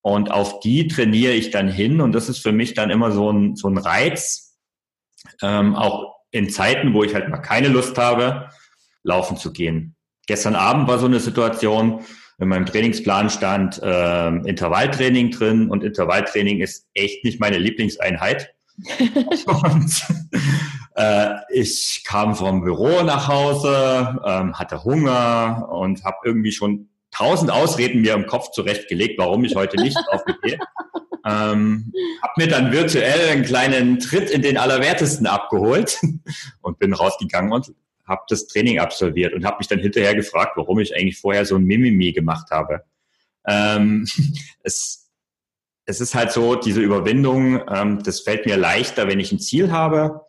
Und 0.00 0.30
auf 0.30 0.60
die 0.60 0.88
trainiere 0.88 1.32
ich 1.32 1.50
dann 1.50 1.68
hin. 1.68 2.00
Und 2.00 2.12
das 2.12 2.28
ist 2.28 2.38
für 2.38 2.52
mich 2.52 2.74
dann 2.74 2.90
immer 2.90 3.12
so 3.12 3.30
ein, 3.30 3.56
so 3.56 3.68
ein 3.68 3.78
Reiz, 3.78 4.58
ähm, 5.42 5.76
auch 5.76 6.16
in 6.30 6.50
Zeiten, 6.50 6.94
wo 6.94 7.04
ich 7.04 7.14
halt 7.14 7.28
mal 7.28 7.38
keine 7.38 7.68
Lust 7.68 7.98
habe, 7.98 8.48
laufen 9.02 9.36
zu 9.36 9.52
gehen. 9.52 9.96
Gestern 10.26 10.56
Abend 10.56 10.88
war 10.88 10.98
so 10.98 11.06
eine 11.06 11.20
Situation, 11.20 12.04
in 12.40 12.48
meinem 12.48 12.66
Trainingsplan 12.66 13.30
stand 13.30 13.82
äh, 13.82 14.28
Intervalltraining 14.28 15.32
drin 15.32 15.70
und 15.70 15.82
Intervalltraining 15.82 16.60
ist 16.60 16.86
echt 16.94 17.24
nicht 17.24 17.40
meine 17.40 17.58
Lieblingseinheit. 17.58 18.54
und 19.46 20.06
äh, 20.98 21.36
ich 21.50 22.02
kam 22.04 22.34
vom 22.34 22.64
Büro 22.64 23.02
nach 23.02 23.28
Hause, 23.28 24.20
ähm, 24.26 24.58
hatte 24.58 24.82
Hunger 24.82 25.68
und 25.70 26.02
habe 26.04 26.16
irgendwie 26.24 26.50
schon 26.50 26.88
tausend 27.12 27.52
Ausreden 27.52 28.00
mir 28.00 28.14
im 28.14 28.26
Kopf 28.26 28.50
zurechtgelegt, 28.50 29.16
warum 29.16 29.44
ich 29.44 29.54
heute 29.54 29.80
nicht 29.80 29.96
aufgehe. 30.10 30.58
Ähm, 31.24 31.92
hab 32.20 32.36
mir 32.36 32.48
dann 32.48 32.72
virtuell 32.72 33.30
einen 33.30 33.44
kleinen 33.44 34.00
Tritt 34.00 34.28
in 34.30 34.42
den 34.42 34.56
Allerwertesten 34.56 35.28
abgeholt 35.28 36.00
und 36.62 36.80
bin 36.80 36.92
rausgegangen 36.92 37.52
und 37.52 37.72
habe 38.04 38.22
das 38.28 38.48
Training 38.48 38.80
absolviert 38.80 39.34
und 39.34 39.44
habe 39.44 39.58
mich 39.58 39.68
dann 39.68 39.78
hinterher 39.78 40.16
gefragt, 40.16 40.56
warum 40.56 40.80
ich 40.80 40.96
eigentlich 40.96 41.20
vorher 41.20 41.44
so 41.44 41.54
ein 41.54 41.64
Mimimi 41.64 42.10
gemacht 42.12 42.50
habe. 42.50 42.82
Ähm, 43.46 44.04
es, 44.64 45.08
es 45.84 46.00
ist 46.00 46.16
halt 46.16 46.32
so, 46.32 46.56
diese 46.56 46.80
Überwindung, 46.80 47.62
ähm, 47.72 48.02
das 48.02 48.20
fällt 48.20 48.46
mir 48.46 48.56
leichter, 48.56 49.06
wenn 49.06 49.20
ich 49.20 49.30
ein 49.30 49.38
Ziel 49.38 49.70
habe 49.70 50.24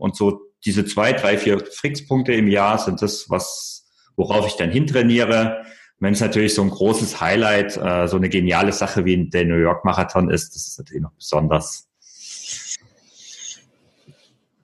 und 0.00 0.16
so 0.16 0.40
diese 0.64 0.84
zwei, 0.84 1.12
drei, 1.12 1.38
vier 1.38 1.64
Fixpunkte 1.64 2.32
im 2.32 2.48
Jahr 2.48 2.78
sind 2.78 3.00
das, 3.02 3.28
was, 3.28 3.86
worauf 4.16 4.46
ich 4.46 4.54
dann 4.54 4.70
hintrainiere. 4.70 5.64
Wenn 5.98 6.14
es 6.14 6.20
natürlich 6.20 6.54
so 6.54 6.62
ein 6.62 6.70
großes 6.70 7.20
Highlight, 7.20 7.76
äh, 7.76 8.08
so 8.08 8.16
eine 8.16 8.28
geniale 8.28 8.72
Sache 8.72 9.04
wie 9.04 9.28
der 9.28 9.44
New 9.44 9.58
York 9.58 9.84
Marathon 9.84 10.30
ist, 10.30 10.54
das 10.54 10.68
ist 10.68 10.78
natürlich 10.78 11.02
noch 11.02 11.12
besonders. 11.12 11.88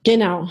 Genau. 0.03 0.49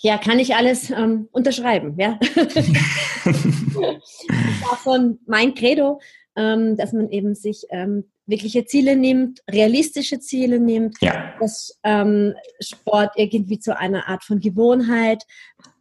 Ja, 0.00 0.18
kann 0.18 0.38
ich 0.38 0.56
alles 0.56 0.90
ähm, 0.90 1.28
unterschreiben, 1.32 1.94
ja. 1.98 2.18
das 2.44 4.26
auch 4.64 4.78
von 4.78 5.18
mein 5.26 5.54
Credo, 5.54 6.00
dass 6.34 6.92
man 6.92 7.10
eben 7.10 7.34
sich 7.34 7.66
ähm, 7.70 8.04
wirkliche 8.26 8.64
Ziele 8.64 8.96
nimmt, 8.96 9.40
realistische 9.50 10.20
Ziele 10.20 10.58
nimmt, 10.58 10.96
ja. 11.00 11.34
dass 11.40 11.78
ähm, 11.82 12.34
Sport 12.60 13.12
irgendwie 13.16 13.58
zu 13.58 13.76
einer 13.76 14.08
Art 14.08 14.24
von 14.24 14.40
Gewohnheit 14.40 15.24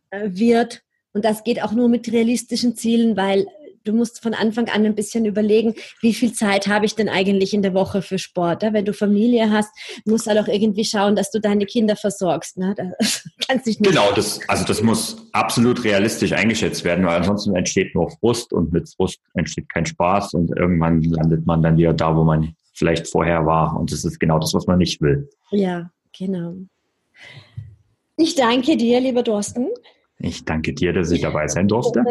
äh, 0.09 0.29
wird. 0.31 0.81
Und 1.13 1.25
das 1.25 1.43
geht 1.43 1.61
auch 1.61 1.71
nur 1.71 1.89
mit 1.89 2.11
realistischen 2.11 2.75
Zielen, 2.75 3.17
weil 3.17 3.45
du 3.83 3.93
musst 3.93 4.21
von 4.21 4.33
Anfang 4.33 4.69
an 4.69 4.85
ein 4.85 4.95
bisschen 4.95 5.25
überlegen, 5.25 5.75
wie 6.01 6.13
viel 6.13 6.33
Zeit 6.33 6.67
habe 6.67 6.85
ich 6.85 6.95
denn 6.95 7.09
eigentlich 7.09 7.53
in 7.53 7.61
der 7.61 7.73
Woche 7.73 8.01
für 8.01 8.19
Sport? 8.19 8.63
Ja? 8.63 8.73
Wenn 8.73 8.85
du 8.85 8.93
Familie 8.93 9.49
hast, 9.49 9.69
musst 10.05 10.25
du 10.25 10.31
halt 10.31 10.39
auch 10.39 10.47
irgendwie 10.47 10.85
schauen, 10.85 11.15
dass 11.15 11.31
du 11.31 11.39
deine 11.39 11.65
Kinder 11.65 11.95
versorgst. 11.95 12.57
Ne? 12.57 12.75
Das 12.75 13.27
kannst 13.47 13.67
dich 13.67 13.79
nicht 13.79 13.89
genau, 13.89 14.11
das, 14.13 14.39
also 14.47 14.65
das 14.65 14.81
muss 14.81 15.17
absolut 15.31 15.83
realistisch 15.83 16.33
eingeschätzt 16.33 16.83
werden, 16.83 17.05
weil 17.05 17.17
ansonsten 17.17 17.55
entsteht 17.55 17.95
nur 17.95 18.09
Frust 18.11 18.53
und 18.53 18.71
mit 18.71 18.89
Frust 18.93 19.19
entsteht 19.33 19.69
kein 19.69 19.85
Spaß 19.85 20.33
und 20.33 20.55
irgendwann 20.57 21.01
landet 21.01 21.45
man 21.45 21.61
dann 21.61 21.77
wieder 21.77 21.93
da, 21.93 22.15
wo 22.15 22.23
man 22.23 22.53
vielleicht 22.73 23.07
vorher 23.07 23.45
war. 23.45 23.79
Und 23.79 23.91
das 23.91 24.05
ist 24.05 24.19
genau 24.19 24.39
das, 24.39 24.53
was 24.53 24.67
man 24.67 24.77
nicht 24.79 25.01
will. 25.01 25.29
Ja, 25.51 25.91
genau. 26.17 26.55
Ich 28.17 28.35
danke 28.35 28.77
dir, 28.77 28.99
lieber 28.99 29.23
Dorsten. 29.23 29.67
Ich 30.23 30.45
danke 30.45 30.73
dir, 30.73 30.93
dass 30.93 31.11
ich 31.11 31.21
dabei 31.21 31.47
sein 31.47 31.67
durfte. 31.67 32.03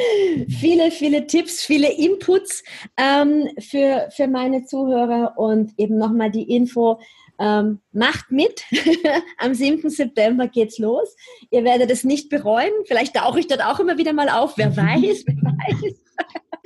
viele, 0.48 0.90
viele 0.90 1.26
Tipps, 1.26 1.62
viele 1.62 1.92
Inputs 1.92 2.62
ähm, 2.96 3.48
für, 3.58 4.08
für 4.14 4.26
meine 4.26 4.64
Zuhörer 4.64 5.34
und 5.36 5.72
eben 5.78 5.98
nochmal 5.98 6.30
die 6.30 6.54
Info. 6.54 6.98
Ähm, 7.40 7.78
macht 7.92 8.32
mit. 8.32 8.64
Am 9.38 9.54
7. 9.54 9.90
September 9.90 10.48
geht's 10.48 10.78
los. 10.78 11.14
Ihr 11.50 11.62
werdet 11.62 11.88
es 11.88 12.02
nicht 12.02 12.30
bereuen. 12.30 12.72
Vielleicht 12.86 13.14
tauche 13.14 13.38
ich 13.38 13.46
dort 13.46 13.64
auch 13.64 13.78
immer 13.78 13.96
wieder 13.96 14.12
mal 14.12 14.28
auf. 14.28 14.54
Wer 14.56 14.76
weiß, 14.76 15.24
wer 15.24 15.36
weiß. 15.36 16.07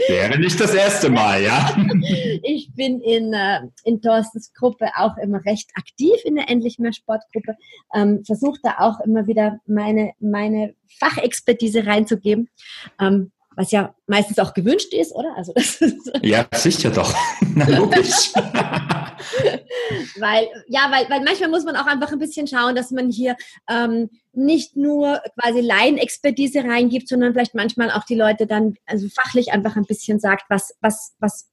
Wäre 0.08 0.38
nicht 0.38 0.58
das 0.58 0.74
erste 0.74 1.10
Mal, 1.10 1.42
ja. 1.42 1.76
ich 2.42 2.70
bin 2.74 3.00
in, 3.00 3.32
äh, 3.32 3.60
in 3.84 4.00
Thorstens 4.00 4.52
Gruppe 4.52 4.88
auch 4.96 5.16
immer 5.18 5.44
recht 5.44 5.70
aktiv 5.74 6.14
in 6.24 6.34
der 6.34 6.48
Endlich 6.48 6.78
mehr 6.78 6.92
Sportgruppe. 6.92 7.56
Ähm, 7.94 8.24
Versuche 8.24 8.58
da 8.62 8.76
auch 8.78 9.00
immer 9.00 9.26
wieder 9.26 9.60
meine, 9.66 10.12
meine 10.18 10.74
Fachexpertise 10.98 11.86
reinzugeben. 11.86 12.48
Ähm, 13.00 13.32
was 13.56 13.70
ja 13.70 13.94
meistens 14.06 14.38
auch 14.38 14.54
gewünscht 14.54 14.92
ist, 14.92 15.12
oder? 15.14 15.34
Also 15.36 15.52
das 15.54 15.80
ist 15.80 16.10
ja, 16.22 16.46
sicher 16.54 16.90
doch. 16.90 17.14
Na, 17.54 17.68
logisch. 17.68 18.32
weil, 20.18 20.46
ja, 20.68 20.90
weil, 20.90 21.08
weil 21.10 21.24
manchmal 21.24 21.50
muss 21.50 21.64
man 21.64 21.76
auch 21.76 21.86
einfach 21.86 22.12
ein 22.12 22.18
bisschen 22.18 22.46
schauen, 22.46 22.74
dass 22.74 22.90
man 22.90 23.10
hier 23.10 23.36
ähm, 23.68 24.10
nicht 24.32 24.76
nur 24.76 25.20
quasi 25.40 25.60
Laienexpertise 25.60 26.64
reingibt, 26.64 27.08
sondern 27.08 27.32
vielleicht 27.32 27.54
manchmal 27.54 27.90
auch 27.90 28.04
die 28.04 28.16
Leute 28.16 28.46
dann 28.46 28.74
also 28.86 29.08
fachlich 29.08 29.52
einfach 29.52 29.76
ein 29.76 29.84
bisschen 29.84 30.18
sagt, 30.18 30.44
was, 30.48 30.74
was, 30.80 31.14
was 31.18 31.48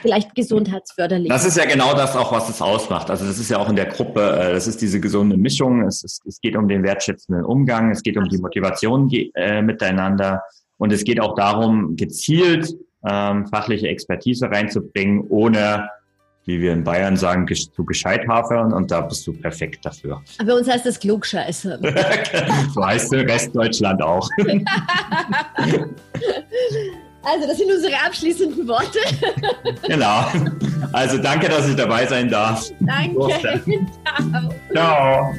vielleicht 0.00 0.34
gesundheitsförderlich. 0.34 1.28
Das 1.28 1.44
ist 1.44 1.56
ja 1.56 1.64
genau 1.64 1.94
das 1.94 2.16
auch, 2.16 2.32
was 2.32 2.48
es 2.48 2.62
ausmacht. 2.62 3.10
Also 3.10 3.26
das 3.26 3.38
ist 3.38 3.50
ja 3.50 3.58
auch 3.58 3.68
in 3.68 3.76
der 3.76 3.86
Gruppe, 3.86 4.20
äh, 4.20 4.52
das 4.52 4.66
ist 4.66 4.80
diese 4.80 5.00
gesunde 5.00 5.36
Mischung. 5.36 5.82
Es, 5.82 6.02
ist, 6.02 6.24
es 6.26 6.40
geht 6.40 6.56
um 6.56 6.68
den 6.68 6.82
wertschätzenden 6.82 7.44
Umgang, 7.44 7.90
es 7.90 8.02
geht 8.02 8.16
um 8.16 8.28
die 8.28 8.38
Motivation 8.38 9.10
äh, 9.34 9.62
miteinander 9.62 10.42
und 10.78 10.92
es 10.92 11.04
geht 11.04 11.20
auch 11.20 11.34
darum, 11.34 11.96
gezielt 11.96 12.74
ähm, 13.06 13.46
fachliche 13.46 13.88
Expertise 13.88 14.50
reinzubringen, 14.50 15.24
ohne 15.28 15.88
wie 16.46 16.60
wir 16.60 16.72
in 16.72 16.84
Bayern 16.84 17.16
sagen, 17.16 17.46
zu 17.54 17.84
gescheit 17.84 18.26
hafern 18.28 18.72
und 18.72 18.90
da 18.90 19.00
bist 19.00 19.26
du 19.26 19.32
perfekt 19.32 19.84
dafür. 19.84 20.22
Aber 20.38 20.52
bei 20.52 20.54
uns 20.54 20.68
heißt 20.68 20.86
das 20.86 20.98
Klugscheiße. 21.00 21.80
so 22.74 22.86
heißt 22.86 23.12
der 23.12 23.28
Rest 23.28 23.54
Deutschland 23.54 24.00
auch. 24.00 24.28
also, 27.22 27.46
das 27.48 27.58
sind 27.58 27.72
unsere 27.72 27.96
abschließenden 28.06 28.68
Worte. 28.68 29.00
genau. 29.88 30.26
Also, 30.92 31.18
danke, 31.18 31.48
dass 31.48 31.68
ich 31.68 31.74
dabei 31.74 32.06
sein 32.06 32.28
darf. 32.28 32.70
Danke. 32.80 33.28
Ciao. 33.40 34.54
Ciao. 34.72 35.34